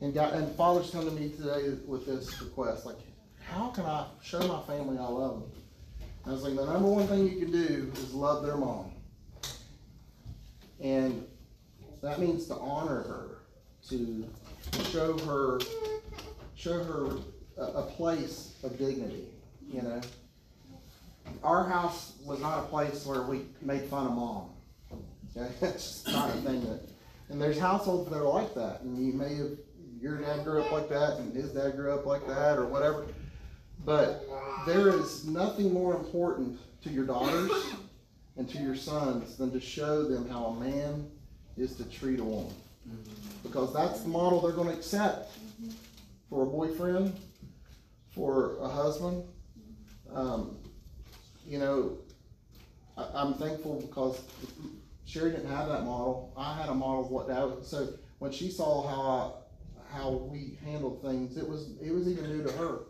And 0.00 0.14
God, 0.14 0.34
and 0.34 0.56
fathers 0.56 0.90
come 0.90 1.04
to 1.04 1.12
me 1.12 1.30
today 1.30 1.76
with 1.86 2.06
this 2.06 2.42
request, 2.42 2.86
like, 2.86 2.96
how 3.44 3.68
can 3.68 3.84
I 3.84 4.06
show 4.20 4.40
my 4.40 4.60
family 4.62 4.98
I 4.98 5.06
love 5.06 5.40
them? 5.40 5.50
And 6.24 6.26
I 6.26 6.30
was 6.32 6.42
like, 6.42 6.56
the 6.56 6.66
number 6.66 6.88
one 6.88 7.06
thing 7.06 7.28
you 7.28 7.38
can 7.38 7.52
do 7.52 7.92
is 7.94 8.12
love 8.12 8.44
their 8.44 8.56
mom. 8.56 8.90
And 10.80 11.24
that 12.02 12.18
means 12.18 12.46
to 12.46 12.56
honor 12.56 13.02
her, 13.02 13.38
to 13.90 14.28
show 14.90 15.16
her, 15.18 15.60
show 16.56 16.82
her 16.82 17.16
a, 17.58 17.78
a 17.78 17.82
place 17.92 18.54
of 18.64 18.76
dignity, 18.76 19.28
you 19.72 19.82
know. 19.82 20.00
Our 21.44 21.62
house 21.68 22.14
was 22.24 22.40
not 22.40 22.58
a 22.58 22.66
place 22.66 23.06
where 23.06 23.22
we 23.22 23.42
made 23.62 23.84
fun 23.84 24.08
of 24.08 24.14
mom. 24.14 24.50
Okay, 25.36 25.52
that's 25.60 26.06
not 26.08 26.30
a 26.30 26.32
thing 26.32 26.64
that. 26.64 26.87
And 27.30 27.40
there's 27.40 27.58
households 27.58 28.10
that 28.10 28.16
are 28.16 28.24
like 28.24 28.54
that, 28.54 28.80
and 28.82 28.98
you 28.98 29.12
may 29.12 29.34
have 29.36 29.50
your 30.00 30.18
dad 30.18 30.44
grew 30.44 30.62
up 30.62 30.70
like 30.70 30.88
that, 30.88 31.18
and 31.18 31.34
his 31.34 31.50
dad 31.50 31.76
grew 31.76 31.92
up 31.92 32.06
like 32.06 32.26
that, 32.26 32.58
or 32.58 32.66
whatever. 32.66 33.06
But 33.84 34.24
there 34.66 34.88
is 34.88 35.26
nothing 35.26 35.72
more 35.72 35.94
important 35.94 36.58
to 36.82 36.90
your 36.90 37.04
daughters 37.04 37.50
and 38.36 38.48
to 38.50 38.58
your 38.58 38.76
sons 38.76 39.36
than 39.36 39.50
to 39.52 39.60
show 39.60 40.04
them 40.04 40.28
how 40.28 40.46
a 40.46 40.60
man 40.60 41.10
is 41.56 41.74
to 41.76 41.84
treat 41.84 42.20
a 42.20 42.24
woman. 42.24 42.54
Because 43.42 43.72
that's 43.74 44.00
the 44.00 44.08
model 44.08 44.40
they're 44.40 44.52
going 44.52 44.68
to 44.68 44.74
accept 44.74 45.32
for 46.30 46.44
a 46.44 46.46
boyfriend, 46.46 47.14
for 48.14 48.56
a 48.60 48.68
husband. 48.68 49.24
Um, 50.14 50.56
you 51.46 51.58
know, 51.58 51.98
I, 52.96 53.08
I'm 53.14 53.34
thankful 53.34 53.80
because 53.80 54.22
Sherry 55.08 55.30
didn't 55.30 55.50
have 55.50 55.68
that 55.68 55.84
model. 55.84 56.34
I 56.36 56.54
had 56.54 56.68
a 56.68 56.74
model 56.74 57.06
of 57.06 57.10
what 57.10 57.28
that 57.28 57.40
was. 57.40 57.66
So 57.66 57.88
when 58.18 58.30
she 58.30 58.50
saw 58.50 58.86
how 58.86 59.42
I, 59.90 59.96
how 59.96 60.10
we 60.10 60.58
handled 60.62 61.00
things, 61.02 61.38
it 61.38 61.48
was 61.48 61.70
it 61.82 61.90
was 61.90 62.06
even 62.06 62.24
new 62.24 62.44
to 62.44 62.52
her. 62.52 62.80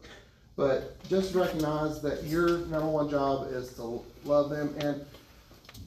But 0.57 1.01
just 1.09 1.33
recognize 1.37 2.03
that 2.03 2.25
your 2.25 2.59
number 2.67 2.89
one 2.89 3.09
job 3.09 3.47
is 3.53 3.73
to 3.75 4.03
love 4.25 4.51
them, 4.51 4.75
and 4.81 5.07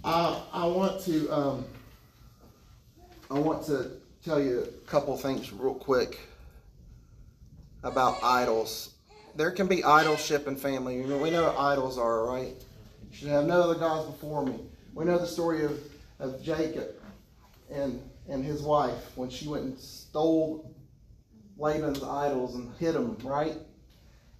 I 0.05 0.41
I 0.53 0.65
want 0.67 1.01
to 1.01 1.29
um, 1.29 1.65
I 3.29 3.37
want 3.37 3.65
to 3.65 3.91
tell 4.23 4.41
you 4.41 4.61
a 4.61 4.87
couple 4.89 5.17
things 5.17 5.51
real 5.51 5.73
quick 5.73 6.17
about 7.83 8.23
idols. 8.23 8.91
There 9.35 9.51
can 9.51 9.67
be 9.67 9.81
idolship 9.81 10.47
in 10.47 10.55
family. 10.55 11.01
We 11.01 11.29
know 11.29 11.43
what 11.43 11.57
idols 11.57 11.97
are, 11.97 12.25
right? 12.25 12.55
You 13.09 13.17
should 13.17 13.27
have 13.27 13.47
no 13.47 13.63
other 13.63 13.75
gods 13.75 14.09
before 14.09 14.45
me. 14.45 14.55
We 14.93 15.03
know 15.05 15.17
the 15.17 15.27
story 15.27 15.63
of, 15.63 15.79
of 16.21 16.41
Jacob 16.41 16.89
and 17.69 18.01
and 18.29 18.45
his 18.45 18.61
wife 18.61 19.11
when 19.15 19.29
she 19.29 19.47
went 19.47 19.63
and 19.63 19.79
stole 19.79 20.73
Laban's 21.57 22.03
idols 22.03 22.55
and 22.55 22.71
hid 22.79 22.93
them, 22.93 23.17
right? 23.23 23.57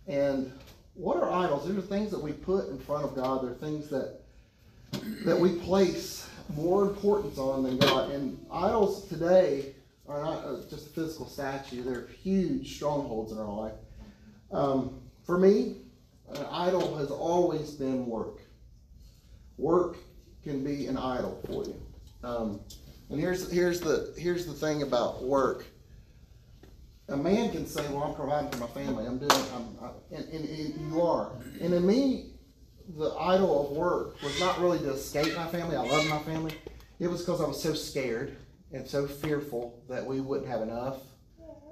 And 0.07 0.51
what 0.93 1.17
are 1.17 1.29
idols? 1.29 1.67
These 1.67 1.77
are 1.77 1.81
things 1.81 2.11
that 2.11 2.21
we 2.21 2.31
put 2.31 2.69
in 2.69 2.79
front 2.79 3.03
of 3.03 3.15
God. 3.15 3.43
They're 3.43 3.55
things 3.55 3.89
that 3.89 4.21
that 5.25 5.39
we 5.39 5.55
place 5.59 6.27
more 6.55 6.83
importance 6.83 7.37
on 7.37 7.63
than 7.63 7.77
God. 7.77 8.11
And 8.11 8.43
idols 8.51 9.07
today 9.07 9.73
are 10.07 10.21
not 10.21 10.43
uh, 10.43 10.57
just 10.69 10.87
a 10.87 10.89
physical 10.89 11.27
statue; 11.27 11.83
they're 11.83 12.07
huge 12.21 12.75
strongholds 12.75 13.31
in 13.31 13.37
our 13.37 13.53
life. 13.53 13.73
Um, 14.51 15.01
for 15.25 15.37
me, 15.37 15.77
an 16.29 16.45
idol 16.51 16.97
has 16.97 17.09
always 17.09 17.71
been 17.71 18.05
work. 18.05 18.39
Work 19.57 19.97
can 20.43 20.63
be 20.63 20.87
an 20.87 20.97
idol 20.97 21.41
for 21.45 21.65
you. 21.65 21.81
Um, 22.23 22.59
and 23.09 23.19
here's 23.19 23.51
here's 23.51 23.79
the 23.79 24.13
here's 24.17 24.45
the 24.45 24.53
thing 24.53 24.83
about 24.83 25.23
work 25.23 25.65
a 27.11 27.17
man 27.17 27.51
can 27.51 27.67
say, 27.67 27.85
"Well, 27.89 28.03
I'm 28.03 28.15
providing 28.15 28.49
for 28.51 28.57
my 28.57 28.67
family. 28.67 29.05
I'm 29.05 29.17
doing. 29.17 29.31
I'm, 29.53 29.77
I, 29.81 30.15
and, 30.15 30.25
and, 30.29 30.49
and 30.49 30.91
you 30.91 31.01
are. 31.01 31.31
And 31.59 31.73
in 31.73 31.85
me, 31.85 32.31
the 32.97 33.13
idol 33.19 33.67
of 33.67 33.77
work 33.77 34.21
was 34.23 34.39
not 34.39 34.59
really 34.59 34.79
to 34.79 34.91
escape 34.91 35.35
my 35.35 35.47
family. 35.47 35.75
I 35.75 35.81
love 35.81 36.07
my 36.07 36.19
family. 36.19 36.53
It 36.99 37.07
was 37.07 37.21
because 37.21 37.41
I 37.41 37.47
was 37.47 37.61
so 37.61 37.73
scared 37.73 38.37
and 38.71 38.87
so 38.87 39.07
fearful 39.07 39.83
that 39.89 40.05
we 40.05 40.21
wouldn't 40.21 40.49
have 40.49 40.61
enough. 40.61 40.97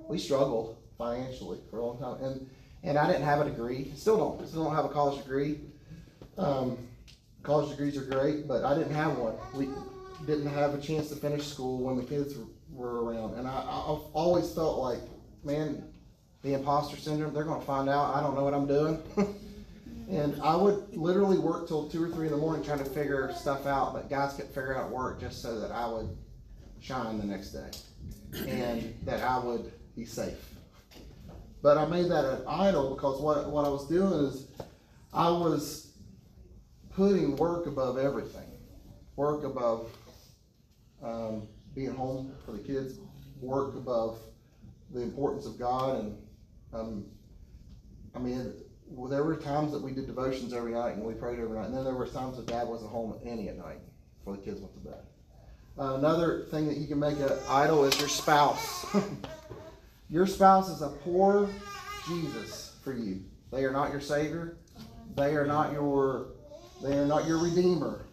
We 0.10 0.18
struggled 0.18 0.78
financially 0.98 1.60
for 1.70 1.80
a 1.80 1.86
long 1.86 2.00
time, 2.00 2.24
and 2.24 2.50
and 2.84 2.98
I 2.98 3.08
didn't 3.08 3.24
have 3.24 3.40
a 3.40 3.50
degree. 3.50 3.94
Still 3.96 4.18
don't. 4.18 4.48
Still 4.48 4.66
don't 4.66 4.76
have 4.76 4.86
a 4.86 4.90
college 4.90 5.22
degree. 5.24 5.62
Um, 6.38 6.78
college 7.44 7.70
degrees 7.70 7.98
are 7.98 8.04
great, 8.04 8.48
but 8.48 8.64
I 8.64 8.74
didn't 8.78 8.94
have 8.94 9.18
one. 9.18 9.36
We 9.54 9.70
didn't 10.26 10.48
have 10.48 10.74
a 10.74 10.82
chance 10.82 11.10
to 11.10 11.16
finish 11.16 11.48
school 11.48 11.80
when 11.80 11.98
the 11.98 12.04
kids 12.04 12.36
were, 12.72 13.04
around, 13.04 13.34
and 13.34 13.48
I, 13.48 13.60
I've 13.60 14.06
always 14.14 14.54
felt 14.54 14.78
like 14.78 15.00
man, 15.44 15.84
the 16.42 16.54
imposter 16.54 16.98
syndrome, 16.98 17.34
they're 17.34 17.44
going 17.44 17.60
to 17.60 17.66
find 17.66 17.90
out 17.90 18.16
I 18.16 18.22
don't 18.22 18.36
know 18.36 18.44
what 18.44 18.54
I'm 18.54 18.68
doing. 18.68 19.02
and 20.10 20.42
I 20.42 20.56
would 20.56 20.96
literally 20.96 21.38
work 21.38 21.68
till 21.68 21.90
two 21.90 22.04
or 22.04 22.10
three 22.10 22.28
in 22.28 22.32
the 22.32 22.38
morning 22.38 22.64
trying 22.64 22.80
to 22.80 22.86
figure 22.86 23.32
stuff 23.36 23.66
out, 23.66 23.94
but 23.94 24.10
guys 24.10 24.34
could 24.34 24.48
figure 24.48 24.78
out 24.78 24.90
work 24.90 25.20
just 25.20 25.42
so 25.42 25.60
that 25.60 25.72
I 25.72 25.88
would 25.88 26.18
shine 26.80 27.18
the 27.18 27.26
next 27.26 27.50
day 27.50 27.70
and 28.48 28.96
that 29.04 29.22
I 29.22 29.40
would 29.40 29.72
be 29.96 30.06
safe. 30.06 30.54
But 31.62 31.78
I 31.78 31.86
made 31.86 32.10
that 32.10 32.26
an 32.26 32.42
idol 32.48 32.96
because 32.96 33.22
what, 33.22 33.50
what 33.50 33.66
I 33.66 33.70
was 33.70 33.88
doing 33.88 34.14
is 34.26 34.48
I 35.14 35.30
was 35.30 35.89
putting 36.96 37.36
work 37.36 37.66
above 37.66 37.98
everything. 37.98 38.48
Work 39.16 39.44
above 39.44 39.90
um, 41.04 41.48
being 41.76 41.94
home 41.94 42.34
for 42.46 42.52
the 42.54 42.60
kids, 42.60 43.00
work 43.42 43.76
above 43.76 44.18
the 44.92 45.02
importance 45.02 45.46
of 45.46 45.60
God 45.60 46.00
and 46.00 46.18
um, 46.74 47.06
I 48.16 48.20
mean, 48.20 48.54
well, 48.88 49.10
there 49.10 49.24
were 49.24 49.36
times 49.36 49.72
that 49.72 49.82
we 49.82 49.92
did 49.92 50.08
devotions 50.08 50.54
every 50.54 50.74
night 50.74 50.96
and 50.96 51.04
we 51.04 51.14
prayed 51.14 51.40
every 51.40 51.58
night, 51.58 51.68
and 51.68 51.76
then 51.76 51.84
there 51.84 51.96
were 51.96 52.08
times 52.08 52.38
that 52.38 52.48
dad 52.48 52.68
wasn't 52.68 52.92
home 52.92 53.16
any 53.24 53.50
at 53.50 53.58
night 53.58 53.80
before 54.18 54.36
the 54.36 54.42
kids 54.42 54.60
went 54.60 54.74
to 54.74 54.80
bed. 54.80 55.00
Uh, 55.78 55.96
another 55.96 56.46
thing 56.52 56.68
that 56.68 56.78
you 56.78 56.88
can 56.88 57.00
make 57.00 57.18
an 57.20 57.32
idol 57.48 57.86
is 57.86 57.98
your 58.00 58.10
spouse. 58.10 58.86
your 60.10 60.28
spouse 60.28 60.70
is 60.70 60.82
a 60.82 60.90
poor 60.90 61.50
Jesus 62.08 62.76
for 62.84 62.94
you. 62.94 63.24
They 63.52 63.64
are 63.64 63.72
not 63.72 63.92
your 63.92 64.02
savior. 64.02 64.58
They 65.16 65.36
are 65.36 65.46
not 65.46 65.72
your. 65.72 66.28
They 66.82 66.98
are 66.98 67.06
not 67.06 67.28
your 67.28 67.38
redeemer. 67.38 68.06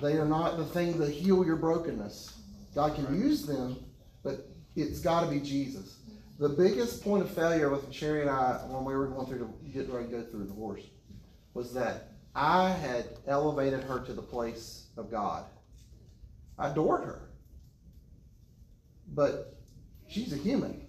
They 0.00 0.14
are 0.14 0.26
not 0.26 0.56
the 0.56 0.64
thing 0.64 0.98
to 0.98 1.06
heal 1.06 1.44
your 1.44 1.56
brokenness. 1.56 2.36
God 2.74 2.94
can 2.94 3.14
use 3.18 3.46
them, 3.46 3.76
but 4.24 4.48
it's 4.74 4.98
got 4.98 5.20
to 5.20 5.26
be 5.30 5.40
Jesus. 5.40 5.98
The 6.38 6.48
biggest 6.48 7.04
point 7.04 7.22
of 7.22 7.30
failure 7.30 7.70
with 7.70 7.92
Sherry 7.92 8.22
and 8.22 8.30
I 8.30 8.54
when 8.66 8.84
we 8.84 8.96
were 8.96 9.06
going 9.06 9.26
through 9.26 9.38
to 9.38 9.68
get 9.72 9.88
ready 9.88 10.06
to 10.06 10.10
go 10.10 10.22
through 10.24 10.46
divorce 10.46 10.82
was 11.54 11.72
that 11.74 12.12
I 12.34 12.70
had 12.70 13.06
elevated 13.28 13.84
her 13.84 14.00
to 14.00 14.12
the 14.12 14.22
place 14.22 14.86
of 14.96 15.10
God. 15.10 15.44
I 16.58 16.70
adored 16.70 17.04
her. 17.04 17.28
But 19.14 19.58
she's 20.08 20.32
a 20.32 20.36
human. 20.36 20.86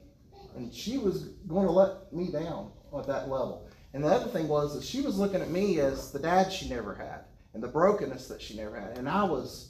And 0.56 0.74
she 0.74 0.98
was 0.98 1.24
going 1.48 1.66
to 1.66 1.72
let 1.72 2.14
me 2.14 2.32
down 2.32 2.72
at 2.98 3.08
that 3.08 3.30
level. 3.30 3.68
And 3.94 4.04
the 4.04 4.08
other 4.08 4.30
thing 4.30 4.48
was 4.48 4.74
that 4.74 4.84
she 4.84 5.02
was 5.02 5.18
looking 5.18 5.42
at 5.42 5.50
me 5.50 5.80
as 5.80 6.12
the 6.12 6.20
dad 6.20 6.52
she 6.52 6.68
never 6.68 6.96
had 6.96 7.26
and 7.54 7.62
the 7.62 7.68
brokenness 7.68 8.28
that 8.28 8.42
she 8.42 8.56
never 8.56 8.80
had. 8.80 8.98
And 8.98 9.08
I 9.08 9.24
was 9.24 9.70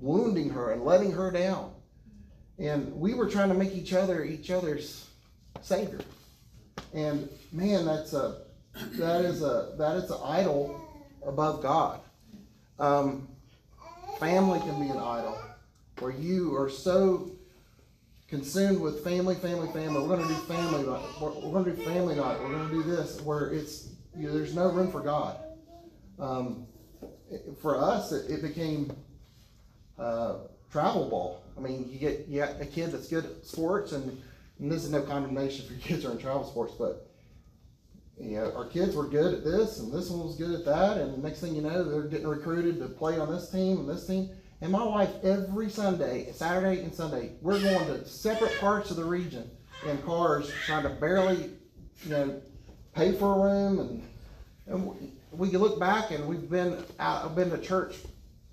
wounding 0.00 0.50
her 0.50 0.72
and 0.72 0.84
letting 0.84 1.12
her 1.12 1.30
down. 1.30 1.72
And 2.58 2.92
we 2.94 3.14
were 3.14 3.28
trying 3.28 3.48
to 3.48 3.54
make 3.54 3.74
each 3.74 3.92
other 3.92 4.24
each 4.24 4.50
other's 4.50 5.08
savior. 5.60 6.00
And 6.94 7.28
man, 7.52 7.84
that's 7.84 8.12
a 8.12 8.42
that 8.92 9.24
is 9.24 9.42
a 9.42 9.74
that 9.76 9.96
is 9.96 10.10
an 10.10 10.20
idol 10.24 10.80
above 11.26 11.62
God. 11.62 12.00
Um, 12.78 13.28
family 14.18 14.60
can 14.60 14.80
be 14.80 14.88
an 14.88 14.98
idol 14.98 15.38
where 15.98 16.12
you 16.12 16.56
are 16.56 16.70
so 16.70 17.30
consumed 18.28 18.80
with 18.80 19.04
family, 19.04 19.34
family, 19.34 19.68
family. 19.72 20.00
We're 20.00 20.16
going 20.16 20.22
to 20.22 20.28
do 20.28 20.40
family 20.42 20.82
night. 20.86 21.02
We're, 21.20 21.30
we're 21.30 21.52
going 21.52 21.64
to 21.66 21.72
do 21.72 21.82
family 21.84 22.14
night. 22.16 22.40
We're 22.40 22.50
going 22.50 22.68
to 22.68 22.74
do 22.74 22.82
this 22.82 23.20
where 23.22 23.50
it's 23.50 23.88
you 24.16 24.28
know, 24.28 24.34
there's 24.34 24.54
no 24.54 24.70
room 24.70 24.90
for 24.90 25.00
God. 25.00 25.38
Um, 26.18 26.66
it- 27.30 27.44
for 27.60 27.76
us, 27.76 28.12
it, 28.12 28.30
it 28.30 28.42
became 28.42 28.92
uh, 29.98 30.36
travel 30.70 31.08
ball. 31.08 31.42
I 31.56 31.60
mean, 31.60 31.88
you 31.90 31.98
get 31.98 32.26
you 32.28 32.40
got 32.40 32.60
a 32.60 32.66
kid 32.66 32.92
that's 32.92 33.08
good 33.08 33.24
at 33.24 33.44
sports, 33.44 33.92
and, 33.92 34.20
and 34.58 34.70
this 34.70 34.84
is 34.84 34.90
no 34.90 35.02
condemnation 35.02 35.66
for 35.66 35.74
kids 35.86 36.02
who 36.02 36.08
are 36.10 36.12
in 36.12 36.18
travel 36.18 36.44
sports, 36.44 36.74
but 36.78 37.08
you 38.18 38.36
know, 38.36 38.52
our 38.56 38.66
kids 38.66 38.94
were 38.94 39.08
good 39.08 39.34
at 39.34 39.44
this, 39.44 39.80
and 39.80 39.92
this 39.92 40.08
one 40.10 40.24
was 40.26 40.36
good 40.36 40.52
at 40.54 40.64
that, 40.64 40.98
and 40.98 41.14
the 41.14 41.18
next 41.28 41.40
thing 41.40 41.54
you 41.54 41.62
know, 41.62 41.82
they're 41.82 42.02
getting 42.08 42.28
recruited 42.28 42.78
to 42.78 42.86
play 42.88 43.18
on 43.18 43.30
this 43.32 43.50
team 43.50 43.78
and 43.78 43.88
this 43.88 44.06
team. 44.06 44.30
And 44.64 44.72
my 44.72 44.82
wife, 44.82 45.10
every 45.22 45.68
Sunday, 45.68 46.32
Saturday 46.32 46.80
and 46.80 46.94
Sunday, 46.94 47.32
we're 47.42 47.60
going 47.60 47.86
to 47.86 48.08
separate 48.08 48.58
parts 48.60 48.90
of 48.90 48.96
the 48.96 49.04
region 49.04 49.50
in 49.86 49.98
cars, 49.98 50.50
trying 50.64 50.84
to 50.84 50.88
barely, 50.88 51.50
you 52.02 52.10
know, 52.10 52.40
pay 52.94 53.12
for 53.12 53.34
a 53.34 53.42
room, 53.42 53.78
and 53.78 54.08
and 54.66 55.12
we- 55.32 55.50
can 55.50 55.60
look 55.60 55.78
back, 55.78 56.12
and 56.12 56.26
we've 56.26 56.48
been 56.48 56.82
out, 56.98 57.26
I've 57.26 57.36
been 57.36 57.50
to 57.50 57.58
church 57.58 57.96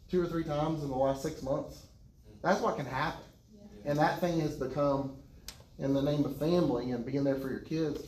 two 0.10 0.22
or 0.22 0.28
three 0.28 0.44
times 0.44 0.84
in 0.84 0.90
the 0.90 0.98
last 0.98 1.24
six 1.24 1.42
months. 1.42 1.84
That's 2.42 2.60
what 2.60 2.76
can 2.76 2.88
happen, 2.88 3.24
and 3.86 3.98
that 3.98 4.20
thing 4.20 4.42
has 4.42 4.58
become, 4.58 5.16
in 5.80 5.94
the 5.94 6.02
name 6.02 6.26
of 6.26 6.36
family 6.38 6.92
and 6.92 7.06
being 7.06 7.24
there 7.24 7.38
for 7.38 7.50
your 7.50 7.62
kids, 7.62 8.02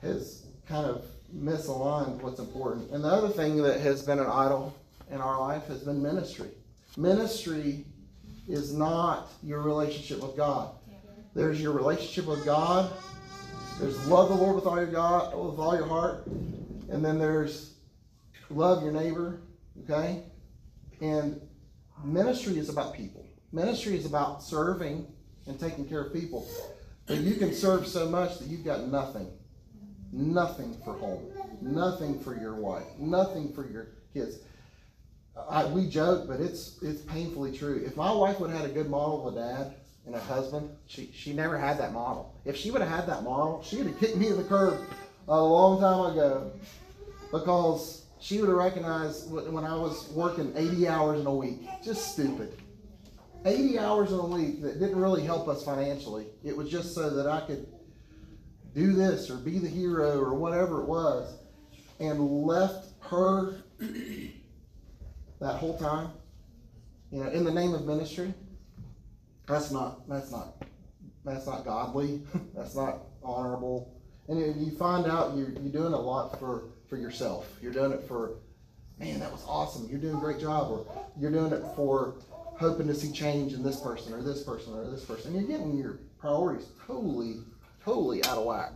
has 0.00 0.46
kind 0.66 0.86
of 0.86 1.04
misaligned 1.36 2.22
what's 2.22 2.40
important. 2.40 2.90
And 2.92 3.04
the 3.04 3.08
other 3.08 3.28
thing 3.28 3.58
that 3.58 3.78
has 3.82 4.00
been 4.00 4.20
an 4.20 4.26
idol 4.26 4.74
in 5.10 5.20
our 5.20 5.38
life 5.38 5.66
has 5.66 5.82
been 5.82 6.02
ministry. 6.02 6.48
Ministry 6.96 7.86
is 8.48 8.72
not 8.72 9.28
your 9.42 9.62
relationship 9.62 10.22
with 10.22 10.36
God. 10.36 10.74
There's 11.34 11.60
your 11.60 11.72
relationship 11.72 12.26
with 12.26 12.44
God. 12.44 12.92
There's 13.80 14.06
love 14.06 14.28
the 14.28 14.34
Lord 14.34 14.56
with 14.56 14.66
all 14.66 14.76
your 14.76 14.86
God, 14.86 15.34
with 15.34 15.58
all 15.58 15.74
your 15.74 15.86
heart, 15.86 16.26
and 16.26 17.04
then 17.04 17.18
there's 17.18 17.74
love 18.50 18.82
your 18.82 18.92
neighbor. 18.92 19.40
Okay, 19.84 20.24
and 21.00 21.40
ministry 22.04 22.58
is 22.58 22.68
about 22.68 22.94
people. 22.94 23.26
Ministry 23.52 23.96
is 23.96 24.04
about 24.04 24.42
serving 24.42 25.06
and 25.46 25.58
taking 25.58 25.88
care 25.88 26.02
of 26.02 26.12
people. 26.12 26.46
But 27.06 27.18
you 27.18 27.34
can 27.36 27.54
serve 27.54 27.86
so 27.86 28.08
much 28.08 28.38
that 28.38 28.48
you've 28.48 28.64
got 28.64 28.86
nothing 28.86 29.28
nothing 30.12 30.76
for 30.84 30.94
home, 30.94 31.24
nothing 31.60 32.20
for 32.20 32.38
your 32.38 32.54
wife, 32.54 32.86
nothing 32.98 33.52
for 33.52 33.68
your 33.68 33.88
kids. 34.12 34.38
I, 35.36 35.64
we 35.66 35.86
joke, 35.88 36.26
but 36.28 36.40
it's 36.40 36.78
it's 36.82 37.02
painfully 37.02 37.56
true. 37.56 37.82
If 37.84 37.96
my 37.96 38.12
wife 38.12 38.40
would 38.40 38.50
have 38.50 38.60
had 38.60 38.70
a 38.70 38.72
good 38.72 38.90
model 38.90 39.26
of 39.26 39.34
a 39.34 39.38
dad 39.38 39.74
and 40.06 40.14
a 40.14 40.20
husband, 40.20 40.70
she 40.86 41.10
she 41.14 41.32
never 41.32 41.58
had 41.58 41.78
that 41.78 41.92
model. 41.92 42.34
If 42.44 42.56
she 42.56 42.70
would 42.70 42.82
have 42.82 42.90
had 42.90 43.06
that 43.08 43.22
model, 43.22 43.62
she 43.62 43.76
would 43.76 43.86
have 43.86 43.98
kicked 43.98 44.16
me 44.16 44.28
in 44.28 44.36
the 44.36 44.44
curb 44.44 44.78
a 45.28 45.40
long 45.40 45.80
time 45.80 46.12
ago 46.12 46.52
because 47.30 48.04
she 48.20 48.40
would 48.40 48.48
have 48.48 48.58
recognized 48.58 49.30
when 49.30 49.64
I 49.64 49.74
was 49.74 50.08
working 50.10 50.52
80 50.54 50.86
hours 50.86 51.20
in 51.20 51.26
a 51.26 51.34
week. 51.34 51.66
Just 51.82 52.12
stupid. 52.12 52.56
80 53.44 53.78
hours 53.78 54.12
in 54.12 54.18
a 54.18 54.26
week 54.26 54.62
that 54.62 54.78
didn't 54.78 54.98
really 54.98 55.24
help 55.24 55.48
us 55.48 55.64
financially. 55.64 56.26
It 56.44 56.56
was 56.56 56.70
just 56.70 56.94
so 56.94 57.10
that 57.10 57.26
I 57.26 57.40
could 57.40 57.66
do 58.74 58.92
this 58.92 59.28
or 59.28 59.36
be 59.36 59.58
the 59.58 59.68
hero 59.68 60.20
or 60.20 60.34
whatever 60.34 60.82
it 60.82 60.86
was 60.86 61.36
and 61.98 62.20
left 62.46 62.90
her 63.00 63.62
that 65.42 65.56
whole 65.56 65.76
time? 65.78 66.10
You 67.10 67.22
know 67.24 67.30
in 67.30 67.44
the 67.44 67.52
name 67.52 67.74
of 67.74 67.84
ministry? 67.84 68.32
That's 69.46 69.70
not 69.70 70.08
that's 70.08 70.30
not 70.30 70.64
that's 71.24 71.46
not 71.46 71.64
godly. 71.64 72.22
That's 72.54 72.74
not 72.74 72.98
honorable. 73.22 73.94
And 74.28 74.38
you- 74.40 74.76
find 74.76 75.06
out 75.06 75.36
you're, 75.36 75.50
you're 75.50 75.72
doing 75.72 75.92
a 75.92 76.00
lot 76.00 76.38
for 76.40 76.64
for 76.88 76.96
yourself 76.96 77.56
you're 77.62 77.72
doing 77.72 77.92
it 77.92 78.02
for 78.08 78.36
man 78.98 79.20
that 79.20 79.30
was 79.30 79.44
awesome. 79.46 79.88
You're 79.88 80.00
doing 80.00 80.16
a 80.16 80.20
great 80.20 80.40
job. 80.40 80.70
Or 80.70 80.86
you're 81.18 81.30
doing 81.30 81.52
it 81.52 81.62
for 81.76 82.14
hoping 82.58 82.86
to 82.86 82.94
see 82.94 83.12
change 83.12 83.52
in 83.52 83.62
this 83.62 83.80
person 83.80 84.12
or 84.12 84.22
this 84.22 84.42
person 84.42 84.74
or 84.74 84.88
this 84.90 85.04
person. 85.04 85.34
You're 85.34 85.44
getting 85.44 85.76
your 85.76 85.98
priorities 86.18 86.66
totally 86.86 87.36
totally 87.84 88.24
out 88.24 88.38
of 88.38 88.44
whack. 88.44 88.72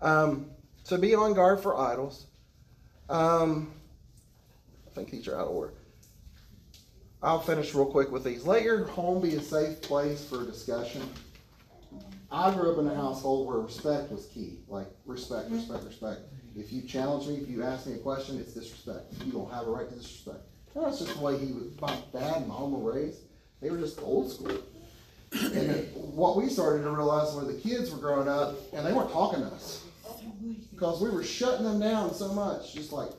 Um, 0.00 0.46
so 0.84 0.96
be 0.96 1.14
on 1.14 1.34
guard 1.34 1.60
for 1.60 1.76
idols. 1.76 2.26
Um, 3.08 3.72
I 4.86 4.94
think 4.94 5.10
these 5.10 5.28
are 5.28 5.34
out 5.34 5.48
of 5.48 5.54
order. 5.54 5.74
I'll 7.22 7.40
finish 7.40 7.74
real 7.74 7.86
quick 7.86 8.12
with 8.12 8.22
these. 8.24 8.44
Let 8.44 8.62
your 8.62 8.84
home 8.86 9.20
be 9.20 9.34
a 9.34 9.40
safe 9.40 9.82
place 9.82 10.24
for 10.24 10.44
discussion. 10.44 11.02
I 12.30 12.52
grew 12.52 12.72
up 12.72 12.78
in 12.78 12.86
a 12.86 12.94
household 12.94 13.48
where 13.48 13.58
respect 13.58 14.12
was 14.12 14.26
key. 14.26 14.58
Like 14.68 14.86
respect, 15.04 15.50
respect, 15.50 15.84
respect. 15.84 16.20
If 16.56 16.72
you 16.72 16.82
challenge 16.82 17.26
me, 17.26 17.36
if 17.36 17.48
you 17.48 17.62
ask 17.62 17.86
me 17.86 17.94
a 17.94 17.98
question, 17.98 18.38
it's 18.38 18.52
disrespect. 18.52 19.14
You 19.24 19.32
don't 19.32 19.52
have 19.52 19.66
a 19.66 19.70
right 19.70 19.88
to 19.88 19.94
disrespect. 19.94 20.40
That's 20.74 20.98
just 21.00 21.14
the 21.16 21.24
way 21.24 21.38
he 21.38 21.52
was. 21.52 21.80
My 21.80 21.96
dad 22.12 22.38
and 22.38 22.48
mom 22.48 22.72
were 22.72 22.92
raised. 22.92 23.20
They 23.60 23.70
were 23.70 23.78
just 23.78 24.00
old 24.00 24.30
school. 24.30 24.58
And 25.32 25.88
what 25.94 26.36
we 26.36 26.48
started 26.48 26.84
to 26.84 26.90
realize 26.90 27.34
were 27.34 27.44
the 27.44 27.58
kids 27.58 27.90
were 27.90 27.98
growing 27.98 28.28
up 28.28 28.54
and 28.72 28.86
they 28.86 28.92
weren't 28.92 29.10
talking 29.10 29.40
to 29.40 29.46
us 29.46 29.84
because 30.70 31.02
we 31.02 31.10
were 31.10 31.24
shutting 31.24 31.64
them 31.64 31.80
down 31.80 32.14
so 32.14 32.32
much. 32.32 32.74
Just 32.74 32.92
like, 32.92 33.10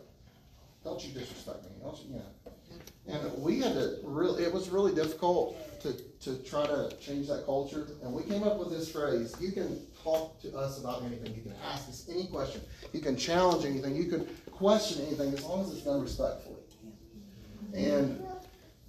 don't 0.84 1.04
you 1.06 1.14
disrespect 1.14 1.64
me? 1.64 1.72
Don't 1.82 1.98
you? 2.00 2.14
You 2.14 2.16
know. 2.16 2.26
And 3.10 3.42
we 3.42 3.60
had 3.60 3.74
to 3.74 3.98
really. 4.04 4.44
It 4.44 4.54
was 4.54 4.70
really 4.70 4.94
difficult 4.94 5.56
to 5.82 5.94
to 6.22 6.38
try 6.44 6.66
to 6.68 6.96
change 7.02 7.28
that 7.28 7.46
culture. 7.46 7.88
And 8.04 8.14
we 8.14 8.24
came 8.24 8.44
up 8.44 8.58
with 8.60 8.70
this 8.70 8.92
phrase: 8.92 9.36
"You 9.40 9.52
can 9.52 9.86
talk 10.04 10.40
to 10.42 10.56
us 10.56 10.80
about 10.80 11.04
anything. 11.04 11.34
You 11.36 11.42
can 11.42 11.56
ask 11.72 11.90
us 11.90 12.06
any 12.10 12.28
question. 12.28 12.62
You 12.94 13.00
can 13.00 13.18
challenge 13.18 13.66
anything. 13.66 13.96
You 13.96 14.06
can 14.06 14.28
question 14.52 15.06
anything 15.08 15.34
as 15.34 15.44
long 15.44 15.64
as 15.64 15.72
it's 15.72 15.84
done 15.84 16.02
respectfully." 16.02 16.56
And 17.74 18.22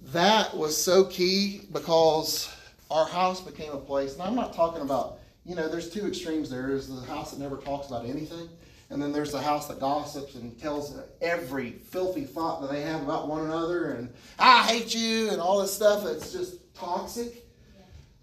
that 0.01 0.55
was 0.55 0.75
so 0.75 1.05
key 1.05 1.67
because 1.71 2.49
our 2.89 3.05
house 3.05 3.41
became 3.41 3.71
a 3.71 3.77
place, 3.77 4.13
and 4.13 4.21
I'm 4.21 4.35
not 4.35 4.53
talking 4.53 4.81
about, 4.81 5.19
you 5.45 5.55
know, 5.55 5.69
there's 5.69 5.89
two 5.89 6.07
extremes. 6.07 6.49
There's 6.49 6.87
the 6.87 7.01
house 7.01 7.31
that 7.31 7.39
never 7.39 7.57
talks 7.57 7.87
about 7.87 8.05
anything, 8.05 8.49
and 8.91 9.01
then 9.01 9.13
there's 9.13 9.31
the 9.31 9.41
house 9.41 9.69
that 9.69 9.79
gossips 9.79 10.35
and 10.35 10.59
tells 10.59 10.93
every 11.21 11.71
filthy 11.71 12.25
thought 12.25 12.61
that 12.61 12.69
they 12.69 12.81
have 12.81 13.01
about 13.01 13.29
one 13.29 13.45
another, 13.45 13.93
and 13.93 14.13
I 14.37 14.63
hate 14.63 14.93
you, 14.93 15.29
and 15.29 15.39
all 15.39 15.61
this 15.61 15.73
stuff 15.73 16.03
that's 16.03 16.33
just 16.33 16.75
toxic. 16.75 17.47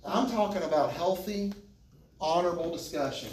I'm 0.04 0.30
talking 0.30 0.62
about 0.62 0.92
healthy, 0.92 1.54
honorable 2.20 2.70
discussion 2.70 3.30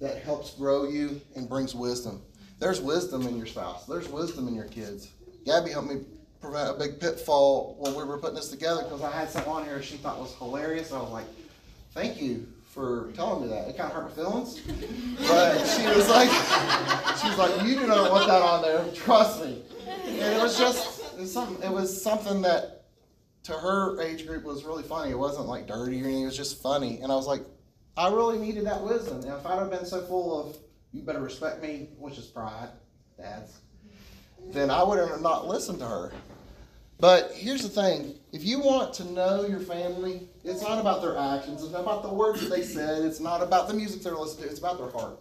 that 0.00 0.22
helps 0.22 0.54
grow 0.54 0.88
you 0.88 1.20
and 1.34 1.48
brings 1.48 1.74
wisdom. 1.74 2.22
There's 2.60 2.80
wisdom 2.80 3.26
in 3.26 3.36
your 3.36 3.46
spouse, 3.46 3.84
there's 3.86 4.08
wisdom 4.08 4.46
in 4.46 4.54
your 4.54 4.68
kids. 4.68 5.10
Gabby 5.44 5.70
helped 5.70 5.88
me 5.88 6.02
prevent 6.40 6.70
a 6.70 6.74
big 6.74 7.00
pitfall 7.00 7.76
when 7.80 7.96
we 7.96 8.04
were 8.04 8.18
putting 8.18 8.36
this 8.36 8.48
together 8.48 8.84
because 8.84 9.02
I 9.02 9.10
had 9.10 9.28
something 9.28 9.52
on 9.52 9.64
here 9.64 9.82
she 9.82 9.96
thought 9.96 10.20
was 10.20 10.34
hilarious. 10.36 10.92
I 10.92 11.00
was 11.00 11.10
like, 11.10 11.26
thank 11.92 12.22
you 12.22 12.46
for 12.76 13.10
telling 13.14 13.42
me 13.42 13.48
that. 13.48 13.68
It 13.68 13.76
kind 13.76 13.90
of 13.90 13.96
hurt 13.96 14.04
my 14.04 14.14
feelings. 14.14 14.60
But 15.26 15.64
she 15.64 15.86
was 15.88 16.08
like, 16.10 16.28
she 17.18 17.28
was 17.28 17.38
like, 17.38 17.66
you 17.66 17.74
do 17.74 17.86
not 17.86 18.12
want 18.12 18.28
that 18.28 18.42
on 18.42 18.62
there. 18.62 18.84
Trust 18.94 19.42
me. 19.42 19.62
And 20.06 20.36
it 20.36 20.42
was 20.42 20.58
just 20.58 21.14
it 21.14 21.20
was 21.20 21.32
something. 21.32 21.66
It 21.66 21.72
was 21.72 22.02
something 22.02 22.42
that 22.42 22.84
to 23.44 23.52
her 23.52 24.00
age 24.02 24.26
group 24.26 24.44
was 24.44 24.64
really 24.64 24.82
funny. 24.82 25.10
It 25.10 25.18
wasn't 25.18 25.46
like 25.46 25.66
dirty 25.66 26.02
or 26.02 26.04
anything. 26.04 26.22
It 26.22 26.26
was 26.26 26.36
just 26.36 26.62
funny. 26.62 27.00
And 27.00 27.10
I 27.10 27.16
was 27.16 27.26
like, 27.26 27.42
I 27.96 28.08
really 28.10 28.38
needed 28.38 28.66
that 28.66 28.82
wisdom. 28.82 29.22
And 29.22 29.32
if 29.32 29.46
I'd 29.46 29.58
have 29.58 29.70
been 29.70 29.86
so 29.86 30.02
full 30.02 30.38
of 30.38 30.56
you 30.92 31.02
better 31.02 31.20
respect 31.20 31.62
me, 31.62 31.88
which 31.98 32.18
is 32.18 32.26
pride, 32.26 32.68
dads, 33.16 33.58
then 34.48 34.70
I 34.70 34.82
would 34.82 34.98
have 34.98 35.22
not 35.22 35.48
listened 35.48 35.78
to 35.78 35.86
her. 35.86 36.12
But 36.98 37.32
here's 37.34 37.62
the 37.62 37.68
thing 37.68 38.14
if 38.32 38.44
you 38.44 38.60
want 38.60 38.92
to 38.94 39.04
know 39.04 39.46
your 39.46 39.60
family, 39.60 40.28
it's 40.46 40.62
not 40.62 40.78
about 40.78 41.02
their 41.02 41.16
actions, 41.16 41.62
it's 41.62 41.72
not 41.72 41.82
about 41.82 42.02
the 42.02 42.12
words 42.12 42.40
that 42.40 42.50
they 42.50 42.62
said, 42.62 43.02
it's 43.02 43.20
not 43.20 43.42
about 43.42 43.68
the 43.68 43.74
music 43.74 44.02
they're 44.02 44.14
listening 44.14 44.44
to, 44.44 44.50
it's 44.50 44.58
about 44.58 44.78
their 44.78 44.90
heart. 44.90 45.18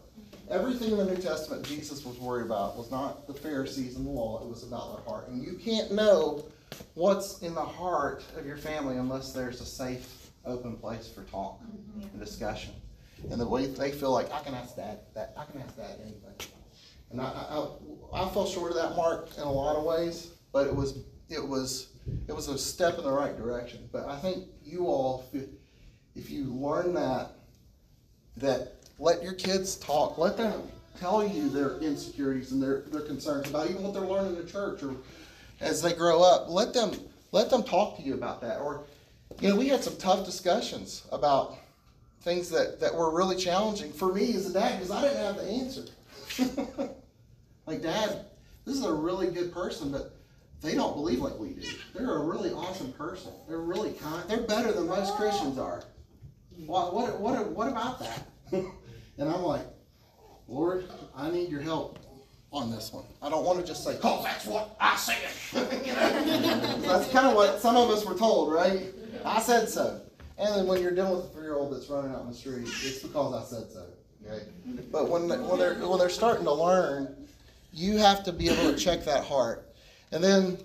Everything 0.49 0.91
in 0.91 0.97
the 0.97 1.05
New 1.05 1.17
Testament 1.17 1.65
Jesus 1.65 2.05
was 2.05 2.17
worried 2.19 2.45
about 2.45 2.78
was 2.78 2.91
not 2.91 3.26
the 3.28 3.34
Pharisees 3.34 3.95
and 3.95 4.05
the 4.05 4.11
law, 4.11 4.41
it 4.43 4.47
was 4.47 4.63
about 4.63 4.95
their 4.95 5.05
heart. 5.05 5.28
And 5.28 5.43
you 5.43 5.53
can't 5.53 5.91
know 5.91 6.45
what's 6.93 7.39
in 7.41 7.55
the 7.55 7.65
heart 7.65 8.23
of 8.38 8.45
your 8.45 8.57
family 8.57 8.97
unless 8.97 9.34
there's 9.34 9.61
a 9.61 9.65
safe, 9.65 10.30
open 10.45 10.76
place 10.78 11.07
for 11.07 11.23
talk 11.23 11.59
mm-hmm. 11.63 12.01
and 12.01 12.19
discussion. 12.19 12.73
And 13.32 13.41
the 13.41 13.47
way 13.47 13.65
they 13.65 13.91
feel 13.91 14.11
like, 14.11 14.32
I 14.32 14.41
can 14.41 14.53
ask 14.53 14.76
dad, 14.76 14.99
that, 15.15 15.34
I 15.38 15.45
can 15.45 15.61
ask 15.61 15.76
that, 15.78 15.99
anything. 16.03 16.36
And 17.11 17.21
I, 17.21 17.26
I, 17.26 17.67
I 18.13 18.30
fell 18.30 18.45
short 18.45 18.71
of 18.71 18.78
that 18.78 18.95
mark 18.95 19.30
in 19.38 19.43
a 19.43 19.51
lot 19.51 19.78
of 19.78 19.84
ways, 19.84 20.32
but 20.51 20.67
it 20.67 20.76
was 20.76 20.99
it 21.30 21.45
was 21.45 21.95
it 22.28 22.36
was 22.36 22.47
a 22.47 22.57
step 22.57 22.97
in 22.97 23.03
the 23.03 23.11
right 23.11 23.38
direction. 23.38 23.88
But 23.91 24.07
I 24.07 24.17
think 24.17 24.45
you 24.63 24.88
all, 24.88 25.30
if, 26.15 26.30
you 26.30 26.45
learn 26.45 26.93
that, 26.93 27.32
that 28.38 28.73
let 28.99 29.21
your 29.21 29.34
kids 29.34 29.76
talk, 29.76 30.17
let 30.17 30.38
them 30.38 30.63
tell 30.99 31.28
you 31.28 31.49
their 31.49 31.78
insecurities 31.80 32.51
and 32.51 32.61
their, 32.61 32.82
their 32.82 33.01
concerns 33.01 33.49
about 33.49 33.69
even 33.69 33.84
what 33.84 33.93
they're 33.93 34.03
learning 34.03 34.38
in 34.38 34.47
church 34.47 34.82
or 34.82 34.95
as 35.59 35.82
they 35.82 35.93
grow 35.93 36.23
up. 36.23 36.49
Let 36.49 36.73
them 36.73 36.91
let 37.32 37.49
them 37.49 37.63
talk 37.63 37.97
to 37.97 38.03
you 38.03 38.13
about 38.13 38.39
that. 38.41 38.59
Or 38.59 38.86
you 39.41 39.49
know, 39.49 39.55
we 39.57 39.67
had 39.67 39.84
some 39.84 39.97
tough 39.97 40.26
discussions 40.26 41.03
about 41.11 41.57
things 42.21 42.49
that, 42.49 42.80
that 42.80 42.95
were 42.95 43.15
really 43.15 43.36
challenging 43.36 43.91
for 43.91 44.13
me 44.13 44.34
as 44.34 44.49
a 44.49 44.53
dad 44.53 44.80
because 44.80 44.91
I 44.91 45.01
didn't 45.01 45.17
have 45.17 45.36
the 45.36 45.43
answer. 45.43 45.86
like, 47.67 47.82
Dad, 47.82 48.26
this 48.65 48.76
is 48.76 48.86
a 48.86 48.93
really 48.93 49.28
good 49.28 49.53
person, 49.53 49.91
but 49.91 50.14
they 50.62 50.76
don't 50.76 50.95
believe 50.95 51.20
like 51.20 51.38
we 51.38 51.49
do. 51.49 51.68
They're 51.93 52.16
a 52.16 52.24
really 52.24 52.51
awesome 52.51 52.91
person. 52.93 53.32
They're 53.47 53.60
really 53.60 53.93
kind. 53.93 54.28
They're 54.28 54.41
better 54.41 54.72
than 54.72 54.88
most 54.88 55.16
Christians 55.16 55.58
are. 55.58 55.84
What, 56.66 56.93
what, 56.93 57.20
what, 57.20 57.49
what 57.51 57.68
about 57.68 57.99
that? 57.99 58.24
and 58.51 59.30
I'm 59.30 59.43
like, 59.43 59.66
Lord, 60.47 60.86
I 61.16 61.30
need 61.30 61.49
your 61.49 61.62
help 61.62 61.99
on 62.51 62.72
this 62.72 62.93
one. 62.93 63.03
I 63.22 63.30
don't 63.30 63.43
want 63.43 63.60
to 63.60 63.66
just 63.66 63.84
say, 63.84 63.97
"Oh, 64.03 64.24
that's 64.24 64.45
what 64.45 64.76
I 64.80 64.95
said." 64.95 65.18
you 65.86 65.93
know? 65.93 66.82
that's 66.82 67.12
kind 67.12 67.28
of 67.28 67.36
what 67.36 67.60
some 67.60 67.76
of 67.76 67.89
us 67.89 68.06
were 68.06 68.16
told, 68.16 68.53
right? 68.53 68.93
I 69.26 69.41
said 69.41 69.68
so. 69.68 70.01
And 70.38 70.56
then 70.56 70.68
when 70.68 70.82
you're 70.82 70.91
dealing 70.91 71.16
with 71.16 71.26
a 71.26 71.30
three-year-old 71.30 71.74
that's 71.74 71.89
running 71.89 72.12
out 72.12 72.22
in 72.22 72.28
the 72.28 72.34
street, 72.34 72.68
it's 72.68 72.99
because 72.99 73.34
I 73.34 73.43
said 73.43 73.72
so. 73.72 73.86
But 74.91 75.10
when 75.10 75.28
when 75.28 75.60
they're 75.60 75.76
when 75.76 75.99
they're 75.99 76.10
starting 76.10 76.45
to 76.45 76.53
learn, 76.53 77.16
you 77.72 77.97
have 77.97 78.24
to 78.24 78.32
be 78.32 78.49
able 78.49 78.72
to 78.72 78.78
check 78.78 79.03
that 79.06 79.24
heart. 79.26 79.64
And 80.12 80.24
then 80.24 80.58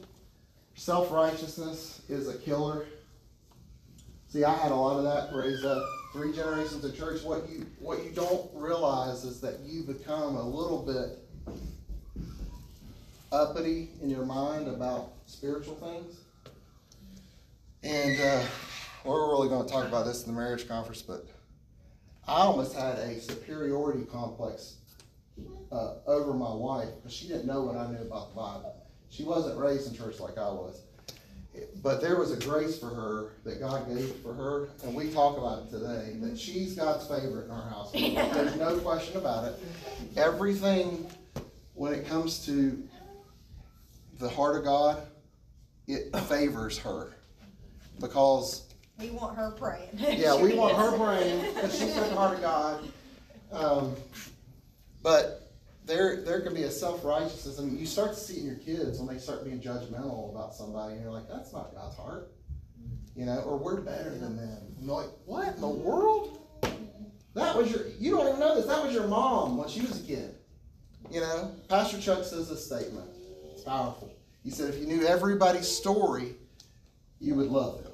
self-righteousness 0.75 2.03
is 2.09 2.29
a 2.29 2.39
killer. 2.39 2.87
See, 4.29 4.45
I 4.45 4.55
had 4.55 4.71
a 4.71 4.75
lot 4.75 4.99
of 4.99 5.05
that 5.05 5.35
raised 5.37 5.65
up 5.65 5.83
three 6.13 6.33
generations 6.33 6.85
of 6.85 6.97
church. 6.97 7.23
What 7.23 7.49
you 7.49 7.67
what 7.81 8.05
you 8.05 8.11
don't 8.11 8.49
realize 8.55 9.25
is 9.25 9.41
that 9.41 9.61
you 9.61 9.83
become 9.83 10.37
a 10.37 10.43
little 10.43 10.83
bit 10.83 11.19
uppity 13.33 13.91
in 14.03 14.11
your 14.11 14.25
mind 14.25 14.69
about 14.69 15.13
spiritual 15.27 15.75
things. 15.77 16.21
And 17.83 18.21
uh, 18.21 18.45
we're 19.05 19.31
really 19.31 19.49
going 19.49 19.67
to 19.67 19.73
talk 19.73 19.87
about 19.87 20.05
this 20.05 20.27
in 20.27 20.35
the 20.35 20.39
marriage 20.39 20.69
conference, 20.69 21.03
but 21.03 21.27
I 22.29 22.41
almost 22.41 22.75
had 22.75 22.99
a 22.99 23.21
superiority 23.21 24.05
complex 24.05 24.77
uh, 25.73 25.95
over 26.07 26.35
my 26.35 26.53
wife 26.53 26.89
because 26.97 27.13
she 27.13 27.29
didn't 27.29 27.47
know 27.47 27.63
what 27.63 27.77
I 27.77 27.91
knew 27.91 28.03
about 28.03 28.31
the 28.31 28.37
Bible. 28.37 28.80
She 29.11 29.25
wasn't 29.25 29.59
raised 29.59 29.91
in 29.91 29.97
church 29.97 30.21
like 30.21 30.39
I 30.39 30.49
was. 30.51 30.81
But 31.83 32.01
there 32.01 32.17
was 32.17 32.31
a 32.31 32.37
grace 32.37 32.79
for 32.79 32.87
her 32.87 33.33
that 33.45 33.59
God 33.59 33.89
gave 33.89 34.15
for 34.23 34.33
her, 34.33 34.69
and 34.85 34.95
we 34.95 35.11
talk 35.11 35.37
about 35.37 35.65
it 35.65 35.71
today, 35.71 36.15
that 36.21 36.39
she's 36.39 36.75
God's 36.75 37.07
favorite 37.09 37.47
in 37.47 37.51
our 37.51 37.69
house. 37.69 37.91
There's 37.93 38.57
no 38.57 38.79
question 38.79 39.17
about 39.17 39.45
it. 39.47 39.55
Everything, 40.17 41.11
when 41.75 41.93
it 41.93 42.07
comes 42.07 42.47
to 42.47 42.83
the 44.21 44.29
heart 44.29 44.57
of 44.57 44.65
God, 44.65 45.03
it 45.89 46.15
favors 46.29 46.79
her. 46.79 47.15
Because 47.99 48.69
We 48.99 49.11
want 49.11 49.37
her 49.37 49.51
praying. 49.51 49.91
yeah, 49.95 50.41
we 50.41 50.55
want 50.55 50.77
her 50.77 50.97
praying 51.05 51.53
because 51.55 51.73
she's 51.77 51.97
in 51.97 52.09
the 52.11 52.15
heart 52.15 52.37
of 52.37 52.43
God. 52.43 52.85
Um, 53.53 53.97
but 55.03 55.50
there, 55.91 56.23
there 56.23 56.41
can 56.41 56.55
be 56.55 56.63
a 56.63 56.71
self 56.71 57.05
righteousness, 57.05 57.59
I 57.59 57.63
mean, 57.63 57.79
you 57.79 57.87
start 57.87 58.15
to 58.15 58.19
see 58.19 58.35
it 58.35 58.41
in 58.41 58.47
your 58.47 58.57
kids 58.57 58.99
when 58.99 59.13
they 59.13 59.21
start 59.21 59.45
being 59.45 59.61
judgmental 59.61 60.31
about 60.31 60.55
somebody, 60.55 60.95
and 60.95 61.03
you're 61.03 61.13
like, 61.13 61.29
"That's 61.29 61.53
not 61.53 61.75
God's 61.75 61.97
heart," 61.97 62.33
you 63.17 63.27
know, 63.27 63.41
or 63.41 63.59
we're 63.59 63.81
better 63.81 64.11
than 64.11 64.37
them. 64.37 64.75
You're 64.81 64.95
like, 64.95 65.11
"What 65.27 65.55
in 65.55 65.61
the 65.61 65.69
world? 65.69 66.39
That 67.35 67.57
was 67.57 67.71
your, 67.71 67.87
you 67.99 68.13
don't 68.13 68.27
even 68.29 68.41
know 68.41 68.55
this. 68.57 68.67
That 68.67 68.83
was 68.83 68.93
your 68.93 69.07
mom 69.07 69.57
when 69.57 69.69
she 69.69 69.81
was 69.81 70.01
a 70.01 70.07
kid." 70.07 70.37
You 71.11 71.21
know, 71.21 71.53
Pastor 71.69 72.01
Chuck 72.01 72.25
says 72.25 72.49
this 72.49 72.65
statement. 72.65 73.09
It's 73.53 73.63
powerful. 73.63 74.13
He 74.45 74.51
said, 74.51 74.73
"If 74.73 74.81
you 74.81 74.87
knew 74.87 75.07
everybody's 75.07 75.69
story, 75.69 76.37
you 77.19 77.35
would 77.35 77.49
love 77.49 77.83
them." 77.83 77.91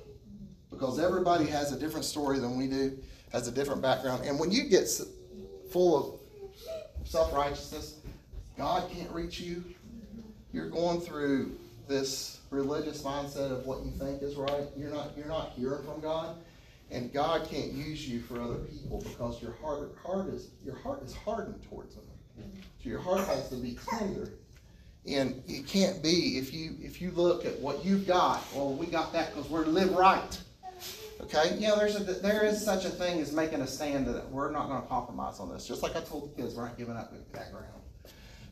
because 0.76 0.98
everybody 0.98 1.46
has 1.46 1.72
a 1.72 1.78
different 1.78 2.04
story 2.04 2.38
than 2.38 2.56
we 2.56 2.66
do, 2.66 2.98
has 3.32 3.48
a 3.48 3.52
different 3.52 3.80
background. 3.80 4.24
And 4.26 4.38
when 4.38 4.50
you 4.50 4.64
get 4.64 4.88
full 5.70 5.96
of 5.96 6.15
self 7.06 7.32
righteousness, 7.32 7.96
God 8.56 8.90
can't 8.90 9.10
reach 9.10 9.40
you. 9.40 9.64
You're 10.52 10.68
going 10.68 11.00
through 11.00 11.58
this 11.88 12.40
religious 12.50 13.02
mindset 13.02 13.52
of 13.52 13.66
what 13.66 13.84
you 13.84 13.90
think 13.92 14.22
is 14.22 14.36
right. 14.36 14.64
You're 14.76 14.90
not 14.90 15.16
you're 15.16 15.28
not 15.28 15.52
hearing 15.56 15.84
from 15.84 16.00
God, 16.00 16.36
and 16.90 17.12
God 17.12 17.48
can't 17.48 17.72
use 17.72 18.08
you 18.08 18.20
for 18.20 18.40
other 18.40 18.56
people 18.56 19.02
because 19.02 19.40
your 19.40 19.52
heart 19.62 19.94
heart 20.04 20.28
is 20.28 20.48
your 20.64 20.76
heart 20.76 21.02
is 21.02 21.14
hardened 21.14 21.62
towards 21.68 21.94
them. 21.94 22.04
So 22.82 22.90
your 22.90 23.00
heart 23.00 23.26
has 23.26 23.48
to 23.50 23.56
be 23.56 23.78
tender. 23.88 24.30
And 25.06 25.40
it 25.46 25.68
can't 25.68 26.02
be 26.02 26.36
if 26.38 26.52
you 26.52 26.76
if 26.80 27.00
you 27.00 27.12
look 27.12 27.44
at 27.44 27.58
what 27.60 27.84
you've 27.84 28.06
got. 28.06 28.42
Well, 28.54 28.72
we 28.72 28.86
got 28.86 29.12
that 29.12 29.34
because 29.34 29.48
we're 29.48 29.64
live 29.64 29.92
right. 29.92 30.40
Okay, 31.20 31.56
yeah, 31.58 31.74
there's 31.76 31.96
a 31.96 32.04
there 32.04 32.44
is 32.44 32.62
such 32.62 32.84
a 32.84 32.90
thing 32.90 33.20
as 33.20 33.32
making 33.32 33.62
a 33.62 33.66
stand 33.66 34.06
that 34.06 34.30
we're 34.30 34.50
not 34.50 34.68
going 34.68 34.82
to 34.82 34.88
compromise 34.88 35.40
on 35.40 35.48
this. 35.48 35.66
Just 35.66 35.82
like 35.82 35.96
I 35.96 36.00
told 36.00 36.30
the 36.30 36.42
kids, 36.42 36.54
we're 36.54 36.64
not 36.64 36.76
giving 36.76 36.96
up 36.96 37.12
that 37.32 37.50
ground. 37.52 37.66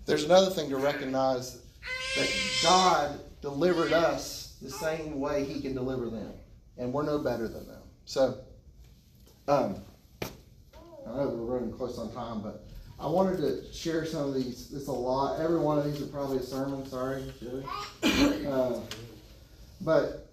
There's 0.07 0.25
another 0.25 0.51
thing 0.51 0.71
to 0.71 0.77
recognize 0.77 1.61
that 2.17 2.31
God 2.63 3.21
delivered 3.43 3.93
us 3.93 4.57
the 4.63 4.71
same 4.71 5.21
way 5.21 5.45
He 5.45 5.61
can 5.61 5.75
deliver 5.75 6.09
them, 6.09 6.33
and 6.79 6.93
we're 6.93 7.05
no 7.05 7.19
better 7.19 7.49
than 7.49 7.67
them. 7.67 7.83
So, 8.07 8.39
um, 9.47 9.77
I 10.23 11.09
know 11.09 11.29
we're 11.29 11.59
running 11.59 11.73
close 11.73 11.99
on 11.99 12.13
time, 12.13 12.41
but 12.41 12.65
I 12.99 13.07
wanted 13.07 13.39
to 13.39 13.73
share 13.73 14.07
some 14.07 14.29
of 14.29 14.35
these. 14.35 14.73
It's 14.73 14.89
a 14.89 14.93
lot. 14.93 15.41
Every 15.41 15.59
one 15.59 15.79
of 15.79 15.85
these 15.85 16.01
are 16.01 16.07
probably 16.07 16.39
a 16.39 16.43
sermon. 16.43 16.87
Sorry. 16.87 17.25
Uh, 18.03 18.81
but 19.81 20.24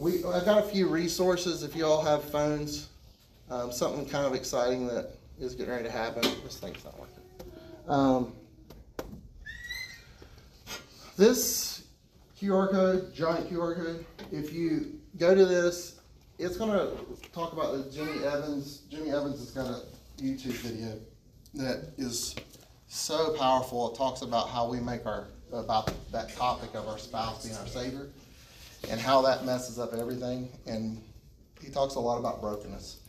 we 0.00 0.24
I've 0.24 0.46
got 0.46 0.58
a 0.58 0.62
few 0.62 0.88
resources 0.88 1.62
if 1.62 1.76
you 1.76 1.84
all 1.84 2.02
have 2.02 2.24
phones. 2.24 2.88
Um, 3.50 3.70
something 3.70 4.08
kind 4.08 4.24
of 4.24 4.34
exciting 4.34 4.86
that 4.86 5.10
is 5.38 5.54
getting 5.54 5.72
ready 5.72 5.84
to 5.84 5.90
happen. 5.90 6.22
This 6.42 6.58
thing's 6.58 6.82
not 6.84 6.98
working. 6.98 7.22
Um, 7.86 8.32
this 11.18 11.82
QR 12.40 12.70
code, 12.70 13.12
giant 13.12 13.50
QR 13.50 13.76
code, 13.76 14.06
if 14.32 14.52
you 14.52 15.00
go 15.18 15.34
to 15.34 15.44
this, 15.44 16.00
it's 16.38 16.56
going 16.56 16.70
to 16.70 17.30
talk 17.32 17.52
about 17.52 17.72
the 17.72 17.90
Jimmy 17.90 18.24
Evans. 18.24 18.82
Jimmy 18.88 19.10
Evans 19.10 19.40
has 19.40 19.50
got 19.50 19.66
a 19.66 19.82
YouTube 20.22 20.52
video 20.52 20.98
that 21.54 21.92
is 21.98 22.36
so 22.86 23.34
powerful. 23.36 23.92
It 23.92 23.98
talks 23.98 24.22
about 24.22 24.48
how 24.48 24.70
we 24.70 24.78
make 24.80 25.04
our, 25.04 25.26
about 25.52 25.92
that 26.12 26.34
topic 26.36 26.70
of 26.74 26.88
our 26.88 26.98
spouse 26.98 27.44
being 27.44 27.58
our 27.58 27.66
Savior 27.66 28.08
and 28.88 29.00
how 29.00 29.22
that 29.22 29.44
messes 29.44 29.78
up 29.78 29.92
everything. 29.94 30.48
And 30.66 31.02
he 31.60 31.70
talks 31.70 31.96
a 31.96 32.00
lot 32.00 32.18
about 32.18 32.40
brokenness. 32.40 33.00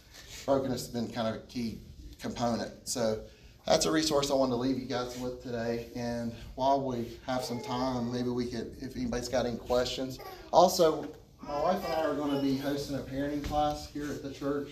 Brokenness 0.45 0.81
has 0.81 0.89
been 0.89 1.09
kind 1.09 1.27
of 1.27 1.35
a 1.35 1.45
key 1.47 1.79
component. 2.19 2.71
So 2.87 3.21
that's 3.65 3.85
a 3.85 3.91
resource 3.91 4.31
I 4.31 4.33
wanted 4.33 4.51
to 4.51 4.57
leave 4.57 4.77
you 4.79 4.85
guys 4.85 5.17
with 5.19 5.41
today. 5.43 5.87
And 5.95 6.33
while 6.55 6.81
we 6.81 7.17
have 7.27 7.43
some 7.43 7.61
time, 7.61 8.11
maybe 8.11 8.29
we 8.29 8.47
could, 8.47 8.75
if 8.81 8.95
anybody's 8.95 9.29
got 9.29 9.45
any 9.45 9.57
questions. 9.57 10.19
Also, 10.51 11.07
my 11.41 11.59
wife 11.61 11.83
and 11.85 11.93
I 11.93 12.05
are 12.05 12.15
going 12.15 12.35
to 12.35 12.41
be 12.41 12.57
hosting 12.57 12.97
a 12.97 12.99
parenting 12.99 13.43
class 13.43 13.89
here 13.91 14.11
at 14.11 14.23
the 14.23 14.31
church. 14.31 14.69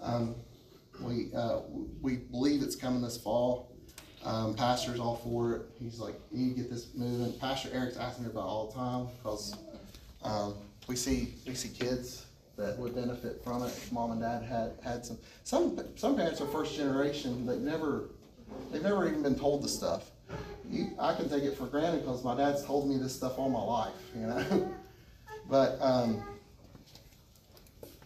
Um, 0.00 0.34
We, 1.00 1.30
uh, 1.34 1.60
we 2.02 2.16
believe 2.16 2.62
it's 2.62 2.76
coming 2.76 3.00
this 3.00 3.16
fall. 3.16 3.72
Um, 4.22 4.54
pastor's 4.54 5.00
all 5.00 5.16
for 5.16 5.54
it. 5.54 5.62
He's 5.78 5.98
like, 5.98 6.14
you 6.30 6.44
need 6.44 6.56
to 6.56 6.60
get 6.60 6.70
this 6.70 6.88
moving. 6.94 7.32
Pastor 7.38 7.70
Eric's 7.72 7.96
asking 7.96 8.24
me 8.26 8.30
about 8.30 8.44
all 8.44 8.66
the 8.66 8.74
time 8.74 9.08
because 9.16 9.56
um, 10.22 10.54
we 10.86 10.96
see 10.96 11.34
we 11.46 11.54
see 11.54 11.68
kids 11.68 12.26
that 12.56 12.78
would 12.78 12.94
benefit 12.94 13.42
from 13.42 13.62
it. 13.62 13.72
Mom 13.90 14.12
and 14.12 14.20
dad 14.20 14.42
had 14.42 14.72
had 14.82 15.04
some 15.04 15.18
some 15.44 15.80
some 15.96 16.16
parents 16.16 16.40
are 16.40 16.46
first 16.46 16.76
generation. 16.76 17.46
They've 17.46 17.58
never 17.58 18.10
they've 18.70 18.82
never 18.82 19.08
even 19.08 19.22
been 19.22 19.38
told 19.38 19.62
the 19.62 19.68
stuff. 19.68 20.10
You, 20.68 20.90
I 20.98 21.14
can 21.14 21.28
take 21.28 21.42
it 21.42 21.56
for 21.56 21.66
granted 21.66 22.00
because 22.00 22.22
my 22.22 22.36
dad's 22.36 22.64
told 22.64 22.88
me 22.88 22.96
this 22.96 23.14
stuff 23.14 23.38
all 23.38 23.48
my 23.48 23.62
life, 23.62 23.94
you 24.14 24.26
know. 24.26 24.74
but 25.50 25.78
um, 25.80 26.22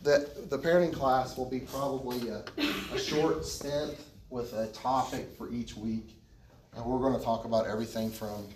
the 0.02 0.28
the 0.48 0.58
parenting 0.58 0.92
class 0.92 1.36
will 1.36 1.48
be 1.48 1.60
probably 1.60 2.28
a, 2.28 2.44
a 2.94 2.98
short 2.98 3.44
stint 3.44 3.96
with 4.30 4.52
a 4.54 4.68
topic 4.68 5.26
for 5.36 5.50
each 5.50 5.76
week, 5.76 6.16
and 6.74 6.84
we're 6.84 6.98
going 6.98 7.18
to 7.18 7.24
talk 7.24 7.44
about 7.44 7.66
everything 7.66 8.10
from 8.10 8.46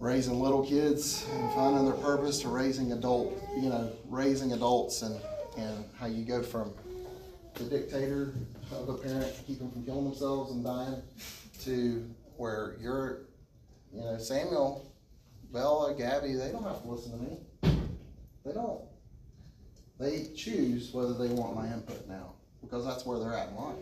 raising 0.00 0.40
little 0.40 0.64
kids 0.64 1.26
and 1.32 1.52
finding 1.52 1.84
their 1.84 1.94
purpose 1.94 2.40
to 2.40 2.48
raising 2.48 2.92
adult, 2.92 3.32
you 3.56 3.68
know, 3.68 3.90
raising 4.08 4.52
adults 4.52 5.02
and, 5.02 5.20
and 5.56 5.84
how 5.98 6.06
you 6.06 6.24
go 6.24 6.42
from 6.42 6.72
the 7.54 7.64
dictator 7.64 8.34
of 8.72 8.88
a 8.88 8.94
parent 8.94 9.34
to 9.36 9.42
keep 9.42 9.58
them 9.58 9.70
from 9.72 9.84
killing 9.84 10.04
themselves 10.04 10.52
and 10.52 10.64
dying 10.64 11.02
to 11.62 12.08
where 12.36 12.76
you're, 12.80 13.22
you 13.92 14.00
know, 14.00 14.16
Samuel, 14.18 14.92
Bella, 15.52 15.94
Gabby, 15.94 16.34
they 16.34 16.52
don't 16.52 16.62
have 16.62 16.82
to 16.82 16.88
listen 16.88 17.12
to 17.12 17.18
me. 17.18 17.80
They 18.44 18.52
don't. 18.52 18.82
They 19.98 20.28
choose 20.36 20.92
whether 20.92 21.14
they 21.14 21.26
want 21.28 21.56
my 21.56 21.66
input 21.72 22.06
now 22.08 22.34
because 22.60 22.84
that's 22.84 23.04
where 23.04 23.18
they're 23.18 23.34
at 23.34 23.48
in 23.48 23.56
life. 23.56 23.76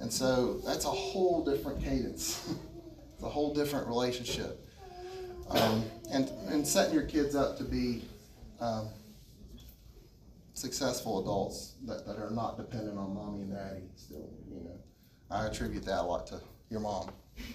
And 0.00 0.12
so 0.12 0.54
that's 0.64 0.84
a 0.84 0.88
whole 0.90 1.44
different 1.44 1.80
cadence. 1.80 2.54
it's 3.14 3.22
a 3.22 3.28
whole 3.28 3.54
different 3.54 3.86
relationship 3.86 4.61
um, 5.50 5.84
and 6.12 6.28
and 6.48 6.66
setting 6.66 6.94
your 6.94 7.04
kids 7.04 7.34
up 7.34 7.56
to 7.58 7.64
be 7.64 8.02
um, 8.60 8.88
successful 10.54 11.20
adults 11.20 11.74
that, 11.86 12.06
that 12.06 12.16
are 12.18 12.30
not 12.30 12.56
dependent 12.56 12.98
on 12.98 13.14
mommy 13.14 13.42
and 13.42 13.52
daddy. 13.52 13.82
Still, 13.96 14.28
you 14.48 14.62
know, 14.64 14.78
I 15.30 15.46
attribute 15.46 15.84
that 15.86 16.00
a 16.00 16.02
lot 16.02 16.26
to 16.28 16.40
your 16.70 16.80
mom, 16.80 17.10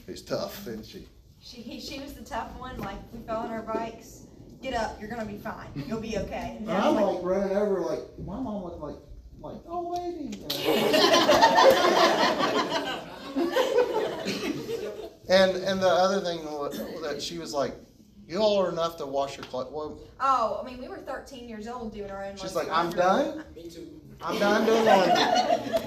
who's 0.05 0.21
tough, 0.21 0.67
isn't 0.67 0.85
she? 0.85 1.07
She, 1.39 1.79
she 1.79 1.99
was 1.99 2.13
the 2.13 2.23
tough 2.23 2.51
one, 2.59 2.77
like, 2.79 2.97
we 3.13 3.19
fell 3.19 3.37
on 3.37 3.51
our 3.51 3.61
bikes, 3.61 4.23
get 4.61 4.73
up, 4.73 4.99
you're 4.99 5.09
gonna 5.09 5.25
be 5.25 5.37
fine, 5.37 5.67
you'll 5.87 6.01
be 6.01 6.17
okay. 6.17 6.57
And 6.59 6.67
And 6.67 6.77
I'm 6.77 6.95
like, 6.95 7.05
like 7.05 7.23
running 7.23 7.55
over, 7.55 7.79
like 7.81 8.01
my 8.25 8.39
mom 8.39 8.63
was 8.63 8.77
like, 8.79 8.95
like, 9.39 9.61
oh 9.67 9.93
baby. 9.95 10.43
you 15.29 15.35
know. 15.35 15.43
and 15.45 15.63
and 15.63 15.81
the 15.81 15.87
other 15.89 16.21
thing 16.21 16.43
wa- 16.45 16.69
that 17.01 17.21
she 17.21 17.37
was 17.37 17.53
like, 17.53 17.75
you 18.27 18.39
all 18.39 18.57
are 18.61 18.69
enough 18.69 18.97
to 18.97 19.05
wash 19.05 19.37
your 19.37 19.45
clothes. 19.45 19.69
Well, 19.71 19.99
Oh, 20.19 20.59
I 20.61 20.65
mean, 20.65 20.79
we 20.79 20.87
were 20.87 20.97
thirteen 20.97 21.47
years 21.47 21.67
old 21.67 21.93
doing 21.93 22.11
our 22.11 22.23
own. 22.25 22.35
she's 22.37 22.55
like, 22.55 22.67
like, 22.67 22.77
I'm 22.77 22.91
done. 22.91 23.43
Me 23.55 23.69
too. 23.69 23.87
I'm 24.21 24.39
done 24.39 24.65
doing 24.65 24.83
laundry. 24.85 25.13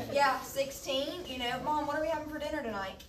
Yeah, 0.13 0.41
sixteen, 0.41 1.25
you 1.27 1.39
know, 1.39 1.51
mom, 1.65 1.87
what 1.87 1.97
are 1.97 2.03
we 2.03 2.09
having 2.09 2.29
for 2.29 2.39
dinner 2.39 2.63
tonight? 2.63 3.03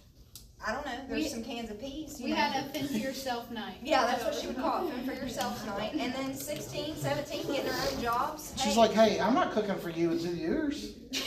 I 0.66 0.74
don't 0.74 0.86
know, 0.86 0.91
there's 1.09 1.24
We- 1.24 1.30
some 1.30 1.43
cans 1.43 1.72
of 1.72 1.80
peas, 1.80 2.20
you 2.20 2.26
We 2.26 2.32
know. 2.32 2.38
had 2.38 2.66
a 2.66 2.70
fend 2.70 2.89
for 2.89 2.97
yourself 2.97 3.49
night. 3.51 3.78
Yeah, 3.84 4.05
that's 4.05 4.24
what 4.24 4.36
she 4.36 4.47
would 4.47 4.57
call 4.57 4.88
it, 4.88 4.91
fend 4.93 5.05
for 5.07 5.14
yourself 5.14 5.66
night. 5.66 5.93
And 5.93 6.14
then 6.14 6.36
16, 6.36 6.95
17, 6.97 7.47
getting 7.47 7.66
their 7.66 7.74
own 7.91 8.01
jobs. 8.01 8.53
She's 8.57 8.74
Hey. 8.74 8.80
like, 8.80 8.91
hey, 8.91 9.20
I'm 9.20 9.34
not 9.34 9.51
cooking 9.53 9.76
for 9.78 9.89
you 9.89 10.12
until 10.12 10.36
yours. 10.36 10.93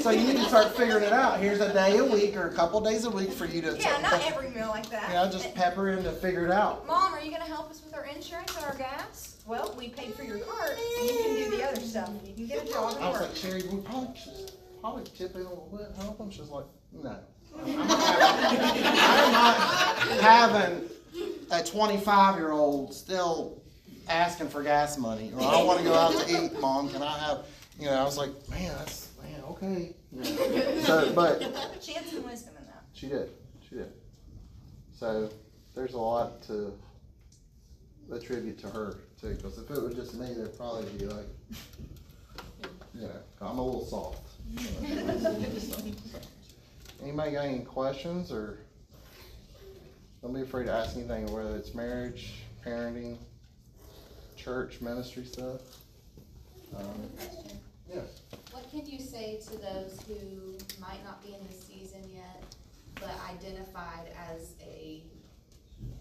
So 0.00 0.10
you 0.10 0.26
need 0.26 0.36
to 0.36 0.44
start 0.44 0.74
figuring 0.76 1.04
it 1.04 1.12
out. 1.12 1.40
Here's 1.40 1.60
a 1.60 1.72
day 1.72 1.98
a 1.98 2.04
week 2.04 2.36
or 2.36 2.48
a 2.48 2.54
couple 2.54 2.80
days 2.80 3.04
a 3.04 3.10
week 3.10 3.30
for 3.32 3.44
you 3.46 3.60
to. 3.62 3.76
Yeah, 3.78 3.98
not 4.02 4.20
every 4.26 4.48
meal 4.50 4.68
like 4.68 4.88
that. 4.90 5.10
Yeah, 5.10 5.28
just 5.30 5.54
pepper 5.54 5.90
in 5.90 6.02
to 6.04 6.12
figure 6.12 6.44
it 6.46 6.50
out. 6.50 6.86
Mom, 6.86 7.12
are 7.14 7.20
you 7.20 7.30
gonna 7.30 7.44
help 7.44 7.70
us 7.70 7.82
with 7.84 7.94
our 7.94 8.06
insurance 8.06 8.54
and 8.56 8.64
our 8.64 8.74
gas? 8.76 9.36
Well, 9.46 9.74
we 9.78 9.88
paid 9.90 10.14
for 10.14 10.22
your 10.22 10.38
cart, 10.38 10.72
and 11.00 11.08
you 11.10 11.16
can 11.16 11.34
do 11.34 11.50
the 11.56 11.68
other 11.68 11.80
stuff. 11.80 12.10
You 12.24 12.34
can 12.34 12.46
get 12.46 12.68
a 12.68 12.72
job 12.72 12.94
I 12.94 13.00
and 13.00 13.08
was 13.12 13.20
work. 13.20 13.28
like, 13.28 13.36
Sherry, 13.36 13.62
we 13.70 13.80
probably 13.80 14.18
should 14.18 14.52
probably 14.80 15.04
chip 15.16 15.34
in 15.34 15.42
a 15.42 15.48
little 15.48 15.68
bit, 15.76 16.02
help 16.02 16.18
them. 16.18 16.30
She's 16.30 16.48
like, 16.48 16.64
no. 16.92 17.16
I'm 17.58 17.76
not 17.76 18.00
having, 18.00 18.84
I'm 18.84 19.32
not 19.32 20.20
having 20.20 20.88
a 21.50 21.64
25 21.64 22.36
year 22.36 22.52
old 22.52 22.94
still 22.94 23.62
asking 24.08 24.48
for 24.48 24.62
gas 24.62 24.98
money, 24.98 25.32
or 25.34 25.42
I 25.42 25.62
want 25.62 25.78
to 25.78 25.84
go 25.84 25.94
out 25.94 26.12
to 26.12 26.44
eat, 26.44 26.58
mom. 26.60 26.90
Can 26.90 27.02
I 27.02 27.18
have, 27.18 27.46
you 27.78 27.86
know, 27.86 27.94
I 27.94 28.04
was 28.04 28.16
like, 28.18 28.30
man, 28.48 28.72
that's, 28.78 29.08
man, 29.22 29.42
okay. 29.50 29.94
You. 30.12 30.24
So, 30.82 31.12
but 31.14 31.40
She 31.80 31.92
had 31.92 32.06
some 32.06 32.24
wisdom 32.24 32.54
in 32.58 32.66
that. 32.66 32.84
She 32.92 33.06
did. 33.08 33.30
She 33.68 33.76
did. 33.76 33.92
So 34.98 35.30
there's 35.74 35.94
a 35.94 35.98
lot 35.98 36.42
to 36.44 36.72
attribute 38.12 38.58
to 38.58 38.68
her 38.68 38.98
too. 39.20 39.34
Because 39.34 39.58
if 39.58 39.70
it 39.70 39.80
was 39.80 39.94
just 39.94 40.14
me, 40.14 40.34
there'd 40.34 40.56
probably 40.56 40.90
be 40.98 41.06
like, 41.06 41.26
you 42.94 43.02
know, 43.02 43.10
I'm 43.40 43.58
a 43.58 43.64
little 43.64 43.86
soft. 43.86 44.26
Anybody 47.02 47.32
got 47.32 47.44
any 47.46 47.60
questions 47.60 48.30
or 48.30 48.58
don't 50.22 50.34
be 50.34 50.42
afraid 50.42 50.66
to 50.66 50.72
ask 50.72 50.96
anything, 50.96 51.32
whether 51.32 51.56
it's 51.56 51.74
marriage, 51.74 52.42
parenting, 52.64 53.16
church, 54.36 54.80
ministry 54.80 55.24
stuff. 55.24 55.60
Um, 56.76 57.08
yeah. 57.88 58.02
What 58.52 58.70
can 58.70 58.84
you 58.86 58.98
say 59.00 59.40
to 59.46 59.50
those 59.58 59.98
who 60.06 60.58
might 60.80 61.02
not 61.04 61.24
be 61.24 61.34
in 61.34 61.40
the 61.46 61.52
season 61.54 62.02
yet, 62.14 62.42
but 62.96 63.10
identified 63.32 64.12
as 64.30 64.54
a, 64.62 65.02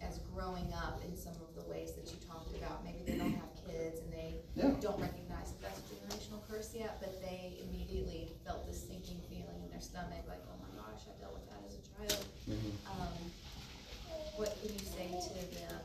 as 0.02 0.20
growing 0.36 0.68
up 0.74 1.00
in 1.08 1.16
some 1.16 1.34
of 1.40 1.56
the 1.56 1.70
ways 1.72 1.94
that 1.94 2.12
you 2.12 2.18
talked 2.28 2.56
about? 2.58 2.84
Maybe 2.84 3.00
they 3.08 3.18
don't 3.18 3.34
have 3.34 3.56
kids 3.66 4.00
and 4.02 4.12
they 4.12 4.36
Yeah. 4.56 4.76
don't 4.82 5.00
recognize 5.00 5.54
that 5.54 5.62
that's 5.62 5.80
a 5.80 5.96
generational 5.96 6.42
curse 6.50 6.76
yet, 6.76 7.00
but 7.00 7.22
they 7.22 7.58
immediately 7.64 8.34
felt 8.46 8.68
this 8.68 8.84
sinking 8.86 9.22
feeling 9.30 9.64
in 9.64 9.70
their 9.72 9.82
stomach, 9.82 10.28
like, 10.28 10.44
oh 10.52 10.60
my 10.60 10.70
gosh, 10.84 11.08
I 11.08 11.18
dealt 11.20 11.34
with 11.34 11.48
that 11.50 11.64
as 11.66 11.74
a 11.76 11.82
child. 12.50 12.74
Um, 13.02 13.32
what 14.36 14.58
can 14.62 14.74
you 14.74 14.80
say 14.80 15.08
to 15.08 15.34
them 15.56 15.80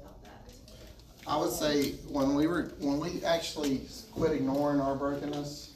about 0.00 0.22
that? 0.24 0.50
I 1.26 1.36
would 1.36 1.52
say 1.52 1.92
when 2.08 2.34
we 2.34 2.46
were 2.46 2.72
when 2.80 3.00
we 3.00 3.24
actually 3.24 3.82
quit 4.12 4.32
ignoring 4.32 4.80
our 4.80 4.94
brokenness 4.94 5.74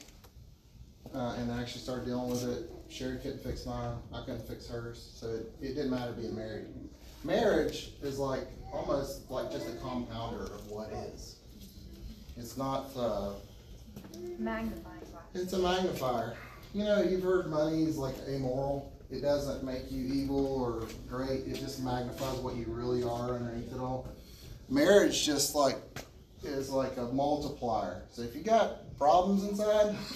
uh, 1.13 1.35
and 1.37 1.51
actually 1.51 1.81
started 1.81 2.05
dealing 2.05 2.29
with 2.29 2.43
it, 2.43 2.69
Sherry 2.89 3.17
couldn't 3.17 3.43
fix 3.43 3.65
mine, 3.65 3.95
I 4.13 4.21
couldn't 4.21 4.47
fix 4.47 4.67
hers, 4.67 5.11
so 5.15 5.27
it, 5.27 5.51
it 5.61 5.75
didn't 5.75 5.91
matter 5.91 6.11
being 6.13 6.35
married. 6.35 6.65
Marriage 7.23 7.91
is 8.01 8.19
like 8.19 8.47
almost 8.73 9.29
like 9.31 9.51
just 9.51 9.67
a 9.67 9.77
compounder 9.77 10.43
of 10.43 10.67
what 10.69 10.89
is. 10.91 11.37
It's 12.37 12.57
not. 12.57 12.89
Uh, 12.95 13.33
Magnifying 14.39 14.99
glass. 15.11 15.23
it's 15.33 15.53
a 15.53 15.59
magnifier. 15.59 16.35
You 16.73 16.83
know, 16.83 17.01
you've 17.01 17.23
heard 17.23 17.47
money 17.47 17.83
is 17.83 17.97
like 17.97 18.15
amoral. 18.27 18.92
It 19.13 19.21
doesn't 19.21 19.63
make 19.63 19.91
you 19.91 20.03
evil 20.11 20.59
or 20.59 20.87
great. 21.07 21.41
It 21.45 21.53
just 21.53 21.83
magnifies 21.83 22.37
what 22.37 22.55
you 22.55 22.65
really 22.67 23.03
are 23.03 23.35
underneath 23.35 23.71
it 23.71 23.79
all. 23.79 24.07
Marriage 24.69 25.23
just 25.23 25.53
like 25.53 25.77
is 26.41 26.71
like 26.71 26.97
a 26.97 27.03
multiplier. 27.03 28.01
So 28.09 28.23
if 28.23 28.35
you 28.35 28.41
got 28.41 28.97
problems 28.97 29.43
inside, 29.43 29.95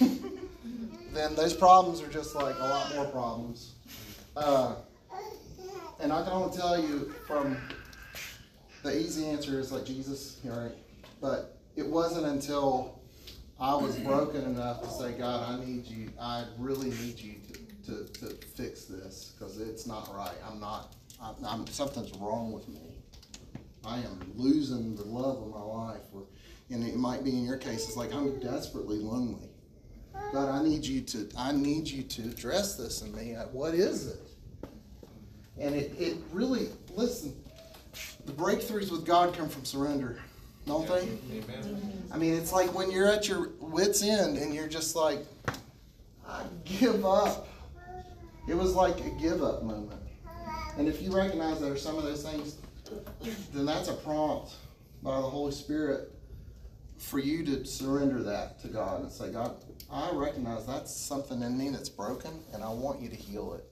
then 1.12 1.36
those 1.36 1.54
problems 1.54 2.02
are 2.02 2.08
just 2.08 2.34
like 2.34 2.56
a 2.58 2.64
lot 2.64 2.92
more 2.96 3.04
problems. 3.06 3.74
Uh, 4.36 4.74
and 6.00 6.12
I 6.12 6.24
can 6.24 6.32
only 6.32 6.56
tell 6.56 6.82
you 6.82 7.14
from 7.24 7.56
the 8.82 8.98
easy 8.98 9.26
answer 9.26 9.60
is 9.60 9.70
like 9.70 9.84
Jesus, 9.84 10.40
right? 10.42 10.72
But 11.20 11.56
it 11.76 11.86
wasn't 11.86 12.26
until 12.26 13.00
I 13.60 13.76
was 13.76 13.94
broken 13.96 14.42
enough 14.42 14.82
to 14.82 14.90
say, 14.90 15.12
God, 15.12 15.48
I 15.48 15.64
need 15.64 15.86
you. 15.86 16.10
I 16.20 16.46
really 16.58 16.90
need 16.90 17.20
you 17.20 17.36
to, 17.88 18.04
to, 18.20 18.26
fix 18.54 18.84
this 18.84 19.32
because 19.34 19.58
it's 19.58 19.86
not 19.86 20.14
right. 20.14 20.36
I'm 20.46 20.60
not. 20.60 20.94
I'm, 21.22 21.34
I'm 21.44 21.66
something's 21.68 22.12
wrong 22.18 22.52
with 22.52 22.68
me. 22.68 22.98
I 23.84 23.96
am 23.98 24.32
losing 24.36 24.94
the 24.94 25.04
love 25.04 25.42
of 25.42 25.48
my 25.48 25.60
life, 25.60 26.02
or, 26.12 26.24
and 26.70 26.86
it 26.86 26.96
might 26.96 27.24
be 27.24 27.30
in 27.30 27.44
your 27.44 27.56
case. 27.56 27.86
It's 27.86 27.96
like 27.96 28.12
I'm 28.12 28.38
desperately 28.40 28.98
lonely. 28.98 29.48
God, 30.32 30.48
I 30.48 30.62
need 30.62 30.84
you 30.84 31.00
to. 31.00 31.28
I 31.38 31.52
need 31.52 31.88
you 31.88 32.02
to 32.02 32.22
address 32.22 32.76
this 32.76 33.02
in 33.02 33.14
me. 33.14 33.34
Uh, 33.34 33.44
what 33.46 33.74
is 33.74 34.08
it? 34.08 34.20
And 35.58 35.74
it, 35.74 35.92
it 35.98 36.16
really 36.32 36.68
listen. 36.94 37.34
The 38.26 38.32
breakthroughs 38.32 38.90
with 38.90 39.06
God 39.06 39.34
come 39.34 39.48
from 39.48 39.64
surrender, 39.64 40.20
don't 40.66 40.86
they? 40.86 41.08
Amen. 41.38 42.08
I 42.12 42.18
mean, 42.18 42.34
it's 42.34 42.52
like 42.52 42.74
when 42.74 42.90
you're 42.90 43.10
at 43.10 43.26
your 43.26 43.50
wits' 43.60 44.02
end 44.02 44.36
and 44.36 44.54
you're 44.54 44.68
just 44.68 44.94
like, 44.94 45.20
I 46.28 46.42
give 46.64 47.06
up. 47.06 47.48
It 48.48 48.56
was 48.56 48.74
like 48.74 48.98
a 49.00 49.10
give 49.10 49.42
up 49.42 49.62
moment. 49.62 50.00
And 50.78 50.88
if 50.88 51.02
you 51.02 51.14
recognize 51.14 51.60
there 51.60 51.72
are 51.72 51.76
some 51.76 51.98
of 51.98 52.04
those 52.04 52.22
things, 52.22 52.56
then 53.52 53.66
that's 53.66 53.88
a 53.88 53.94
prompt 53.94 54.54
by 55.02 55.16
the 55.16 55.22
Holy 55.22 55.52
Spirit 55.52 56.12
for 56.98 57.18
you 57.18 57.44
to 57.44 57.64
surrender 57.64 58.22
that 58.22 58.60
to 58.60 58.68
God 58.68 59.02
and 59.02 59.12
say, 59.12 59.30
God, 59.30 59.56
I 59.90 60.10
recognize 60.12 60.66
that's 60.66 60.94
something 60.94 61.42
in 61.42 61.58
me 61.58 61.70
that's 61.70 61.88
broken, 61.88 62.42
and 62.52 62.62
I 62.62 62.70
want 62.70 63.00
you 63.00 63.08
to 63.08 63.16
heal 63.16 63.54
it. 63.54 63.64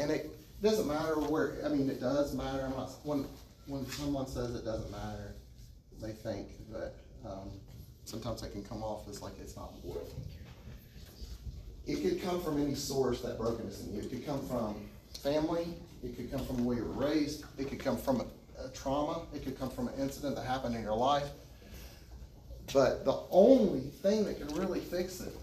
And 0.00 0.10
it 0.10 0.30
doesn't 0.62 0.86
matter 0.86 1.14
where. 1.14 1.58
I 1.64 1.68
mean, 1.68 1.88
it 1.88 2.00
does 2.00 2.34
matter. 2.34 2.68
Not, 2.68 2.90
when 3.04 3.26
when 3.66 3.86
someone 3.86 4.26
says 4.26 4.54
it 4.54 4.64
doesn't 4.64 4.90
matter, 4.90 5.34
they 6.00 6.12
think 6.12 6.48
that 6.70 6.94
um, 7.24 7.50
sometimes 8.04 8.42
they 8.42 8.50
can 8.50 8.62
come 8.62 8.82
off 8.82 9.08
as 9.08 9.22
like 9.22 9.32
it's 9.40 9.56
not 9.56 9.72
important. 9.76 10.12
It 11.86 12.02
could 12.02 12.22
come 12.22 12.40
from 12.40 12.60
any 12.60 12.74
source 12.74 13.20
that 13.20 13.38
brokenness 13.38 13.84
in 13.84 13.94
you. 13.94 14.00
It 14.00 14.10
could 14.10 14.24
come 14.24 14.46
from 14.46 14.76
family. 15.22 15.66
It 16.02 16.16
could 16.16 16.30
come 16.30 16.44
from 16.44 16.56
the 16.56 16.62
way 16.62 16.76
you 16.76 16.84
were 16.84 17.06
raised. 17.06 17.44
It 17.58 17.68
could 17.68 17.78
come 17.78 17.96
from 17.98 18.20
a, 18.20 18.64
a 18.64 18.68
trauma. 18.70 19.22
It 19.34 19.44
could 19.44 19.58
come 19.58 19.70
from 19.70 19.88
an 19.88 19.94
incident 19.98 20.36
that 20.36 20.46
happened 20.46 20.74
in 20.74 20.82
your 20.82 20.96
life. 20.96 21.28
But 22.72 23.04
the 23.04 23.20
only 23.30 23.80
thing 23.80 24.24
that 24.24 24.38
can 24.38 24.54
really 24.56 24.80
fix 24.80 25.20
it 25.20 25.34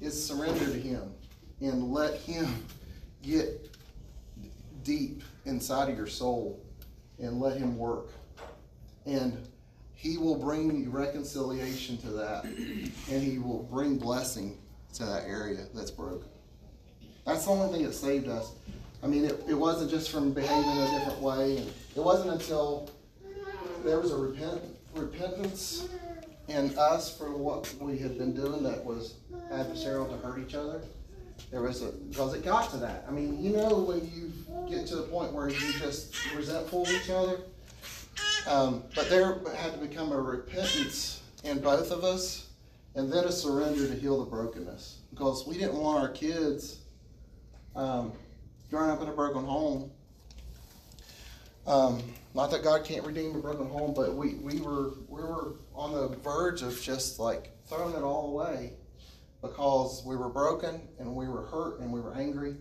is 0.00 0.26
surrender 0.26 0.66
to 0.66 0.78
Him 0.78 1.14
and 1.60 1.92
let 1.92 2.14
Him 2.20 2.46
get 3.22 3.74
deep 4.84 5.22
inside 5.46 5.88
of 5.88 5.96
your 5.96 6.06
soul 6.06 6.60
and 7.18 7.40
let 7.40 7.56
Him 7.56 7.78
work. 7.78 8.08
And 9.06 9.48
He 9.94 10.18
will 10.18 10.36
bring 10.36 10.76
you 10.76 10.90
reconciliation 10.90 11.96
to 11.98 12.10
that, 12.10 12.44
and 12.44 13.22
He 13.22 13.38
will 13.38 13.62
bring 13.70 13.96
blessing 13.96 14.58
to 14.94 15.04
that 15.04 15.24
area 15.26 15.66
that's 15.74 15.90
broken. 15.90 16.28
That's 17.24 17.44
the 17.44 17.50
only 17.50 17.72
thing 17.72 17.86
that 17.86 17.94
saved 17.94 18.28
us. 18.28 18.52
I 19.02 19.06
mean, 19.06 19.24
it, 19.24 19.42
it 19.48 19.54
wasn't 19.54 19.90
just 19.90 20.10
from 20.10 20.32
behaving 20.32 20.78
a 20.78 20.98
different 20.98 21.20
way. 21.20 21.58
And 21.58 21.72
it 21.96 22.02
wasn't 22.02 22.32
until 22.32 22.90
there 23.84 23.98
was 23.98 24.12
a 24.12 24.16
repent, 24.16 24.60
repentance 24.94 25.88
in 26.48 26.76
us 26.78 27.16
for 27.16 27.36
what 27.36 27.72
we 27.80 27.98
had 27.98 28.18
been 28.18 28.34
doing 28.34 28.62
that 28.62 28.84
was 28.84 29.14
adversarial 29.50 30.08
to 30.08 30.26
hurt 30.26 30.38
each 30.38 30.54
other. 30.54 30.80
There 31.50 31.62
was 31.62 31.82
a, 31.82 31.92
because 31.92 32.34
it 32.34 32.44
got 32.44 32.70
to 32.70 32.76
that. 32.78 33.04
I 33.08 33.10
mean, 33.10 33.42
you 33.42 33.56
know, 33.56 33.78
when 33.78 34.00
you 34.14 34.32
get 34.68 34.86
to 34.88 34.96
the 34.96 35.02
point 35.02 35.32
where 35.32 35.48
you 35.48 35.72
just 35.72 36.14
resentful 36.34 36.82
of 36.82 36.90
each 36.90 37.10
other. 37.10 37.38
Um, 38.46 38.84
but 38.94 39.08
there 39.08 39.38
had 39.56 39.72
to 39.72 39.78
become 39.78 40.12
a 40.12 40.20
repentance 40.20 41.22
in 41.44 41.60
both 41.60 41.90
of 41.90 42.04
us 42.04 42.48
and 42.94 43.12
then 43.12 43.24
a 43.24 43.32
surrender 43.32 43.86
to 43.86 43.94
heal 43.94 44.22
the 44.22 44.30
brokenness. 44.30 44.98
Because 45.10 45.46
we 45.46 45.58
didn't 45.58 45.76
want 45.76 46.02
our 46.02 46.08
kids 46.08 46.80
um, 47.74 48.12
growing 48.70 48.90
up 48.90 49.02
in 49.02 49.08
a 49.08 49.12
broken 49.12 49.44
home. 49.44 49.90
Um, 51.66 52.02
not 52.34 52.50
that 52.50 52.62
God 52.62 52.84
can't 52.84 53.06
redeem 53.06 53.36
a 53.36 53.38
broken 53.38 53.68
home, 53.68 53.94
but 53.94 54.14
we, 54.14 54.34
we 54.34 54.60
were 54.60 54.94
we 55.08 55.22
were 55.22 55.56
on 55.74 55.92
the 55.92 56.16
verge 56.18 56.62
of 56.62 56.80
just 56.80 57.18
like 57.18 57.50
throwing 57.66 57.94
it 57.94 58.02
all 58.02 58.28
away 58.28 58.72
because 59.42 60.02
we 60.06 60.16
were 60.16 60.28
broken 60.28 60.80
and 60.98 61.14
we 61.14 61.28
were 61.28 61.42
hurt 61.46 61.80
and 61.80 61.92
we 61.92 62.00
were 62.00 62.14
angry. 62.14 62.56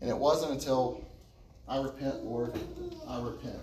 And 0.00 0.08
it 0.08 0.16
wasn't 0.16 0.52
until 0.52 1.04
I 1.68 1.80
repent, 1.80 2.24
Lord, 2.24 2.58
I 3.08 3.20
repent. 3.20 3.58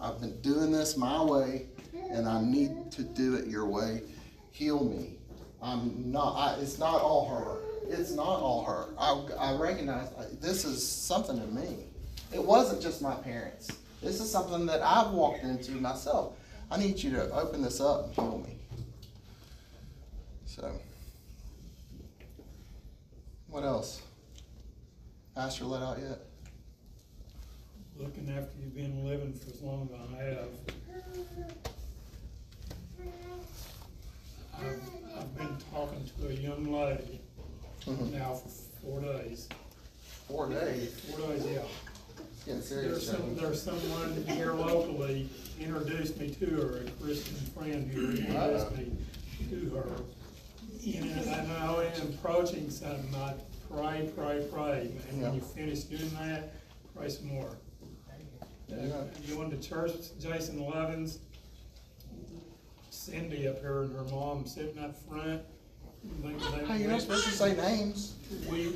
I've 0.00 0.20
been 0.20 0.40
doing 0.40 0.70
this 0.70 0.96
my 0.96 1.22
way 1.22 1.66
and 2.10 2.28
I 2.28 2.42
need 2.42 2.90
to 2.92 3.02
do 3.02 3.34
it 3.34 3.46
your 3.46 3.66
way. 3.66 4.02
Heal 4.58 4.82
me. 4.82 5.10
I'm 5.62 6.10
not, 6.10 6.34
I, 6.34 6.60
it's 6.60 6.80
not 6.80 7.00
all 7.00 7.28
her. 7.28 7.58
It's 7.88 8.10
not 8.10 8.40
all 8.40 8.64
her. 8.64 8.88
I, 8.98 9.24
I 9.38 9.54
recognize 9.54 10.08
I, 10.18 10.24
this 10.40 10.64
is 10.64 10.84
something 10.84 11.38
in 11.38 11.54
me. 11.54 11.84
It 12.34 12.42
wasn't 12.42 12.82
just 12.82 13.00
my 13.00 13.14
parents. 13.14 13.70
This 14.02 14.20
is 14.20 14.28
something 14.28 14.66
that 14.66 14.82
I've 14.82 15.12
walked 15.12 15.44
into 15.44 15.70
myself. 15.70 16.32
I 16.72 16.76
need 16.76 17.00
you 17.00 17.12
to 17.12 17.30
open 17.30 17.62
this 17.62 17.80
up 17.80 18.06
and 18.06 18.14
heal 18.14 18.44
me. 18.44 18.56
So, 20.44 20.72
what 23.46 23.62
else? 23.62 24.02
Pastor 25.36 25.66
let 25.66 25.82
out 25.84 26.00
yet? 26.00 26.18
Looking 27.96 28.28
after 28.36 28.50
you've 28.60 28.74
been 28.74 29.04
living 29.04 29.34
for 29.34 29.50
as 29.52 29.60
long 29.62 29.88
as 29.94 30.18
I 30.18 30.24
have. 30.24 31.67
I've, 34.60 34.80
I've 35.18 35.36
been 35.36 35.56
talking 35.72 36.04
to 36.20 36.28
a 36.28 36.32
young 36.32 36.72
lady 36.72 37.20
Mhm. 37.86 38.12
now 38.12 38.34
for 38.34 38.48
four 38.82 39.00
days. 39.00 39.48
Four 40.26 40.48
days. 40.48 40.94
Four 41.00 41.28
days, 41.28 41.44
yeah. 41.46 41.60
It's 42.18 42.44
getting 42.44 42.60
There's 42.60 42.66
serious. 42.68 43.06
some, 43.06 43.20
Johnny. 43.22 43.34
there's 43.40 43.62
someone 43.62 44.24
here 44.26 44.52
locally 44.52 45.28
introduced 45.60 46.18
me 46.18 46.30
to 46.30 46.46
her, 46.46 46.78
a 46.86 46.90
Christian 47.02 47.36
friend 47.54 47.90
who 47.90 48.10
introduced 48.10 48.76
me 48.76 48.92
to 49.50 49.70
her. 49.76 49.90
You 50.80 51.04
know, 51.04 51.22
and 51.22 51.52
I 51.52 51.84
am 51.84 52.08
approaching 52.14 52.70
something, 52.70 53.14
I 53.14 53.34
pray, 53.70 54.10
pray, 54.16 54.46
pray, 54.52 54.90
and 55.10 55.22
when 55.22 55.34
you 55.34 55.40
finish 55.40 55.80
doing 55.84 56.10
that, 56.20 56.52
pray 56.94 57.08
some 57.08 57.28
more. 57.28 57.56
Uh, 58.70 58.74
Yeah. 58.76 59.34
Going 59.34 59.50
to 59.50 59.56
church, 59.66 59.92
Jason 60.20 60.60
Lovins, 60.60 61.18
Cindy 63.08 63.48
up 63.48 63.58
here 63.60 63.82
and 63.82 63.94
her 63.96 64.04
mom 64.04 64.46
sitting 64.46 64.78
up 64.78 64.94
front. 65.08 65.40
They- 66.22 66.28
they- 66.32 66.66
Hey, 66.66 66.78
you're 66.80 66.90
not 66.90 67.00
supposed 67.00 67.24
to 67.24 67.30
say 67.30 67.56
names. 67.56 68.14
we, 68.50 68.68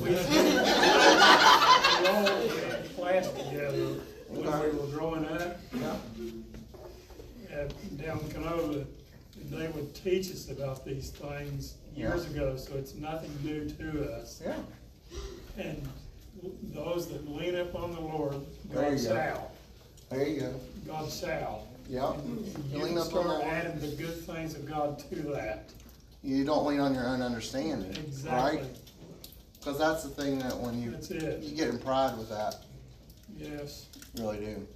we, 0.00 0.10
we 0.10 0.16
all 2.06 2.24
went 2.24 2.96
class 2.96 3.28
together 3.32 3.94
when 4.28 4.44
we 4.44 4.78
were 4.78 4.86
growing 4.96 5.24
up 5.26 5.58
Yeah. 5.74 5.96
at, 7.50 7.98
down 7.98 8.20
in 8.20 8.28
Canova. 8.30 8.86
And 9.40 9.50
they 9.50 9.68
would 9.68 9.92
teach 9.94 10.30
us 10.30 10.48
about 10.50 10.84
these 10.84 11.10
things 11.10 11.74
years 11.96 12.26
ago, 12.26 12.56
so 12.56 12.76
it's 12.76 12.94
nothing 12.94 13.32
new 13.42 13.68
to 13.70 14.12
us. 14.14 14.40
Yeah. 14.44 14.56
And 15.58 15.88
those 16.72 17.08
that 17.08 17.28
lean 17.28 17.56
up 17.56 17.74
on 17.74 17.92
the 17.92 18.00
Lord, 18.00 18.36
There 18.66 18.82
God 18.82 18.92
you 19.00 19.08
go. 19.08 19.14
shall, 19.14 19.50
There 20.10 20.28
you 20.28 20.40
go. 20.40 20.54
God 20.86 21.10
shall. 21.10 21.66
Yeah. 21.88 22.12
And 22.12 22.46
You 22.46 22.78
You 22.78 22.84
lean 22.84 22.88
can 22.94 22.98
up 22.98 23.04
on 23.04 23.10
start 23.10 23.40
the- 23.40 23.46
adding 23.46 23.80
the 23.80 23.96
good 23.96 24.24
things 24.26 24.54
of 24.54 24.64
God 24.66 24.98
to 25.10 25.14
that. 25.32 25.70
You 26.22 26.44
don't 26.44 26.66
lean 26.66 26.80
on 26.80 26.94
your 26.94 27.06
own 27.08 27.22
understanding, 27.22 27.90
Exactly. 27.96 28.58
right? 28.60 28.66
Because 29.58 29.78
that's 29.78 30.02
the 30.02 30.10
thing 30.10 30.38
that 30.40 30.56
when 30.58 30.80
you 30.82 30.90
That's 30.92 31.10
it. 31.10 31.42
you 31.42 31.56
get 31.56 31.68
in 31.68 31.78
pride 31.78 32.16
with 32.18 32.28
that, 32.30 32.56
Yes. 33.36 33.86
you 34.14 34.24
really 34.24 34.38
do. 34.44 34.68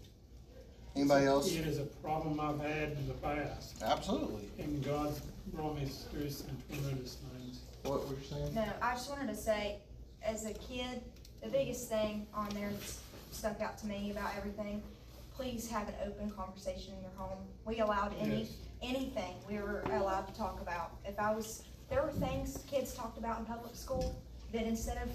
Anybody 0.97 1.27
else? 1.27 1.51
It 1.53 1.67
is 1.67 1.79
a 1.79 1.85
problem 1.85 2.39
I've 2.39 2.61
had 2.61 2.93
in 2.93 3.09
the 3.09 3.15
past. 3.15 3.83
Absolutely. 3.83 4.49
And 4.59 4.83
God's 4.85 5.21
brought 5.53 5.77
me 5.77 5.87
through 5.87 6.31
some 6.31 6.57
tremendous 6.73 7.17
things. 7.33 7.61
What 7.83 8.09
were 8.09 8.15
you 8.15 8.21
saying? 8.31 8.55
No, 8.55 8.65
I 8.81 8.95
just 8.95 9.11
wanted 9.11 9.29
to 9.29 9.37
say, 9.37 9.79
as 10.23 10.47
a 10.47 10.55
kid, 10.55 11.03
the 11.43 11.49
biggest 11.49 11.89
thing 11.89 12.27
on 12.33 12.49
there 12.51 12.71
that's 12.71 13.01
stuck 13.33 13.61
out 13.61 13.77
to 13.79 13.87
me 13.87 14.11
about 14.13 14.31
everything, 14.37 14.83
please 15.37 15.69
have 15.69 15.89
an 15.89 15.95
open 16.07 16.31
conversation 16.31 16.95
in 16.95 17.03
your 17.03 17.11
home. 17.17 17.39
We 17.65 17.81
allowed 17.81 18.15
any, 18.21 18.41
Yes. 18.43 18.53
anything 18.83 19.35
we 19.49 19.59
were 19.59 19.81
allowed 19.93 20.27
to 20.29 20.35
talk 20.35 20.61
about. 20.61 20.93
If 21.05 21.19
I 21.19 21.35
was, 21.35 21.65
there 21.91 22.03
were 22.03 22.13
things 22.13 22.59
kids 22.69 22.95
talked 22.95 23.19
about 23.19 23.41
in 23.41 23.45
public 23.45 23.75
school 23.75 24.15
that 24.53 24.63
instead 24.65 24.99
of 24.99 25.11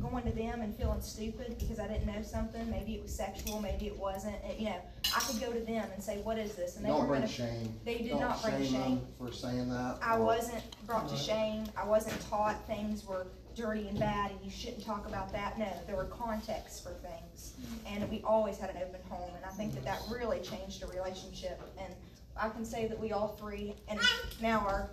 going 0.00 0.24
to 0.24 0.32
them 0.32 0.60
and 0.60 0.74
feeling 0.76 1.00
stupid 1.00 1.56
because 1.58 1.78
I 1.78 1.86
didn't 1.88 2.06
know 2.06 2.22
something, 2.22 2.68
maybe 2.70 2.94
it 2.94 3.02
was 3.02 3.14
sexual, 3.14 3.60
maybe 3.60 3.86
it 3.86 3.96
wasn't, 3.98 4.34
and, 4.44 4.58
you 4.58 4.66
know, 4.66 4.80
I 5.16 5.20
could 5.20 5.40
go 5.40 5.52
to 5.52 5.60
them 5.60 5.88
and 5.92 6.02
say, 6.02 6.18
what 6.22 6.36
is 6.38 6.54
this? 6.54 6.76
And 6.76 6.84
they 6.84 6.88
Don't 6.88 7.02
were 7.02 7.06
bring 7.06 7.20
gonna 7.22 7.32
shame. 7.32 7.78
They 7.84 7.98
did 7.98 8.10
Don't 8.10 8.20
not 8.20 8.42
bring 8.42 8.54
them 8.54 8.64
shame. 8.66 9.06
For 9.18 9.32
saying 9.32 9.68
that. 9.70 9.98
I 10.02 10.16
or- 10.18 10.24
wasn't 10.24 10.62
brought 10.86 11.08
to 11.08 11.16
shame, 11.16 11.64
I 11.76 11.84
wasn't 11.86 12.20
taught 12.28 12.64
things 12.66 13.04
were 13.06 13.26
dirty 13.54 13.88
and 13.88 13.98
bad 13.98 14.30
and 14.30 14.40
you 14.42 14.50
shouldn't 14.50 14.84
talk 14.84 15.06
about 15.06 15.32
that, 15.32 15.58
no, 15.58 15.68
there 15.86 15.96
were 15.96 16.04
contexts 16.04 16.80
for 16.80 16.90
things. 16.90 17.54
And 17.86 18.08
we 18.10 18.22
always 18.22 18.58
had 18.58 18.70
an 18.70 18.76
open 18.76 19.00
home, 19.08 19.30
and 19.36 19.44
I 19.44 19.50
think 19.50 19.74
that 19.74 19.84
that 19.84 20.00
really 20.10 20.40
changed 20.40 20.82
a 20.82 20.86
relationship, 20.86 21.60
and 21.78 21.94
I 22.36 22.48
can 22.48 22.64
say 22.64 22.86
that 22.88 22.98
we 22.98 23.12
all 23.12 23.28
three, 23.28 23.74
and 23.88 24.00
now 24.40 24.60
our, 24.60 24.90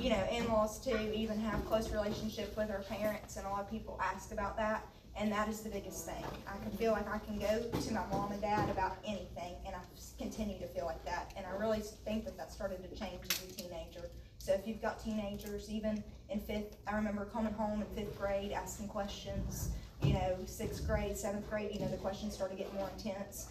you 0.00 0.10
know, 0.10 0.24
in-laws 0.30 0.84
too, 0.84 1.12
even 1.14 1.38
have 1.40 1.64
close 1.66 1.90
relationship 1.90 2.56
with 2.56 2.70
our 2.70 2.82
parents, 2.82 3.36
and 3.36 3.46
a 3.46 3.50
lot 3.50 3.60
of 3.60 3.70
people 3.70 4.00
ask 4.02 4.32
about 4.32 4.56
that, 4.56 4.86
and 5.16 5.30
that 5.32 5.48
is 5.48 5.60
the 5.60 5.70
biggest 5.70 6.06
thing. 6.06 6.24
I 6.46 6.56
can 6.62 6.76
feel 6.76 6.92
like 6.92 7.08
I 7.08 7.18
can 7.18 7.38
go 7.38 7.62
to 7.78 7.92
my 7.92 8.04
mom 8.10 8.32
and 8.32 8.40
dad 8.40 8.70
about 8.70 8.96
anything, 9.06 9.54
and 9.66 9.74
I 9.74 9.80
continue 10.18 10.58
to 10.58 10.66
feel 10.68 10.86
like 10.86 11.04
that, 11.04 11.32
and 11.36 11.46
I 11.46 11.50
really 11.58 11.80
think 12.04 12.24
that 12.24 12.36
that 12.36 12.52
started 12.52 12.82
to 12.82 12.98
change 12.98 13.20
as 13.30 13.42
a 13.42 13.54
teenager. 13.54 14.10
So 14.44 14.52
if 14.52 14.66
you've 14.66 14.82
got 14.82 15.02
teenagers, 15.02 15.70
even 15.70 16.04
in 16.28 16.38
fifth, 16.38 16.76
I 16.86 16.96
remember 16.96 17.24
coming 17.24 17.54
home 17.54 17.80
in 17.80 17.86
fifth 17.96 18.18
grade, 18.20 18.52
asking 18.52 18.88
questions, 18.88 19.70
you 20.02 20.12
know, 20.12 20.36
sixth 20.44 20.86
grade, 20.86 21.16
seventh 21.16 21.48
grade, 21.48 21.70
you 21.72 21.80
know, 21.80 21.88
the 21.88 21.96
questions 21.96 22.34
started 22.34 22.58
getting 22.58 22.74
more 22.74 22.90
intense. 22.98 23.48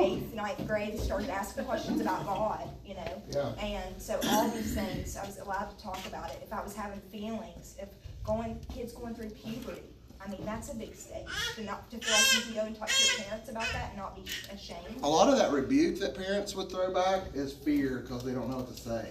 Eighth, 0.00 0.34
ninth 0.34 0.66
grade, 0.66 0.98
started 0.98 1.30
asking 1.30 1.64
questions 1.64 2.00
about 2.00 2.26
God, 2.26 2.68
you 2.84 2.94
know? 2.94 3.22
Yeah. 3.30 3.52
And 3.64 4.02
so 4.02 4.18
all 4.30 4.48
these 4.48 4.74
things, 4.74 5.16
I 5.16 5.24
was 5.24 5.38
allowed 5.38 5.78
to 5.78 5.80
talk 5.80 6.04
about 6.08 6.30
it. 6.30 6.40
If 6.42 6.52
I 6.52 6.60
was 6.60 6.74
having 6.74 6.98
feelings, 7.12 7.76
if 7.80 7.90
going, 8.24 8.58
kids 8.74 8.92
going 8.92 9.14
through 9.14 9.30
puberty, 9.30 9.82
I 10.20 10.28
mean, 10.28 10.44
that's 10.44 10.72
a 10.72 10.74
big 10.74 10.96
stage. 10.96 11.24
To 11.54 11.62
not, 11.62 11.88
to 11.92 11.98
feel 11.98 12.14
like 12.14 12.34
you 12.34 12.52
can 12.52 12.54
go 12.54 12.66
and 12.66 12.76
talk 12.76 12.88
to 12.88 13.16
your 13.16 13.26
parents 13.26 13.48
about 13.48 13.68
that 13.72 13.90
and 13.90 13.98
not 13.98 14.16
be 14.16 14.24
ashamed. 14.52 15.02
A 15.04 15.08
lot 15.08 15.28
of 15.28 15.38
that 15.38 15.52
rebuke 15.52 16.00
that 16.00 16.16
parents 16.16 16.56
would 16.56 16.68
throw 16.68 16.92
back 16.92 17.26
is 17.32 17.52
fear 17.52 18.00
because 18.00 18.24
they 18.24 18.32
don't 18.32 18.50
know 18.50 18.56
what 18.56 18.74
to 18.74 18.82
say. 18.82 19.06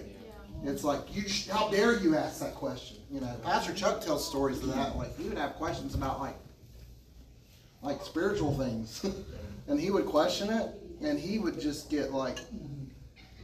It's 0.64 0.84
like, 0.84 1.16
you, 1.16 1.24
how 1.51 1.70
dare 1.70 1.97
you 1.97 2.16
ask 2.16 2.39
that 2.39 2.53
question? 2.53 2.97
You 3.12 3.22
know, 3.22 3.36
Pastor 3.43 3.74
Chuck 3.74 4.01
tells 4.01 4.28
stories 4.28 4.59
of 4.59 4.74
that. 4.76 4.95
Like 4.95 5.18
he 5.18 5.28
would 5.28 5.38
have 5.38 5.55
questions 5.55 5.95
about 5.95 6.20
like, 6.20 6.36
like 7.82 8.01
spiritual 8.03 8.55
things, 8.57 9.03
and 9.68 9.80
he 9.80 9.89
would 9.89 10.05
question 10.05 10.51
it, 10.51 10.70
and 11.01 11.20
he 11.20 11.39
would 11.39 11.59
just 11.59 11.89
get 11.89 12.12
like, 12.12 12.38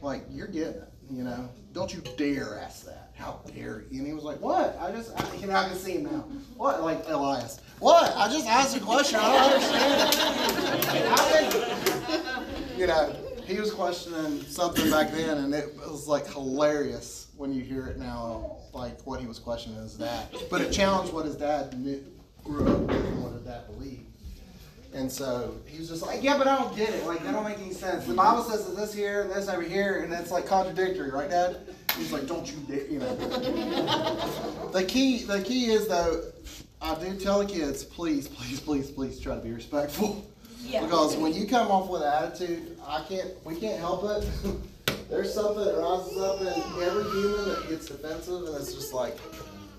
like 0.00 0.24
you're 0.30 0.46
getting 0.46 0.74
it. 0.74 0.92
You 1.10 1.24
know, 1.24 1.48
don't 1.72 1.92
you 1.92 2.02
dare 2.16 2.60
ask 2.60 2.84
that. 2.84 3.12
How 3.16 3.40
dare 3.52 3.84
you? 3.90 3.98
And 3.98 4.06
he 4.06 4.12
was 4.12 4.22
like, 4.22 4.40
what? 4.40 4.78
I 4.78 4.92
just, 4.92 5.10
I, 5.18 5.34
you 5.36 5.48
know, 5.48 5.54
I 5.54 5.68
can 5.68 5.76
see 5.76 5.94
him 5.94 6.04
now. 6.04 6.24
What? 6.56 6.82
Like 6.82 7.02
Elias. 7.08 7.60
What? 7.80 8.14
I 8.16 8.28
just 8.30 8.46
asked 8.46 8.76
a 8.76 8.80
question. 8.80 9.18
I 9.20 9.32
don't 9.32 9.52
understand. 9.52 11.04
How 11.08 11.40
did, 12.70 12.78
you 12.78 12.86
know, 12.86 13.16
he 13.48 13.60
was 13.60 13.72
questioning 13.72 14.42
something 14.42 14.90
back 14.90 15.10
then, 15.10 15.38
and 15.38 15.54
it 15.54 15.74
was 15.76 16.06
like 16.06 16.26
hilarious 16.26 17.28
when 17.36 17.52
you 17.52 17.62
hear 17.62 17.86
it 17.86 17.98
now, 17.98 18.56
like 18.72 19.00
what 19.06 19.20
he 19.20 19.26
was 19.26 19.38
questioning 19.38 19.80
his 19.80 19.94
dad. 19.94 20.26
But 20.50 20.60
it 20.60 20.70
challenged 20.70 21.12
what 21.12 21.24
his 21.24 21.36
dad 21.36 21.78
knew, 21.78 22.04
grew 22.44 22.66
up 22.66 22.80
with 22.80 22.90
and 22.90 23.22
what 23.22 23.32
his 23.32 23.42
dad 23.42 23.66
believed. 23.66 24.04
And 24.94 25.10
so 25.10 25.54
he 25.66 25.78
was 25.78 25.88
just 25.88 26.02
like, 26.02 26.22
yeah, 26.22 26.38
but 26.38 26.46
I 26.46 26.56
don't 26.58 26.74
get 26.74 26.90
it. 26.90 27.06
Like, 27.06 27.22
that 27.22 27.32
don't 27.32 27.44
make 27.44 27.58
any 27.58 27.72
sense. 27.72 28.06
The 28.06 28.14
Bible 28.14 28.42
says 28.42 28.66
that 28.66 28.76
this 28.76 28.94
here 28.94 29.22
and 29.22 29.30
this 29.30 29.48
over 29.48 29.62
here, 29.62 30.02
and 30.02 30.12
it's 30.12 30.30
like 30.30 30.46
contradictory, 30.46 31.10
right, 31.10 31.28
Dad? 31.28 31.58
He's 31.96 32.12
like, 32.12 32.26
don't 32.26 32.46
you 32.50 32.56
dare, 32.68 32.86
you 32.86 32.98
know. 32.98 33.14
the 34.72 34.84
key, 34.84 35.24
the 35.24 35.42
key 35.42 35.66
is 35.66 35.88
though, 35.88 36.22
I 36.80 36.94
do 36.94 37.14
tell 37.16 37.40
the 37.40 37.46
kids, 37.46 37.84
please, 37.84 38.28
please, 38.28 38.60
please, 38.60 38.90
please 38.90 39.20
try 39.20 39.34
to 39.34 39.40
be 39.40 39.52
respectful. 39.52 40.24
Yeah. 40.68 40.82
Because 40.82 41.16
when 41.16 41.32
you 41.32 41.46
come 41.46 41.70
off 41.70 41.88
with 41.88 42.02
an 42.02 42.12
attitude, 42.12 42.76
I 42.86 43.02
can't, 43.08 43.30
we 43.42 43.56
can't 43.56 43.80
help 43.80 44.04
it. 44.04 44.28
There's 45.10 45.32
something 45.32 45.64
that 45.64 45.78
rises 45.78 46.18
up 46.18 46.42
in 46.42 46.82
every 46.82 47.04
human 47.04 47.48
that 47.48 47.66
gets 47.70 47.86
defensive, 47.86 48.44
and 48.44 48.54
it's 48.54 48.74
just 48.74 48.92
like, 48.92 49.18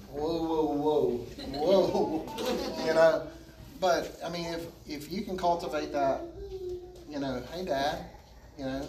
whoa, 0.10 0.42
whoa, 0.42 0.66
whoa, 0.66 1.08
whoa, 1.52 2.86
you 2.88 2.94
know. 2.96 3.28
But 3.80 4.20
I 4.26 4.30
mean, 4.30 4.46
if 4.48 4.66
if 4.88 5.12
you 5.12 5.22
can 5.22 5.38
cultivate 5.38 5.94
that, 5.94 6.22
you 7.08 7.20
know, 7.20 7.44
hey 7.54 7.66
dad, 7.66 8.06
you 8.58 8.66
know, 8.66 8.84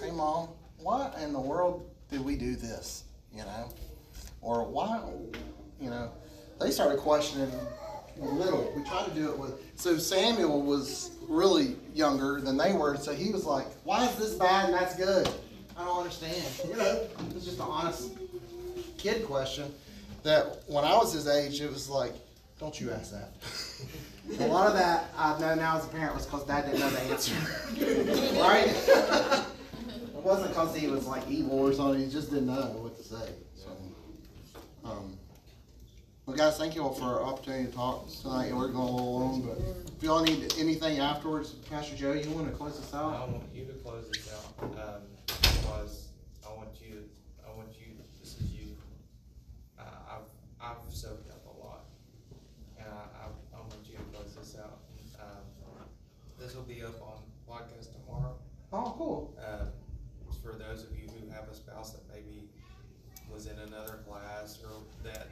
hey 0.00 0.10
mom, 0.10 0.48
why 0.78 1.12
in 1.22 1.34
the 1.34 1.40
world 1.40 1.86
did 2.10 2.24
we 2.24 2.36
do 2.36 2.56
this, 2.56 3.04
you 3.30 3.42
know, 3.42 3.68
or 4.40 4.64
why, 4.64 5.02
you 5.78 5.90
know, 5.90 6.10
they 6.58 6.70
started 6.70 6.98
questioning 6.98 7.52
little. 8.18 8.72
We 8.76 8.82
tried 8.84 9.06
to 9.06 9.10
do 9.12 9.30
it 9.30 9.38
with. 9.38 9.52
So 9.76 9.98
Samuel 9.98 10.62
was 10.62 11.12
really 11.28 11.76
younger 11.94 12.40
than 12.40 12.56
they 12.56 12.72
were, 12.72 12.96
so 12.96 13.14
he 13.14 13.30
was 13.30 13.44
like, 13.44 13.66
"Why 13.84 14.06
is 14.06 14.16
this 14.16 14.34
bad 14.34 14.66
and 14.66 14.74
that's 14.74 14.96
good? 14.96 15.28
I 15.76 15.84
don't 15.84 15.98
understand." 15.98 16.44
You 16.68 16.76
know, 16.76 17.06
it's 17.34 17.44
just 17.44 17.58
an 17.58 17.66
honest 17.68 18.12
kid 18.98 19.26
question. 19.26 19.72
That 20.22 20.62
when 20.66 20.84
I 20.84 20.96
was 20.96 21.12
his 21.12 21.26
age, 21.26 21.60
it 21.60 21.70
was 21.70 21.88
like, 21.88 22.12
"Don't 22.58 22.80
you 22.80 22.90
ask 22.92 23.12
that." 23.12 23.32
a 24.40 24.46
lot 24.46 24.68
of 24.68 24.74
that 24.74 25.06
I 25.16 25.38
know 25.40 25.54
now 25.54 25.78
as 25.78 25.84
a 25.84 25.88
parent 25.88 26.14
was 26.14 26.26
because 26.26 26.44
Dad 26.44 26.66
didn't 26.66 26.80
know 26.80 26.90
the 26.90 27.00
answer, 27.00 27.34
right? 28.40 28.68
it 28.68 30.22
wasn't 30.22 30.48
because 30.48 30.76
he 30.76 30.86
was 30.86 31.06
like 31.06 31.28
evil 31.28 31.58
or 31.58 31.72
something. 31.72 32.00
He 32.00 32.10
just 32.10 32.30
didn't 32.30 32.46
know 32.46 32.62
what 32.80 32.96
to 32.96 33.02
say. 33.02 33.32
So, 33.56 33.68
um, 34.84 35.18
well, 36.32 36.48
guys, 36.48 36.56
thank 36.56 36.74
you 36.74 36.82
all 36.82 36.94
for 36.94 37.04
our 37.04 37.22
opportunity 37.22 37.66
to 37.66 37.72
talk 37.72 38.08
tonight. 38.08 38.56
We're 38.56 38.68
going 38.68 38.88
a 38.88 38.90
little 38.90 39.20
long, 39.20 39.42
but 39.42 39.58
if 39.94 40.02
y'all 40.02 40.22
need 40.22 40.54
anything 40.58 40.98
afterwards, 40.98 41.50
Pastor 41.68 41.94
Joe, 41.94 42.14
you 42.14 42.30
want 42.30 42.50
to 42.50 42.56
close 42.56 42.80
this 42.80 42.94
out? 42.94 43.12
I 43.12 43.30
want 43.30 43.44
you 43.52 43.66
to 43.66 43.74
close 43.74 44.08
this 44.08 44.32
out, 44.32 44.64
um, 44.64 45.02
because 45.26 46.08
I 46.42 46.54
want 46.54 46.70
you, 46.80 47.04
I 47.46 47.54
want 47.54 47.68
you, 47.78 47.92
this 48.18 48.40
is 48.40 48.50
you. 48.50 48.74
Uh, 49.78 49.82
I've, 50.08 50.70
I've 50.70 50.94
soaked 50.94 51.28
up 51.28 51.44
a 51.44 51.62
lot, 51.62 51.84
and 52.78 52.88
I, 52.88 53.26
I, 53.26 53.58
I 53.58 53.60
want 53.60 53.84
you 53.84 53.98
to 53.98 54.16
close 54.16 54.34
this 54.34 54.56
out. 54.58 54.78
Um, 55.20 55.84
this 56.40 56.56
will 56.56 56.62
be 56.62 56.82
up 56.82 56.98
on 57.02 57.18
podcast 57.46 57.88
tomorrow. 57.92 58.36
Oh, 58.72 58.94
cool. 58.96 59.38
Uh, 59.38 59.66
for 60.42 60.52
those 60.52 60.84
of 60.84 60.96
you 60.96 61.08
who 61.08 61.30
have 61.30 61.50
a 61.50 61.54
spouse 61.54 61.92
that 61.92 62.02
maybe 62.10 62.48
was 63.30 63.48
in 63.48 63.58
another 63.58 63.98
class 64.08 64.60
or 64.64 64.80
that 65.04 65.28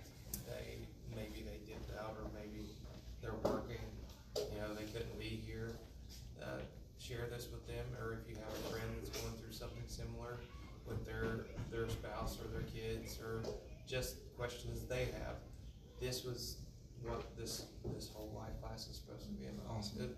they, 0.46 0.78
maybe 1.14 1.42
they 1.46 1.58
dipped 1.66 1.90
out 1.98 2.16
or 2.18 2.30
maybe 2.34 2.66
they're 3.22 3.38
working, 3.44 3.82
you 4.36 4.58
know, 4.58 4.74
they 4.74 4.86
couldn't 4.90 5.18
be 5.18 5.40
here. 5.46 5.72
Uh, 6.42 6.62
share 6.98 7.26
this 7.30 7.48
with 7.50 7.66
them, 7.66 7.84
or 8.00 8.18
if 8.20 8.28
you 8.28 8.36
have 8.36 8.52
a 8.52 8.62
friend 8.72 8.88
that's 8.96 9.10
going 9.20 9.32
through 9.36 9.52
something 9.52 9.82
similar 9.86 10.40
with 10.86 11.04
their, 11.04 11.46
their 11.70 11.88
spouse 11.88 12.38
or 12.40 12.48
their 12.48 12.66
kids, 12.68 13.18
or 13.20 13.42
just 13.90 14.16
questions 14.36 14.86
they 14.86 15.08
have. 15.24 15.36
This 16.00 16.24
was 16.24 16.58
what 17.02 17.36
this, 17.36 17.66
this 17.92 18.08
whole 18.14 18.32
life 18.36 18.52
class 18.62 18.86
is 18.86 18.96
supposed 18.96 19.26
to 19.26 19.32
be 19.32 19.46
about. 19.46 19.78
Awesome. 19.78 20.04
It- 20.04 20.16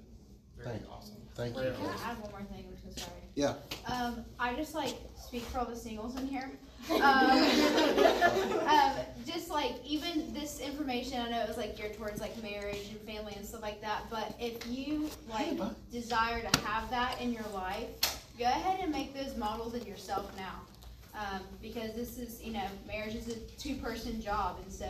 Very 0.56 0.68
Thank 0.68 0.82
you. 0.82 0.88
awesome. 0.90 1.16
Thank 1.34 1.56
you. 1.56 1.62
Can 1.62 1.86
I 1.86 2.10
add 2.10 2.20
one 2.20 2.30
more 2.30 2.42
thing? 2.42 2.66
I'm 2.68 2.92
so 2.92 3.00
sorry. 3.00 3.22
Yeah. 3.34 3.54
Um, 3.86 4.24
I 4.38 4.54
just 4.54 4.74
like 4.74 4.96
speak 5.16 5.42
for 5.44 5.60
all 5.60 5.64
the 5.64 5.74
singles 5.74 6.20
in 6.20 6.26
here. 6.26 6.50
Um, 6.90 7.00
um, 8.68 8.92
just 9.24 9.48
like 9.48 9.76
even 9.84 10.34
this 10.34 10.60
information, 10.60 11.20
I 11.20 11.30
know 11.30 11.40
it 11.40 11.48
was 11.48 11.56
like 11.56 11.76
geared 11.76 11.96
towards 11.96 12.20
like 12.20 12.40
marriage 12.42 12.90
and 12.90 13.00
family 13.00 13.32
and 13.34 13.46
stuff 13.46 13.62
like 13.62 13.80
that. 13.80 14.02
But 14.10 14.34
if 14.38 14.66
you 14.66 15.08
like 15.30 15.58
desire 15.90 16.42
to 16.42 16.60
have 16.60 16.90
that 16.90 17.18
in 17.20 17.32
your 17.32 17.48
life, 17.54 17.88
go 18.38 18.44
ahead 18.44 18.80
and 18.82 18.92
make 18.92 19.14
those 19.14 19.34
models 19.36 19.74
in 19.74 19.86
yourself 19.86 20.30
now. 20.36 20.60
Um, 21.14 21.42
because 21.60 21.94
this 21.94 22.18
is, 22.18 22.42
you 22.42 22.54
know, 22.54 22.64
marriage 22.86 23.14
is 23.14 23.28
a 23.28 23.38
two-person 23.58 24.20
job, 24.20 24.58
and 24.62 24.72
so 24.72 24.86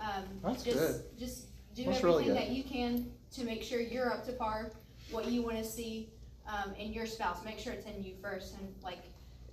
um, 0.00 0.24
That's 0.42 0.64
just 0.64 0.76
good. 0.76 1.02
just 1.18 1.46
do 1.74 1.84
That's 1.84 1.98
everything 1.98 2.28
good. 2.28 2.36
that 2.36 2.48
you 2.50 2.64
can 2.64 3.10
to 3.34 3.44
make 3.44 3.62
sure 3.62 3.80
you're 3.80 4.12
up 4.12 4.26
to 4.26 4.32
par, 4.32 4.72
what 5.12 5.26
you 5.28 5.40
want 5.42 5.58
to 5.58 5.64
see 5.64 6.08
um, 6.48 6.74
in 6.74 6.92
your 6.92 7.06
spouse. 7.06 7.44
Make 7.44 7.60
sure 7.60 7.72
it's 7.72 7.86
in 7.86 8.02
you 8.02 8.14
first, 8.20 8.58
and 8.58 8.74
like, 8.82 9.04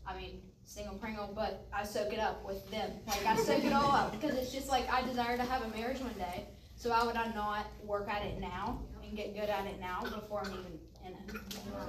I 0.08 0.18
mean, 0.18 0.42
single 0.66 0.96
pringle, 0.96 1.32
but 1.34 1.68
I 1.72 1.84
soak 1.84 2.12
it 2.12 2.20
up 2.20 2.44
with 2.44 2.70
them. 2.72 2.92
Like 3.08 3.26
I 3.26 3.36
soak 3.36 3.64
it 3.64 3.74
all 3.74 3.92
up 3.92 4.12
because 4.12 4.36
it's 4.36 4.52
just 4.52 4.68
like 4.68 4.92
I 4.92 5.04
desire 5.04 5.38
to 5.38 5.44
have 5.44 5.64
a 5.64 5.68
marriage 5.78 6.00
one 6.00 6.14
day. 6.14 6.46
So 6.76 6.90
why 6.90 7.04
would 7.04 7.18
I 7.18 7.32
not 7.34 7.68
work 7.84 8.10
at 8.10 8.24
it 8.24 8.40
now 8.40 8.80
and 9.04 9.16
get 9.16 9.36
good 9.36 9.50
at 9.50 9.66
it 9.66 9.80
now 9.80 10.02
before 10.02 10.42
I'm 10.46 10.52
even? 10.54 10.80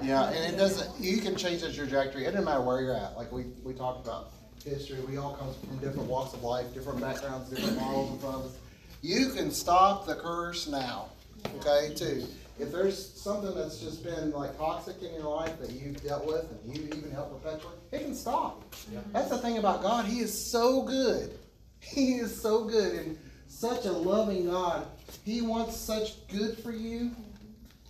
Yeah, 0.03 0.31
and 0.31 0.55
it 0.55 0.57
doesn't, 0.57 0.99
you 1.03 1.19
can 1.19 1.37
change 1.37 1.61
the 1.61 1.73
trajectory. 1.73 2.25
It 2.25 2.33
doesn't 2.33 2.45
matter 2.45 2.63
where 2.63 2.81
you're 2.81 2.97
at. 2.97 3.17
Like 3.17 3.31
we, 3.33 3.45
we 3.63 3.75
talked 3.75 4.07
about 4.07 4.33
history. 4.65 5.01
We 5.01 5.19
all 5.19 5.35
come 5.35 5.53
from 5.55 5.79
different 5.79 6.09
walks 6.09 6.33
of 6.33 6.43
life, 6.43 6.73
different 6.73 7.01
backgrounds, 7.01 7.51
different 7.51 7.77
models 7.77 8.13
in 8.13 8.19
front 8.19 8.37
of 8.37 8.45
us. 8.47 8.59
You 9.03 9.31
can 9.31 9.51
stop 9.51 10.07
the 10.07 10.15
curse 10.15 10.69
now, 10.69 11.09
okay, 11.57 11.95
too. 11.95 12.27
If 12.59 12.71
there's 12.73 13.13
something 13.15 13.55
that's 13.55 13.79
just 13.79 14.05
been 14.05 14.33
like 14.33 14.57
toxic 14.59 15.03
in 15.03 15.15
your 15.15 15.35
life 15.35 15.59
that 15.61 15.71
you've 15.71 16.03
dealt 16.03 16.27
with 16.27 16.47
and 16.51 16.77
you 16.77 16.85
even 16.85 17.11
helped 17.11 17.43
perpetuate, 17.43 17.77
it 17.93 18.01
can 18.01 18.15
stop. 18.15 18.75
That's 19.13 19.31
the 19.31 19.39
thing 19.39 19.57
about 19.57 19.81
God. 19.81 20.05
He 20.05 20.21
is 20.21 20.51
so 20.51 20.83
good. 20.83 21.37
He 21.83 22.17
is 22.17 22.39
so 22.39 22.65
good 22.65 22.95
and 22.95 23.19
such 23.49 23.87
a 23.87 23.93
loving 23.93 24.51
God. 24.51 24.87
He 25.25 25.41
wants 25.41 25.79
such 25.79 26.29
good 26.29 26.59
for 26.59 26.73
you. 26.73 27.13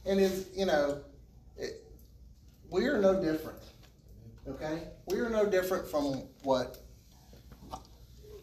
And 0.07 0.21
is, 0.21 0.47
you 0.55 0.65
know, 0.65 1.01
we 2.71 2.87
are 2.87 3.01
no 3.01 3.23
different. 3.23 3.59
Okay? 4.49 4.83
We 5.07 5.19
are 5.21 5.29
no 5.29 5.47
different 5.47 5.89
from 5.89 6.23
what 6.43 6.79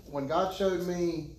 when 0.10 0.28
God 0.28 0.56
showed 0.56 0.86
me 0.88 1.32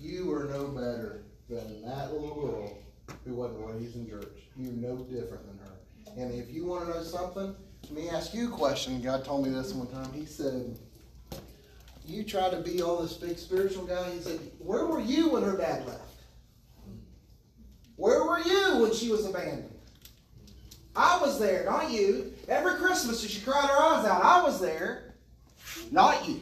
you 0.00 0.32
are 0.32 0.44
no 0.44 0.66
better 0.68 1.24
than 1.48 1.82
that 1.82 2.12
little 2.12 2.34
girl 2.34 2.78
who 3.24 3.34
wasn't 3.34 3.64
raised 3.66 3.96
in 3.96 4.08
church. 4.08 4.38
You're 4.56 4.72
no 4.72 4.96
different 5.04 5.46
than 5.46 5.58
her. 5.58 5.72
And 6.16 6.34
if 6.34 6.50
you 6.50 6.66
want 6.66 6.86
to 6.86 6.94
know 6.94 7.02
something, 7.02 7.54
let 7.84 7.92
me 7.92 8.08
ask 8.10 8.34
you 8.34 8.48
a 8.48 8.50
question. 8.50 9.00
God 9.02 9.24
told 9.24 9.46
me 9.46 9.52
this 9.52 9.72
one 9.72 9.86
time. 9.88 10.12
He 10.12 10.26
said, 10.26 10.78
You 12.06 12.24
try 12.24 12.50
to 12.50 12.60
be 12.60 12.82
all 12.82 13.00
this 13.00 13.14
big 13.14 13.38
spiritual 13.38 13.86
guy. 13.86 14.10
He 14.10 14.20
said, 14.20 14.40
Where 14.58 14.86
were 14.86 15.00
you 15.00 15.30
when 15.30 15.42
her 15.42 15.56
dad 15.56 15.86
left? 15.86 16.00
Where 17.96 18.24
were 18.24 18.40
you 18.40 18.78
when 18.82 18.94
she 18.94 19.10
was 19.10 19.26
abandoned? 19.26 19.71
I 20.94 21.20
was 21.20 21.38
there, 21.38 21.64
not 21.64 21.90
you. 21.90 22.32
Every 22.48 22.74
Christmas 22.74 23.20
she 23.22 23.40
cried 23.40 23.68
her 23.68 23.76
eyes 23.76 24.04
out. 24.04 24.22
I 24.22 24.42
was 24.42 24.60
there, 24.60 25.14
not 25.90 26.28
you. 26.28 26.40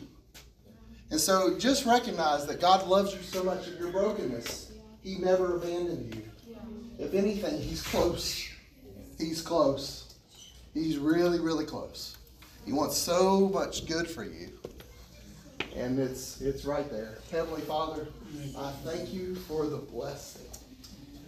And 1.11 1.21
so 1.21 1.59
just 1.59 1.87
recognize 1.87 2.47
that 2.47 2.61
God 2.61 2.87
loves 2.87 3.15
you 3.15 3.23
so 3.23 3.43
much 3.43 3.69
in 3.69 3.79
your 3.79 3.91
brokenness. 3.91 4.73
He 5.03 5.17
never 5.17 5.57
abandoned 5.57 6.15
you. 6.15 6.57
If 6.99 7.15
anything, 7.15 7.61
He's 7.61 7.83
close. 7.83 8.49
He's 9.19 9.41
close. 9.41 10.15
He's 10.75 10.99
really, 10.99 11.41
really 11.41 11.65
close. 11.65 12.17
He 12.65 12.73
wants 12.73 12.97
so 12.97 13.49
much 13.49 13.87
good 13.87 14.09
for 14.09 14.25
you. 14.25 14.51
And 15.77 15.99
it's 15.99 16.41
it's 16.41 16.65
right 16.65 16.91
there. 16.91 17.19
Heavenly 17.31 17.63
Father, 17.63 18.09
I 18.59 18.73
thank 18.85 19.13
you 19.13 19.35
for 19.35 19.67
the 19.67 19.77
blessing. 19.77 20.47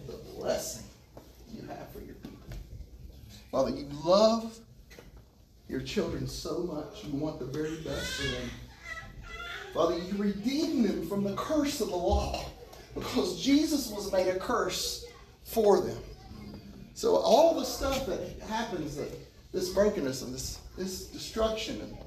The 0.07 0.17
blessing 0.35 0.85
you 1.53 1.65
have 1.67 1.89
for. 1.89 2.02
Father, 3.53 3.69
you 3.69 3.85
love 4.03 4.57
your 5.69 5.81
children 5.81 6.27
so 6.27 6.63
much. 6.63 7.05
You 7.05 7.13
want 7.13 7.37
the 7.37 7.45
very 7.45 7.75
best 7.81 8.13
for 8.13 8.31
them. 8.31 8.49
Father, 9.75 9.95
you 9.99 10.17
redeem 10.17 10.81
them 10.81 11.07
from 11.07 11.23
the 11.23 11.35
curse 11.35 11.79
of 11.79 11.89
the 11.89 11.95
law 11.95 12.45
because 12.95 13.39
Jesus 13.39 13.91
was 13.91 14.11
made 14.11 14.27
a 14.27 14.39
curse 14.39 15.05
for 15.43 15.81
them. 15.81 15.99
So 16.95 17.15
all 17.15 17.53
the 17.53 17.63
stuff 17.63 18.07
that 18.07 18.21
happens, 18.49 18.99
this 19.51 19.69
brokenness 19.69 20.23
and 20.23 20.33
this, 20.33 20.57
this 20.75 21.05
destruction 21.05 21.79
and 21.79 21.97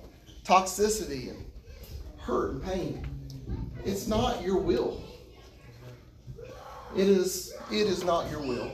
toxicity 0.44 1.30
and 1.30 1.44
hurt 2.18 2.54
and 2.54 2.64
pain, 2.64 3.06
it's 3.84 4.08
not 4.08 4.42
your 4.42 4.58
will. 4.58 5.00
It 6.96 7.06
is, 7.06 7.54
it 7.70 7.86
is 7.86 8.02
not 8.02 8.28
your 8.32 8.40
will. 8.40 8.72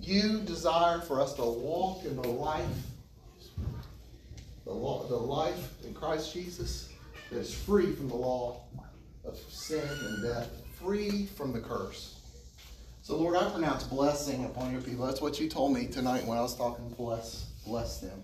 You 0.00 0.40
desire 0.40 1.00
for 1.00 1.20
us 1.20 1.34
to 1.34 1.42
walk 1.42 2.04
in 2.04 2.16
the 2.16 2.28
life, 2.28 2.64
the, 4.64 4.72
law, 4.72 5.06
the 5.06 5.16
life 5.16 5.84
in 5.84 5.92
Christ 5.94 6.32
Jesus 6.32 6.88
that 7.30 7.38
is 7.38 7.54
free 7.54 7.92
from 7.92 8.08
the 8.08 8.16
law 8.16 8.62
of 9.24 9.36
sin 9.48 9.86
and 10.06 10.22
death, 10.22 10.50
free 10.82 11.26
from 11.26 11.52
the 11.52 11.60
curse. 11.60 12.16
So, 13.02 13.16
Lord, 13.16 13.36
I 13.36 13.50
pronounce 13.50 13.84
blessing 13.84 14.44
upon 14.44 14.72
your 14.72 14.80
people. 14.80 15.04
That's 15.04 15.20
what 15.20 15.40
you 15.40 15.48
told 15.48 15.72
me 15.72 15.86
tonight 15.86 16.24
when 16.24 16.38
I 16.38 16.42
was 16.42 16.56
talking. 16.56 16.88
Bless, 16.90 17.46
bless 17.66 18.00
them, 18.00 18.22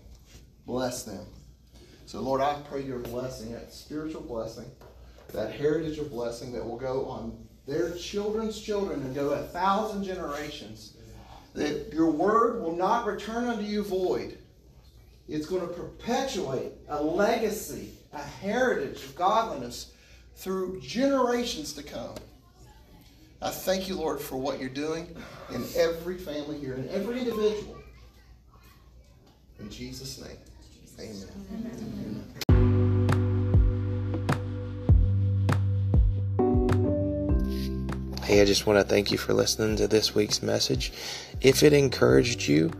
bless 0.66 1.02
them. 1.02 1.26
So, 2.06 2.20
Lord, 2.20 2.40
I 2.40 2.54
pray 2.68 2.82
your 2.82 3.00
blessing, 3.00 3.52
that 3.52 3.72
spiritual 3.72 4.22
blessing, 4.22 4.70
that 5.32 5.52
heritage 5.52 5.98
of 5.98 6.10
blessing 6.10 6.52
that 6.52 6.64
will 6.64 6.76
go 6.78 7.06
on 7.06 7.36
their 7.66 7.90
children's 7.96 8.60
children 8.60 9.02
and 9.02 9.14
go 9.14 9.30
a 9.30 9.42
thousand 9.42 10.04
generations. 10.04 10.95
That 11.56 11.92
your 11.92 12.10
word 12.10 12.62
will 12.62 12.76
not 12.76 13.06
return 13.06 13.48
unto 13.48 13.64
you 13.64 13.82
void. 13.82 14.38
It's 15.28 15.46
going 15.46 15.62
to 15.62 15.72
perpetuate 15.72 16.72
a 16.88 17.02
legacy, 17.02 17.90
a 18.12 18.22
heritage 18.22 19.02
of 19.02 19.16
godliness 19.16 19.92
through 20.36 20.80
generations 20.80 21.72
to 21.72 21.82
come. 21.82 22.14
I 23.40 23.50
thank 23.50 23.88
you, 23.88 23.96
Lord, 23.96 24.20
for 24.20 24.36
what 24.36 24.60
you're 24.60 24.68
doing 24.68 25.14
in 25.50 25.64
every 25.76 26.18
family 26.18 26.58
here, 26.58 26.74
in 26.74 26.88
every 26.90 27.18
individual. 27.18 27.76
In 29.58 29.70
Jesus' 29.70 30.20
name, 30.20 30.38
amen. 31.00 32.24
Hey, 38.26 38.40
I 38.40 38.44
just 38.44 38.66
want 38.66 38.76
to 38.80 38.84
thank 38.84 39.12
you 39.12 39.18
for 39.18 39.32
listening 39.34 39.76
to 39.76 39.86
this 39.86 40.12
week's 40.12 40.42
message. 40.42 40.92
If 41.40 41.62
it 41.62 41.72
encouraged 41.72 42.48
you, 42.48 42.72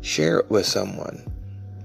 share 0.00 0.38
it 0.38 0.50
with 0.50 0.64
someone. 0.64 1.30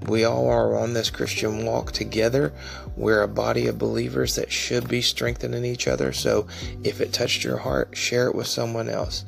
We 0.08 0.24
all 0.24 0.48
are 0.48 0.78
on 0.78 0.94
this 0.94 1.10
Christian 1.10 1.66
walk 1.66 1.92
together. 1.92 2.54
We're 2.96 3.24
a 3.24 3.28
body 3.28 3.68
of 3.68 3.78
believers 3.78 4.36
that 4.36 4.54
should 4.54 4.88
be 4.88 5.02
strengthening 5.02 5.66
each 5.66 5.86
other. 5.86 6.14
So 6.14 6.48
if 6.86 7.02
it 7.02 7.12
touched 7.12 7.44
your 7.44 7.58
heart, 7.58 7.90
share 7.98 8.28
it 8.28 8.36
with 8.36 8.48
someone 8.48 8.88
else. 8.88 9.26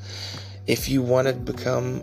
If 0.68 0.88
you 0.88 1.02
want 1.02 1.28
to 1.28 1.34
become 1.34 2.02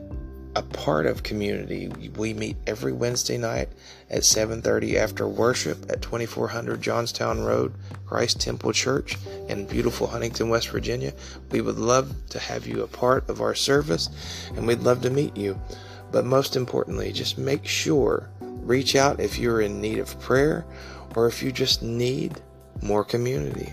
a 0.55 0.63
part 0.63 1.07
of 1.07 1.23
community, 1.23 1.89
we 2.17 2.35
meet 2.35 2.57
every 2.67 2.93
Wednesday 2.93 3.39
night 3.39 3.69
at 4.11 4.25
7:30 4.25 4.97
after 4.97 5.27
worship 5.27 5.87
at 5.91 6.03
2400 6.03 6.81
Johnstown 6.81 7.41
Road, 7.41 7.73
Christ 8.07 8.41
Temple 8.41 8.73
Church 8.73 9.17
in 9.49 9.67
beautiful 9.67 10.07
Huntington, 10.07 10.49
West 10.49 10.71
Virginia. 10.71 11.13
We 11.51 11.61
would 11.61 11.79
love 11.79 12.15
to 12.31 12.39
have 12.39 12.67
you 12.67 12.83
a 12.83 12.89
part 12.89 13.29
of 13.29 13.41
our 13.41 13.55
service 13.55 14.09
and 14.57 14.67
we'd 14.67 14.81
love 14.81 15.03
to 15.03 15.11
meet 15.11 15.37
you. 15.37 15.61
But 16.11 16.25
most 16.25 16.57
importantly, 16.57 17.13
just 17.13 17.37
make 17.37 17.67
sure 17.67 18.31
Reach 18.69 18.97
out 18.97 19.19
if 19.19 19.39
you're 19.39 19.63
in 19.63 19.81
need 19.81 19.99
of 19.99 20.21
prayer 20.21 20.67
or 21.17 21.27
if 21.27 21.43
you 21.43 21.51
just 21.51 21.83
need 21.83 22.43
more 22.83 23.03
community. 23.03 23.73